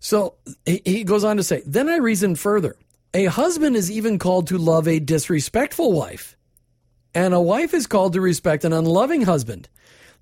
So 0.02 0.36
he, 0.66 0.82
he 0.84 1.04
goes 1.06 1.24
on 1.24 1.38
to 1.38 1.44
say, 1.44 1.64
Then 1.66 1.88
I 1.88 1.98
reason 1.98 2.36
further. 2.36 2.76
A 3.14 3.26
husband 3.26 3.78
is 3.78 3.90
even 3.90 4.20
called 4.20 4.48
to 4.48 4.58
love 4.58 4.90
a 4.90 5.00
disrespectful 5.00 5.94
wife, 5.94 6.36
and 7.14 7.34
a 7.34 7.42
wife 7.42 7.74
is 7.74 7.88
called 7.88 8.14
to 8.14 8.22
respect 8.22 8.64
an 8.66 8.74
unloving 8.74 9.22
husband. 9.24 9.68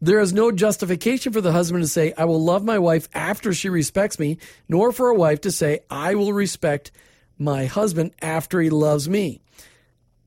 There 0.02 0.20
is 0.20 0.32
no 0.32 0.52
justification 0.52 1.34
for 1.34 1.42
the 1.42 1.52
husband 1.52 1.84
to 1.84 1.88
say, 1.90 2.14
I 2.18 2.26
will 2.26 2.44
love 2.44 2.64
my 2.64 2.78
wife 2.78 3.08
after 3.14 3.52
she 3.54 3.70
respects 3.70 4.20
me, 4.20 4.38
nor 4.70 4.92
for 4.92 5.10
a 5.10 5.16
wife 5.16 5.42
to 5.42 5.52
say, 5.52 5.80
I 5.90 6.16
will 6.16 6.34
respect 6.34 6.92
my 7.40 7.66
husband 7.66 8.12
after 8.22 8.62
he 8.62 8.70
loves 8.70 9.10
me. 9.10 9.42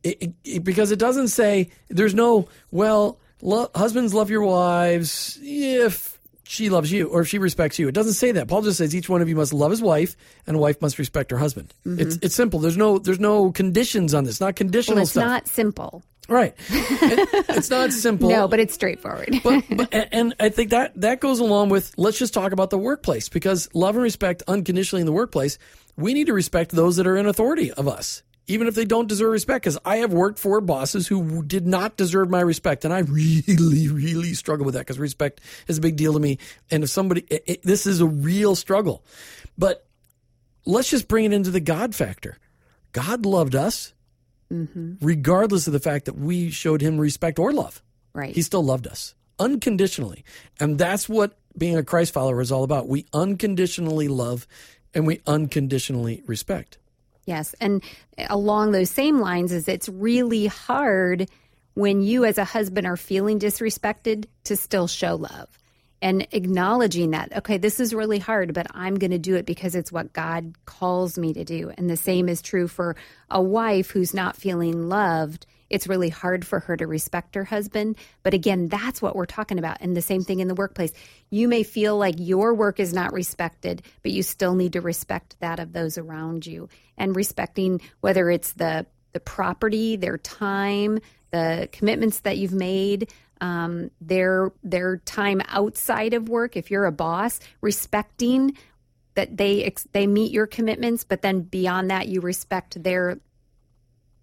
It, 0.03 0.33
it, 0.45 0.65
because 0.65 0.91
it 0.91 0.99
doesn't 0.99 1.29
say, 1.29 1.71
there's 1.89 2.15
no, 2.15 2.49
well, 2.71 3.19
lo- 3.43 3.71
husbands 3.75 4.13
love 4.13 4.29
your 4.31 4.43
wives 4.43 5.39
if 5.43 6.19
she 6.43 6.69
loves 6.69 6.91
you 6.91 7.07
or 7.09 7.21
if 7.21 7.29
she 7.29 7.39
respects 7.39 7.79
you. 7.79 7.87
It 7.87 7.95
doesn't 7.95 8.15
say 8.15 8.33
that. 8.33 8.49
Paul 8.49 8.63
just 8.63 8.79
says 8.79 8.97
each 8.97 9.09
one 9.09 9.23
of 9.23 9.29
you 9.29 9.37
must 9.37 9.53
love 9.53 9.71
his 9.71 9.83
wife 9.83 10.17
and 10.49 10.57
a 10.57 10.59
wife 10.59 10.81
must 10.83 10.99
respect 10.99 11.31
her 11.31 11.39
husband. 11.39 11.73
Mm-hmm. 11.87 12.01
It's, 12.01 12.19
it's 12.23 12.35
simple. 12.35 12.59
There's 12.59 12.77
no, 12.77 12.99
there's 12.99 13.21
no 13.21 13.53
conditions 13.53 14.15
on 14.15 14.25
this, 14.25 14.41
not 14.41 14.57
conditional 14.57 14.97
Well, 14.97 15.03
it's 15.03 15.13
stuff. 15.13 15.25
not 15.25 15.47
simple. 15.47 16.03
Right. 16.31 16.55
It- 16.69 17.47
it's 17.51 17.69
not 17.71 17.93
simple. 18.07 18.31
No, 18.31 18.47
but 18.49 18.61
it's 18.61 18.73
straightforward. 18.73 19.41
but, 19.43 19.65
but 19.69 19.89
and 19.93 20.33
I 20.39 20.49
think 20.49 20.71
that 20.71 20.99
that 21.01 21.21
goes 21.21 21.41
along 21.41 21.71
with 21.71 21.93
let's 21.99 22.19
just 22.19 22.33
talk 22.33 22.53
about 22.53 22.71
the 22.71 22.79
workplace 22.79 23.29
because 23.29 23.69
love 23.75 23.97
and 23.97 24.03
respect 24.03 24.43
unconditionally 24.49 25.01
in 25.01 25.07
the 25.07 25.13
workplace. 25.13 25.59
We 25.97 26.15
need 26.15 26.29
to 26.29 26.33
respect 26.33 26.71
those 26.71 26.97
that 26.97 27.07
are 27.07 27.17
in 27.17 27.27
authority 27.27 27.73
of 27.73 27.89
us, 27.89 28.23
even 28.47 28.69
if 28.69 28.75
they 28.77 28.85
don't 28.85 29.09
deserve 29.09 29.33
respect. 29.33 29.65
Because 29.65 29.77
I 29.85 29.97
have 29.97 30.13
worked 30.13 30.39
for 30.39 30.61
bosses 30.61 31.09
who 31.09 31.43
did 31.43 31.67
not 31.67 31.97
deserve 31.97 32.31
my 32.31 32.41
respect, 32.41 32.85
and 32.85 32.95
I 32.95 33.01
really, 33.01 33.89
really 33.89 34.33
struggle 34.35 34.65
with 34.65 34.75
that 34.75 34.81
because 34.81 34.99
respect 35.01 35.41
is 35.67 35.79
a 35.79 35.81
big 35.81 35.97
deal 35.97 36.13
to 36.15 36.21
me. 36.21 36.39
And 36.71 36.85
if 36.85 36.91
somebody, 36.91 37.23
it, 37.29 37.43
it- 37.47 37.63
this 37.65 37.87
is 37.87 38.01
a 38.01 38.07
real 38.07 38.55
struggle. 38.55 39.05
But 39.59 39.85
let's 40.65 40.89
just 40.91 41.09
bring 41.09 41.25
it 41.25 41.33
into 41.33 41.51
the 41.51 41.61
God 41.61 41.95
factor. 41.95 42.39
God 42.93 43.27
loved 43.27 43.55
us, 43.57 43.93
Mm-hmm. 44.53 44.95
regardless 45.01 45.69
of 45.69 45.73
the 45.73 45.79
fact 45.79 46.07
that 46.07 46.17
we 46.17 46.51
showed 46.51 46.81
Him 46.81 46.99
respect 46.99 47.39
or 47.39 47.53
love. 47.53 47.83
right. 48.15 48.35
He 48.35 48.43
still 48.43 48.65
loved 48.65 48.89
us 48.89 49.15
unconditionally. 49.39 50.25
And 50.61 50.79
that's 50.79 51.09
what 51.09 51.37
being 51.57 51.77
a 51.77 51.83
Christ 51.83 52.13
follower 52.13 52.41
is 52.41 52.53
all 52.53 52.63
about. 52.63 52.89
We 52.89 53.07
unconditionally 53.13 54.09
love 54.09 54.47
and 54.95 55.07
we 55.07 55.21
unconditionally 55.27 56.23
respect. 56.27 56.79
Yes. 57.27 57.55
And 57.61 57.83
along 58.29 58.73
those 58.73 58.91
same 58.91 59.21
lines 59.21 59.53
is 59.53 59.69
it's 59.69 59.89
really 59.89 60.47
hard 60.47 61.29
when 61.75 62.03
you 62.03 62.25
as 62.25 62.39
a 62.39 62.45
husband 62.45 62.87
are 62.87 62.97
feeling 62.97 63.39
disrespected 63.39 64.27
to 64.45 64.57
still 64.57 64.87
show 64.87 65.17
love 65.17 65.49
and 66.03 66.27
acknowledging 66.33 67.11
that, 67.11 67.37
okay, 67.37 67.59
this 67.59 67.79
is 67.79 67.95
really 67.95 68.19
hard, 68.19 68.55
but 68.55 68.67
I'm 68.73 68.95
going 68.95 69.11
to 69.11 69.19
do 69.19 69.37
it 69.37 69.47
because 69.47 69.75
it's 69.75 69.93
what 69.93 70.13
God 70.13 70.55
calls 70.65 71.19
me 71.19 71.35
to 71.35 71.45
do. 71.45 71.73
And 71.77 71.91
the 71.91 71.97
same 71.97 72.29
is 72.29 72.41
true 72.41 72.69
for 72.69 72.97
a 73.31 73.43
wife 73.43 73.91
who's 73.91 74.15
not 74.15 74.37
feeling 74.37 74.89
loved. 74.89 75.47
It's 75.69 75.87
really 75.87 76.09
hard 76.09 76.45
for 76.45 76.61
her 76.61 76.77
to 76.77 76.87
respect 76.87 77.35
her 77.35 77.45
husband. 77.45 77.97
But 78.23 78.35
again, 78.35 78.69
that's 78.69 79.01
what 79.01 79.15
we're 79.15 79.27
talking 79.27 79.59
about. 79.59 79.79
And 79.81 79.97
the 79.97 80.03
same 80.03 80.25
thing 80.25 80.41
in 80.41 80.49
the 80.49 80.55
workplace. 80.55 80.93
You 81.29 81.49
may 81.49 81.63
feel 81.63 81.97
like 81.97 82.17
your 82.19 82.55
work 82.55 82.81
is 82.81 82.93
not 82.93 83.13
respected, 83.13 83.83
but 84.03 84.13
you 84.13 84.23
still 84.23 84.55
need 84.55 84.73
to 84.73 84.81
respect 84.81 85.37
that 85.41 85.61
of 85.61 85.73
those 85.73 85.99
around 85.99 86.47
you. 86.47 86.69
And 86.97 87.15
respecting 87.15 87.81
whether 88.01 88.31
it's 88.31 88.53
the 88.55 88.87
the 89.13 89.21
property, 89.21 89.97
their 89.97 90.19
time, 90.19 91.01
the 91.33 91.69
commitments 91.73 92.21
that 92.21 92.39
you've 92.39 92.53
made, 92.53 93.13
um, 93.41 93.91
their 94.01 94.53
their 94.63 94.99
time 94.99 95.43
outside 95.49 96.15
of 96.15 96.29
work. 96.29 96.57
If 96.57 96.71
you're 96.71 96.87
a 96.87 96.93
boss, 96.93 97.41
respecting 97.61 98.57
that 99.15 99.37
they 99.37 99.73
they 99.93 100.07
meet 100.07 100.33
your 100.33 100.47
commitments, 100.47 101.05
but 101.05 101.23
then 101.23 101.43
beyond 101.43 101.91
that, 101.91 102.09
you 102.09 102.21
respect 102.21 102.83
their 102.83 103.19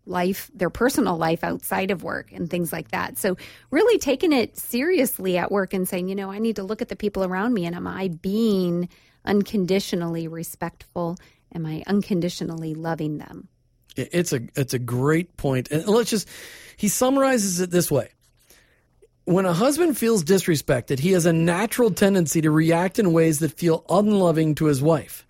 life, 0.07 0.49
their 0.53 0.69
personal 0.69 1.17
life 1.17 1.43
outside 1.43 1.91
of 1.91 2.03
work 2.03 2.31
and 2.31 2.49
things 2.49 2.71
like 2.71 2.91
that. 2.91 3.17
So 3.17 3.37
really 3.71 3.99
taking 3.99 4.31
it 4.31 4.57
seriously 4.57 5.37
at 5.37 5.51
work 5.51 5.73
and 5.73 5.87
saying, 5.87 6.07
you 6.07 6.15
know, 6.15 6.31
I 6.31 6.39
need 6.39 6.55
to 6.55 6.63
look 6.63 6.81
at 6.81 6.87
the 6.87 6.95
people 6.95 7.23
around 7.23 7.53
me 7.53 7.65
and 7.65 7.75
am 7.75 7.87
I 7.87 8.07
being 8.07 8.89
unconditionally 9.25 10.27
respectful? 10.27 11.17
Am 11.53 11.65
I 11.65 11.83
unconditionally 11.87 12.73
loving 12.73 13.17
them? 13.17 13.49
It's 13.95 14.31
a 14.31 14.41
it's 14.55 14.73
a 14.73 14.79
great 14.79 15.37
point. 15.37 15.69
And 15.71 15.85
let's 15.87 16.09
just 16.09 16.27
he 16.77 16.87
summarizes 16.87 17.59
it 17.59 17.71
this 17.71 17.91
way. 17.91 18.09
When 19.27 19.45
a 19.45 19.51
husband 19.51 19.97
feels 19.97 20.23
disrespected, 20.23 20.99
he 20.99 21.11
has 21.11 21.25
a 21.25 21.33
natural 21.33 21.91
tendency 21.91 22.39
to 22.39 22.49
react 22.49 22.97
in 22.97 23.11
ways 23.11 23.39
that 23.39 23.51
feel 23.51 23.83
unloving 23.89 24.55
to 24.55 24.67
his 24.67 24.81
wife. 24.81 25.27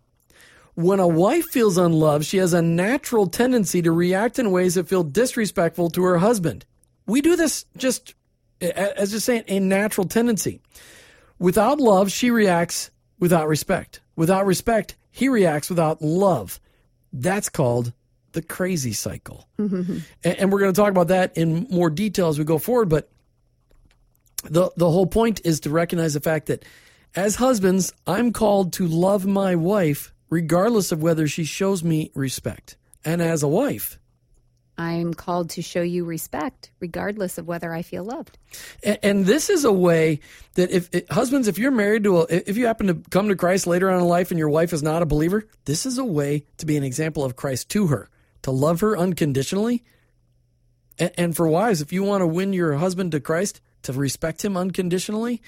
When 0.75 0.99
a 0.99 1.07
wife 1.07 1.45
feels 1.45 1.79
unloved, 1.79 2.23
she 2.23 2.37
has 2.37 2.53
a 2.53 2.61
natural 2.61 3.25
tendency 3.25 3.81
to 3.81 3.91
react 3.91 4.37
in 4.37 4.51
ways 4.51 4.75
that 4.75 4.87
feel 4.87 5.03
disrespectful 5.03 5.89
to 5.89 6.03
her 6.03 6.19
husband. 6.19 6.63
We 7.07 7.21
do 7.21 7.35
this 7.35 7.65
just 7.75 8.13
as 8.61 9.09
just 9.09 9.25
saying 9.25 9.45
a 9.47 9.59
natural 9.59 10.05
tendency. 10.05 10.61
Without 11.39 11.79
love, 11.79 12.11
she 12.11 12.29
reacts 12.29 12.91
without 13.17 13.47
respect. 13.47 14.01
Without 14.15 14.45
respect, 14.45 14.95
he 15.09 15.27
reacts 15.27 15.71
without 15.71 16.03
love. 16.03 16.59
That's 17.11 17.49
called 17.49 17.93
the 18.33 18.43
crazy 18.43 18.93
cycle. 18.93 19.47
Mm-hmm. 19.57 19.97
And, 20.23 20.37
and 20.37 20.51
we're 20.51 20.59
going 20.59 20.73
to 20.73 20.79
talk 20.79 20.91
about 20.91 21.07
that 21.07 21.35
in 21.35 21.65
more 21.71 21.89
detail 21.89 22.29
as 22.29 22.37
we 22.37 22.45
go 22.45 22.59
forward. 22.59 22.89
But 22.89 23.09
the, 24.43 24.71
the 24.77 24.89
whole 24.89 25.07
point 25.07 25.41
is 25.43 25.59
to 25.61 25.69
recognize 25.69 26.13
the 26.13 26.19
fact 26.19 26.47
that 26.47 26.63
as 27.15 27.35
husbands, 27.35 27.93
I'm 28.05 28.31
called 28.31 28.73
to 28.73 28.87
love 28.87 29.25
my 29.25 29.55
wife 29.55 30.13
regardless 30.29 30.91
of 30.91 31.01
whether 31.01 31.27
she 31.27 31.43
shows 31.43 31.83
me 31.83 32.11
respect. 32.13 32.77
And 33.03 33.21
as 33.21 33.43
a 33.43 33.47
wife, 33.47 33.97
I'm 34.77 35.13
called 35.13 35.49
to 35.51 35.61
show 35.61 35.81
you 35.81 36.05
respect 36.05 36.69
regardless 36.79 37.39
of 37.39 37.47
whether 37.47 37.73
I 37.73 37.81
feel 37.81 38.03
loved. 38.03 38.37
And, 38.83 38.99
and 39.01 39.25
this 39.25 39.49
is 39.49 39.65
a 39.65 39.71
way 39.71 40.19
that 40.53 40.69
if, 40.69 40.89
husbands, 41.09 41.47
if 41.47 41.57
you're 41.57 41.71
married 41.71 42.03
to 42.03 42.19
a, 42.19 42.25
if 42.29 42.57
you 42.57 42.67
happen 42.67 42.87
to 42.87 42.95
come 43.09 43.29
to 43.29 43.35
Christ 43.35 43.65
later 43.65 43.89
on 43.89 43.99
in 43.99 44.07
life 44.07 44.29
and 44.29 44.37
your 44.37 44.49
wife 44.49 44.73
is 44.73 44.83
not 44.83 45.01
a 45.01 45.07
believer, 45.07 45.47
this 45.65 45.85
is 45.85 45.97
a 45.97 46.05
way 46.05 46.45
to 46.57 46.65
be 46.65 46.77
an 46.77 46.83
example 46.83 47.23
of 47.23 47.35
Christ 47.35 47.69
to 47.69 47.87
her, 47.87 48.09
to 48.43 48.51
love 48.51 48.81
her 48.81 48.95
unconditionally. 48.95 49.83
And, 50.99 51.11
and 51.17 51.35
for 51.35 51.47
wives, 51.47 51.81
if 51.81 51.91
you 51.91 52.03
want 52.03 52.21
to 52.21 52.27
win 52.27 52.53
your 52.53 52.75
husband 52.75 53.13
to 53.13 53.19
Christ, 53.19 53.61
to 53.83 53.93
respect 53.93 54.43
him 54.43 54.57
unconditionally, 54.57 55.41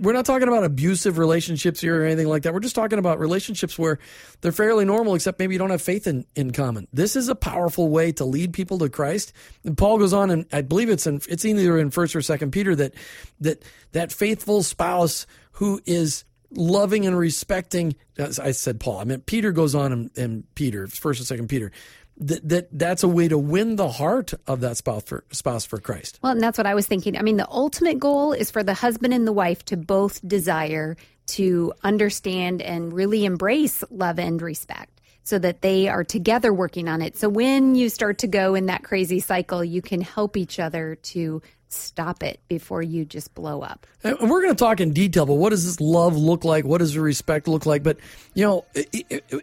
we're 0.00 0.12
not 0.12 0.24
talking 0.24 0.46
about 0.48 0.64
abusive 0.64 1.18
relationships 1.18 1.80
here 1.80 2.02
or 2.02 2.04
anything 2.04 2.28
like 2.28 2.42
that. 2.42 2.54
We're 2.54 2.60
just 2.60 2.74
talking 2.74 2.98
about 2.98 3.18
relationships 3.18 3.78
where 3.78 3.98
they're 4.40 4.52
fairly 4.52 4.84
normal, 4.84 5.14
except 5.14 5.38
maybe 5.38 5.54
you 5.54 5.58
don't 5.58 5.70
have 5.70 5.82
faith 5.82 6.06
in, 6.06 6.24
in 6.36 6.52
common. 6.52 6.86
This 6.92 7.16
is 7.16 7.28
a 7.28 7.34
powerful 7.34 7.88
way 7.88 8.12
to 8.12 8.24
lead 8.24 8.52
people 8.52 8.78
to 8.78 8.88
Christ. 8.88 9.32
And 9.64 9.76
Paul 9.76 9.98
goes 9.98 10.12
on, 10.12 10.30
and 10.30 10.46
I 10.52 10.62
believe 10.62 10.88
it's 10.88 11.06
in, 11.06 11.20
it's 11.28 11.44
either 11.44 11.78
in 11.78 11.90
First 11.90 12.14
or 12.14 12.22
Second 12.22 12.52
Peter 12.52 12.74
that 12.76 12.94
that 13.40 13.62
that 13.92 14.12
faithful 14.12 14.62
spouse 14.62 15.26
who 15.52 15.80
is 15.84 16.24
loving 16.54 17.06
and 17.06 17.18
respecting. 17.18 17.96
I 18.18 18.52
said 18.52 18.78
Paul. 18.78 18.98
I 18.98 19.04
meant 19.04 19.26
Peter 19.26 19.52
goes 19.52 19.74
on 19.74 19.92
in, 19.92 20.10
in 20.16 20.44
Peter, 20.54 20.86
First 20.86 21.20
and 21.20 21.26
Second 21.26 21.48
Peter. 21.48 21.72
That, 22.18 22.48
that 22.48 22.68
that's 22.78 23.02
a 23.02 23.08
way 23.08 23.26
to 23.28 23.38
win 23.38 23.76
the 23.76 23.88
heart 23.88 24.34
of 24.46 24.60
that 24.60 24.76
spouse 24.76 25.04
for 25.04 25.24
spouse 25.32 25.64
for 25.64 25.78
Christ. 25.78 26.20
Well, 26.22 26.32
and 26.32 26.40
that's 26.40 26.58
what 26.58 26.66
I 26.66 26.74
was 26.74 26.86
thinking. 26.86 27.16
I 27.16 27.22
mean, 27.22 27.36
the 27.36 27.48
ultimate 27.48 27.98
goal 27.98 28.32
is 28.32 28.50
for 28.50 28.62
the 28.62 28.74
husband 28.74 29.12
and 29.14 29.26
the 29.26 29.32
wife 29.32 29.64
to 29.66 29.76
both 29.76 30.26
desire 30.26 30.96
to 31.28 31.72
understand 31.82 32.62
and 32.62 32.92
really 32.92 33.24
embrace 33.24 33.82
love 33.90 34.18
and 34.18 34.40
respect 34.40 35.00
so 35.24 35.38
that 35.38 35.62
they 35.62 35.88
are 35.88 36.04
together 36.04 36.52
working 36.52 36.88
on 36.88 37.00
it. 37.00 37.16
So 37.16 37.28
when 37.28 37.74
you 37.74 37.88
start 37.88 38.18
to 38.18 38.26
go 38.26 38.54
in 38.54 38.66
that 38.66 38.82
crazy 38.82 39.20
cycle, 39.20 39.64
you 39.64 39.80
can 39.80 40.00
help 40.00 40.36
each 40.36 40.58
other 40.58 40.96
to 40.96 41.42
stop 41.72 42.22
it 42.22 42.40
before 42.48 42.82
you 42.82 43.04
just 43.04 43.34
blow 43.34 43.62
up. 43.62 43.86
And 44.02 44.30
we're 44.30 44.42
going 44.42 44.54
to 44.54 44.58
talk 44.58 44.80
in 44.80 44.92
detail, 44.92 45.26
but 45.26 45.34
what 45.34 45.50
does 45.50 45.64
this 45.64 45.80
love 45.80 46.16
look 46.16 46.44
like? 46.44 46.64
What 46.64 46.78
does 46.78 46.94
the 46.94 47.00
respect 47.00 47.48
look 47.48 47.66
like? 47.66 47.82
But 47.82 47.98
you 48.34 48.44
know, 48.44 48.64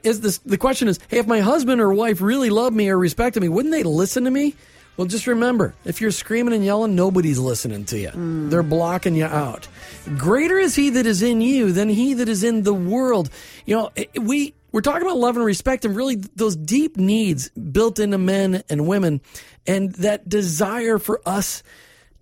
is 0.04 0.22
this 0.22 0.40
the 0.40 0.58
question 0.58 0.88
is, 0.88 1.00
hey, 1.08 1.20
if 1.20 1.28
my 1.28 1.40
husband 1.40 1.82
or 1.82 1.94
wife 1.94 2.22
really 2.22 2.50
loved 2.50 2.76
me 2.76 2.90
or 2.90 2.98
respected 2.98 3.42
me, 3.42 3.50
wouldn't 3.50 3.74
they 3.74 3.84
listen 3.84 4.24
to 4.26 4.32
me? 4.32 4.56
Well, 4.98 5.08
just 5.08 5.28
remember, 5.28 5.76
if 5.86 6.02
you're 6.02 6.12
screaming 6.12 6.54
and 6.54 6.66
yelling, 6.66 6.94
nobody's 6.94 7.40
listening 7.40 7.86
to 7.86 7.98
you. 7.98 8.10
Mm. 8.10 8.50
They're 8.50 8.64
blocking 8.64 9.16
you 9.16 9.28
out. 9.28 9.66
Greater 10.18 10.60
is 10.60 10.76
he 10.76 10.90
that 10.90 11.06
is 11.06 11.22
in 11.22 11.40
you 11.40 11.72
than 11.72 11.88
he 11.88 12.16
that 12.16 12.28
is 12.28 12.44
in 12.44 12.64
the 12.64 12.74
world. 12.74 13.30
You 13.66 13.78
know, 13.78 13.92
we 14.20 14.56
we're 14.72 14.82
talking 14.82 15.02
about 15.02 15.18
love 15.18 15.36
and 15.38 15.46
respect 15.46 15.86
and 15.86 15.96
really 15.96 16.16
those 16.36 16.56
deep 16.56 16.98
needs 16.98 17.50
built 17.50 17.98
into 17.98 18.18
men 18.18 18.64
and 18.70 18.88
women 18.88 19.22
and 19.66 19.94
that 19.96 20.28
desire 20.28 21.00
for 21.00 21.22
us 21.26 21.64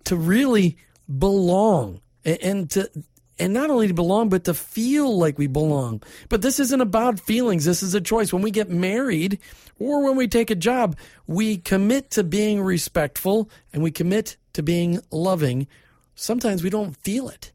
to 0.04 0.16
really 0.16 0.76
belong 1.18 2.00
and 2.24 2.70
to 2.70 2.90
and 3.38 3.54
not 3.54 3.70
only 3.70 3.88
to 3.88 3.94
belong 3.94 4.28
but 4.28 4.44
to 4.44 4.52
feel 4.54 5.16
like 5.16 5.38
we 5.38 5.46
belong 5.46 6.02
but 6.28 6.42
this 6.42 6.60
isn't 6.60 6.80
about 6.80 7.18
feelings 7.18 7.64
this 7.64 7.82
is 7.82 7.94
a 7.94 8.00
choice 8.00 8.32
when 8.32 8.42
we 8.42 8.50
get 8.50 8.68
married 8.68 9.38
or 9.78 10.04
when 10.04 10.16
we 10.16 10.28
take 10.28 10.50
a 10.50 10.54
job 10.54 10.96
we 11.26 11.56
commit 11.56 12.10
to 12.10 12.22
being 12.22 12.60
respectful 12.60 13.48
and 13.72 13.82
we 13.82 13.90
commit 13.90 14.36
to 14.52 14.62
being 14.62 15.00
loving 15.10 15.66
sometimes 16.14 16.62
we 16.62 16.70
don't 16.70 16.96
feel 16.98 17.28
it 17.28 17.52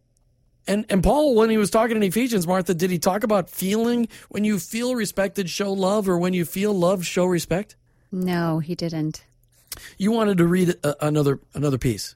and 0.68 0.86
and 0.90 1.04
Paul, 1.04 1.36
when 1.36 1.50
he 1.50 1.58
was 1.58 1.70
talking 1.70 1.98
in 1.98 2.04
Ephesians, 2.04 2.48
Martha, 2.48 2.74
did 2.74 2.90
he 2.90 2.98
talk 2.98 3.24
about 3.24 3.50
feeling 3.50 4.08
when 4.30 4.44
you 4.44 4.60
feel 4.60 4.96
respected, 4.96 5.50
show 5.50 5.74
love, 5.74 6.08
or 6.08 6.18
when 6.18 6.34
you 6.34 6.46
feel 6.46 6.74
love, 6.74 7.06
show 7.06 7.26
respect? 7.26 7.76
No, 8.12 8.60
he 8.60 8.76
didn't. 8.76 9.26
You 9.98 10.12
wanted 10.12 10.38
to 10.38 10.46
read 10.46 10.76
a, 10.84 11.06
another 11.06 11.40
another 11.54 11.78
piece. 11.78 12.16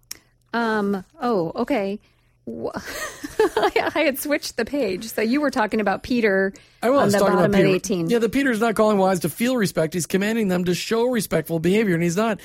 Um. 0.53 1.03
Oh, 1.21 1.51
okay. 1.55 1.99
I 2.47 4.03
had 4.05 4.17
switched 4.19 4.55
the 4.55 4.63
page, 4.63 5.05
so 5.05 5.21
you 5.21 5.41
were 5.41 5.51
talking 5.51 5.81
about 5.81 6.01
Peter 6.03 6.53
I 6.81 6.89
was 6.89 7.01
on 7.01 7.09
the 7.09 7.17
talking 7.19 7.35
bottom 7.35 7.51
about 7.51 7.57
Peter. 7.57 7.67
eighteen. 7.75 8.09
Yeah, 8.09 8.19
the 8.19 8.29
Peter's 8.29 8.61
not 8.61 8.75
calling 8.75 8.97
wives 8.97 9.19
to 9.21 9.29
feel 9.29 9.57
respect; 9.57 9.93
he's 9.93 10.05
commanding 10.05 10.47
them 10.47 10.63
to 10.63 10.73
show 10.73 11.05
respectful 11.07 11.59
behavior, 11.59 11.93
and 11.93 12.01
he's 12.03 12.15
not, 12.15 12.39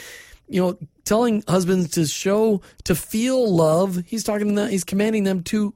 you 0.48 0.60
know, 0.60 0.78
telling 1.04 1.44
husbands 1.46 1.90
to 1.92 2.06
show 2.06 2.62
to 2.84 2.96
feel 2.96 3.54
love. 3.54 4.02
He's 4.04 4.24
talking 4.24 4.48
to 4.48 4.54
them. 4.54 4.70
He's 4.70 4.82
commanding 4.82 5.22
them 5.22 5.44
to 5.44 5.72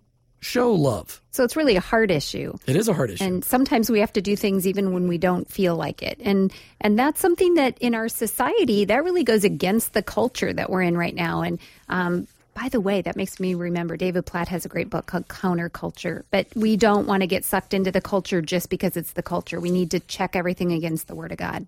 show 0.47 0.73
love. 0.73 1.21
So 1.33 1.45
it's 1.45 1.57
really 1.57 1.77
a 1.77 1.81
hard 1.81 2.11
issue. 2.11 2.55
It 2.67 2.77
is 2.77 2.89
a 2.89 2.95
hard 2.95 3.11
issue. 3.11 3.25
And 3.25 3.45
sometimes 3.45 3.91
we 3.91 4.01
have 4.01 4.13
to 4.15 4.23
do 4.23 4.37
things 4.37 4.67
even 4.67 4.93
when 4.93 5.09
we 5.09 5.19
don't 5.19 5.51
feel 5.51 5.77
like 5.77 6.03
it. 6.03 6.19
And 6.23 6.53
and 6.81 6.99
that's 6.99 7.21
something 7.21 7.55
that 7.55 7.77
in 7.79 7.95
our 7.95 8.09
society 8.09 8.85
that 8.87 9.05
really 9.05 9.25
goes 9.25 9.45
against 9.45 9.93
the 9.93 10.03
culture 10.03 10.53
that 10.53 10.71
we're 10.71 10.83
in 10.83 10.97
right 10.97 11.15
now. 11.15 11.43
And 11.43 11.59
um, 11.89 12.29
by 12.55 12.69
the 12.71 12.81
way, 12.81 13.03
that 13.03 13.17
makes 13.17 13.39
me 13.39 13.55
remember 13.55 13.97
David 13.97 14.25
Platt 14.25 14.49
has 14.49 14.65
a 14.65 14.69
great 14.69 14.89
book 14.89 15.07
called 15.07 15.29
Counterculture. 15.29 16.23
But 16.31 16.47
we 16.55 16.77
don't 16.77 17.07
want 17.07 17.21
to 17.23 17.27
get 17.27 17.45
sucked 17.45 17.75
into 17.75 17.91
the 17.91 18.01
culture 18.01 18.41
just 18.41 18.71
because 18.71 18.97
it's 18.97 19.13
the 19.13 19.23
culture. 19.23 19.61
We 19.61 19.71
need 19.71 19.91
to 19.91 20.01
check 20.01 20.37
everything 20.37 20.73
against 20.73 21.09
the 21.09 21.15
Word 21.15 21.33
of 21.33 21.39
God. 21.39 21.67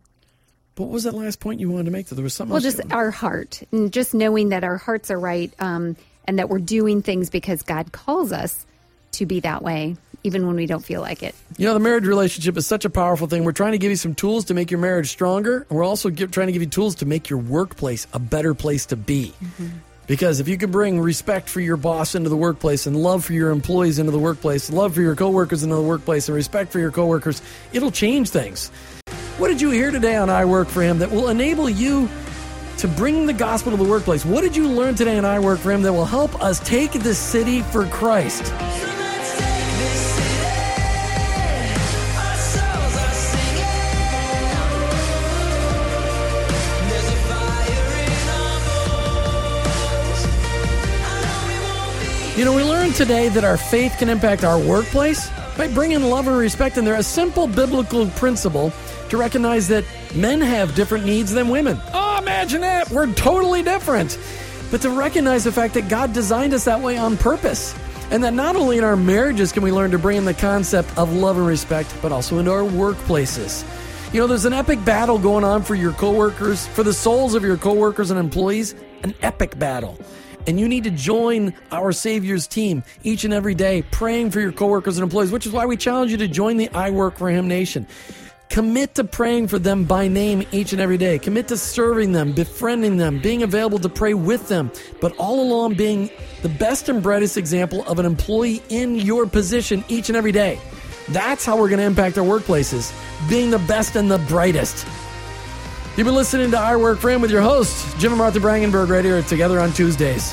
What 0.76 0.90
was 0.90 1.02
that 1.02 1.14
last 1.14 1.40
point 1.40 1.58
you 1.58 1.68
wanted 1.68 1.86
to 1.86 1.90
make? 1.90 2.06
That 2.06 2.14
there 2.14 2.22
was 2.22 2.34
something. 2.34 2.52
Well, 2.52 2.62
just 2.62 2.78
you- 2.78 2.90
our 2.92 3.10
heart, 3.10 3.62
and 3.72 3.92
just 3.92 4.14
knowing 4.14 4.50
that 4.50 4.62
our 4.62 4.76
hearts 4.76 5.10
are 5.10 5.18
right, 5.18 5.52
um, 5.58 5.96
and 6.24 6.38
that 6.38 6.48
we're 6.48 6.60
doing 6.60 7.02
things 7.02 7.30
because 7.30 7.62
God 7.62 7.90
calls 7.90 8.32
us 8.32 8.64
to 9.18 9.26
be 9.26 9.40
that 9.40 9.62
way, 9.62 9.96
even 10.24 10.46
when 10.46 10.56
we 10.56 10.66
don't 10.66 10.84
feel 10.84 11.00
like 11.00 11.22
it. 11.22 11.34
You 11.56 11.66
know, 11.66 11.74
the 11.74 11.80
marriage 11.80 12.06
relationship 12.06 12.56
is 12.56 12.66
such 12.66 12.84
a 12.84 12.90
powerful 12.90 13.26
thing. 13.26 13.44
We're 13.44 13.52
trying 13.52 13.72
to 13.72 13.78
give 13.78 13.90
you 13.90 13.96
some 13.96 14.14
tools 14.14 14.46
to 14.46 14.54
make 14.54 14.70
your 14.70 14.80
marriage 14.80 15.08
stronger, 15.08 15.66
and 15.68 15.78
we're 15.78 15.84
also 15.84 16.10
give, 16.10 16.30
trying 16.30 16.48
to 16.48 16.52
give 16.52 16.62
you 16.62 16.68
tools 16.68 16.96
to 16.96 17.06
make 17.06 17.28
your 17.30 17.38
workplace 17.38 18.06
a 18.12 18.18
better 18.18 18.54
place 18.54 18.86
to 18.86 18.96
be. 18.96 19.32
Mm-hmm. 19.42 19.66
Because 20.06 20.40
if 20.40 20.48
you 20.48 20.56
can 20.56 20.70
bring 20.70 20.98
respect 20.98 21.50
for 21.50 21.60
your 21.60 21.76
boss 21.76 22.14
into 22.14 22.30
the 22.30 22.36
workplace 22.36 22.86
and 22.86 22.96
love 22.96 23.26
for 23.26 23.34
your 23.34 23.50
employees 23.50 23.98
into 23.98 24.10
the 24.10 24.18
workplace, 24.18 24.70
love 24.70 24.94
for 24.94 25.02
your 25.02 25.14
coworkers 25.14 25.62
into 25.62 25.76
the 25.76 25.82
workplace, 25.82 26.28
and 26.28 26.34
respect 26.34 26.72
for 26.72 26.78
your 26.78 26.90
coworkers, 26.90 27.42
it'll 27.74 27.90
change 27.90 28.30
things. 28.30 28.70
What 29.36 29.48
did 29.48 29.60
you 29.60 29.70
hear 29.70 29.90
today 29.90 30.16
on 30.16 30.30
I 30.30 30.46
Work 30.46 30.68
for 30.68 30.82
Him 30.82 30.98
that 31.00 31.10
will 31.10 31.28
enable 31.28 31.68
you 31.68 32.08
to 32.78 32.88
bring 32.88 33.26
the 33.26 33.34
gospel 33.34 33.70
to 33.72 33.76
the 33.76 33.88
workplace? 33.88 34.24
What 34.24 34.40
did 34.40 34.56
you 34.56 34.66
learn 34.66 34.94
today 34.94 35.18
on 35.18 35.26
I 35.26 35.40
Work 35.40 35.60
for 35.60 35.72
Him 35.72 35.82
that 35.82 35.92
will 35.92 36.06
help 36.06 36.42
us 36.42 36.58
take 36.60 36.92
this 36.92 37.18
city 37.18 37.60
for 37.60 37.84
Christ? 37.86 38.50
You 52.38 52.44
know, 52.44 52.54
we 52.54 52.62
learned 52.62 52.94
today 52.94 53.28
that 53.30 53.42
our 53.42 53.56
faith 53.56 53.96
can 53.98 54.08
impact 54.08 54.44
our 54.44 54.60
workplace 54.60 55.28
by 55.56 55.66
bringing 55.66 56.04
love 56.04 56.28
and 56.28 56.36
respect 56.38 56.78
in 56.78 56.84
there. 56.84 56.94
A 56.94 57.02
simple 57.02 57.48
biblical 57.48 58.06
principle 58.10 58.72
to 59.08 59.16
recognize 59.16 59.66
that 59.66 59.84
men 60.14 60.40
have 60.40 60.76
different 60.76 61.04
needs 61.04 61.32
than 61.32 61.48
women. 61.48 61.80
Oh, 61.92 62.18
imagine 62.22 62.60
that. 62.60 62.90
We're 62.90 63.12
totally 63.14 63.64
different. 63.64 64.16
But 64.70 64.82
to 64.82 64.90
recognize 64.90 65.42
the 65.42 65.50
fact 65.50 65.74
that 65.74 65.88
God 65.88 66.12
designed 66.12 66.54
us 66.54 66.66
that 66.66 66.80
way 66.80 66.96
on 66.96 67.16
purpose. 67.16 67.74
And 68.12 68.22
that 68.22 68.34
not 68.34 68.54
only 68.54 68.78
in 68.78 68.84
our 68.84 68.96
marriages 68.96 69.50
can 69.50 69.64
we 69.64 69.72
learn 69.72 69.90
to 69.90 69.98
bring 69.98 70.18
in 70.18 70.24
the 70.24 70.32
concept 70.32 70.96
of 70.96 71.12
love 71.12 71.38
and 71.38 71.46
respect, 71.46 71.92
but 72.00 72.12
also 72.12 72.38
into 72.38 72.52
our 72.52 72.62
workplaces. 72.62 73.64
You 74.14 74.20
know, 74.20 74.28
there's 74.28 74.44
an 74.44 74.52
epic 74.52 74.84
battle 74.84 75.18
going 75.18 75.42
on 75.42 75.64
for 75.64 75.74
your 75.74 75.92
coworkers, 75.92 76.68
for 76.68 76.84
the 76.84 76.94
souls 76.94 77.34
of 77.34 77.42
your 77.42 77.56
coworkers 77.56 78.12
and 78.12 78.20
employees, 78.20 78.76
an 79.02 79.12
epic 79.22 79.58
battle. 79.58 79.98
And 80.48 80.58
you 80.58 80.66
need 80.66 80.84
to 80.84 80.90
join 80.90 81.52
our 81.70 81.92
Savior's 81.92 82.46
team 82.46 82.82
each 83.02 83.24
and 83.24 83.34
every 83.34 83.54
day, 83.54 83.82
praying 83.90 84.30
for 84.30 84.40
your 84.40 84.50
coworkers 84.50 84.96
and 84.96 85.02
employees, 85.02 85.30
which 85.30 85.44
is 85.44 85.52
why 85.52 85.66
we 85.66 85.76
challenge 85.76 86.10
you 86.10 86.16
to 86.16 86.26
join 86.26 86.56
the 86.56 86.70
I 86.70 86.88
Work 86.88 87.18
for 87.18 87.28
Him 87.28 87.48
Nation. 87.48 87.86
Commit 88.48 88.94
to 88.94 89.04
praying 89.04 89.48
for 89.48 89.58
them 89.58 89.84
by 89.84 90.08
name 90.08 90.42
each 90.50 90.72
and 90.72 90.80
every 90.80 90.96
day. 90.96 91.18
Commit 91.18 91.48
to 91.48 91.58
serving 91.58 92.12
them, 92.12 92.32
befriending 92.32 92.96
them, 92.96 93.18
being 93.18 93.42
available 93.42 93.78
to 93.78 93.90
pray 93.90 94.14
with 94.14 94.48
them, 94.48 94.72
but 95.02 95.14
all 95.18 95.38
along 95.42 95.74
being 95.74 96.08
the 96.40 96.48
best 96.48 96.88
and 96.88 97.02
brightest 97.02 97.36
example 97.36 97.84
of 97.86 97.98
an 97.98 98.06
employee 98.06 98.62
in 98.70 98.94
your 98.94 99.26
position 99.26 99.84
each 99.90 100.08
and 100.08 100.16
every 100.16 100.32
day. 100.32 100.58
That's 101.10 101.44
how 101.44 101.58
we're 101.58 101.68
going 101.68 101.80
to 101.80 101.84
impact 101.84 102.16
our 102.16 102.24
workplaces, 102.24 102.90
being 103.28 103.50
the 103.50 103.58
best 103.58 103.96
and 103.96 104.10
the 104.10 104.18
brightest. 104.20 104.86
You've 105.98 106.04
been 106.04 106.14
listening 106.14 106.52
to 106.52 106.56
I 106.56 106.76
Work 106.76 107.00
for 107.00 107.10
Him 107.10 107.20
with 107.20 107.32
your 107.32 107.42
hosts, 107.42 107.92
Jim 107.94 108.12
and 108.12 108.18
Martha 108.18 108.38
Brangenberg, 108.38 108.88
right 108.88 109.04
here 109.04 109.20
together 109.20 109.58
on 109.58 109.72
Tuesdays. 109.72 110.32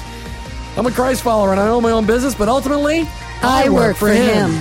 I'm 0.78 0.86
a 0.86 0.92
Christ 0.92 1.24
follower 1.24 1.54
and 1.54 1.60
I 1.60 1.70
own 1.70 1.82
my 1.82 1.90
own 1.90 2.06
business, 2.06 2.36
but 2.36 2.48
ultimately, 2.48 3.10
I 3.42 3.68
work 3.70 3.98
for 3.98 4.10
Him. 4.10 4.52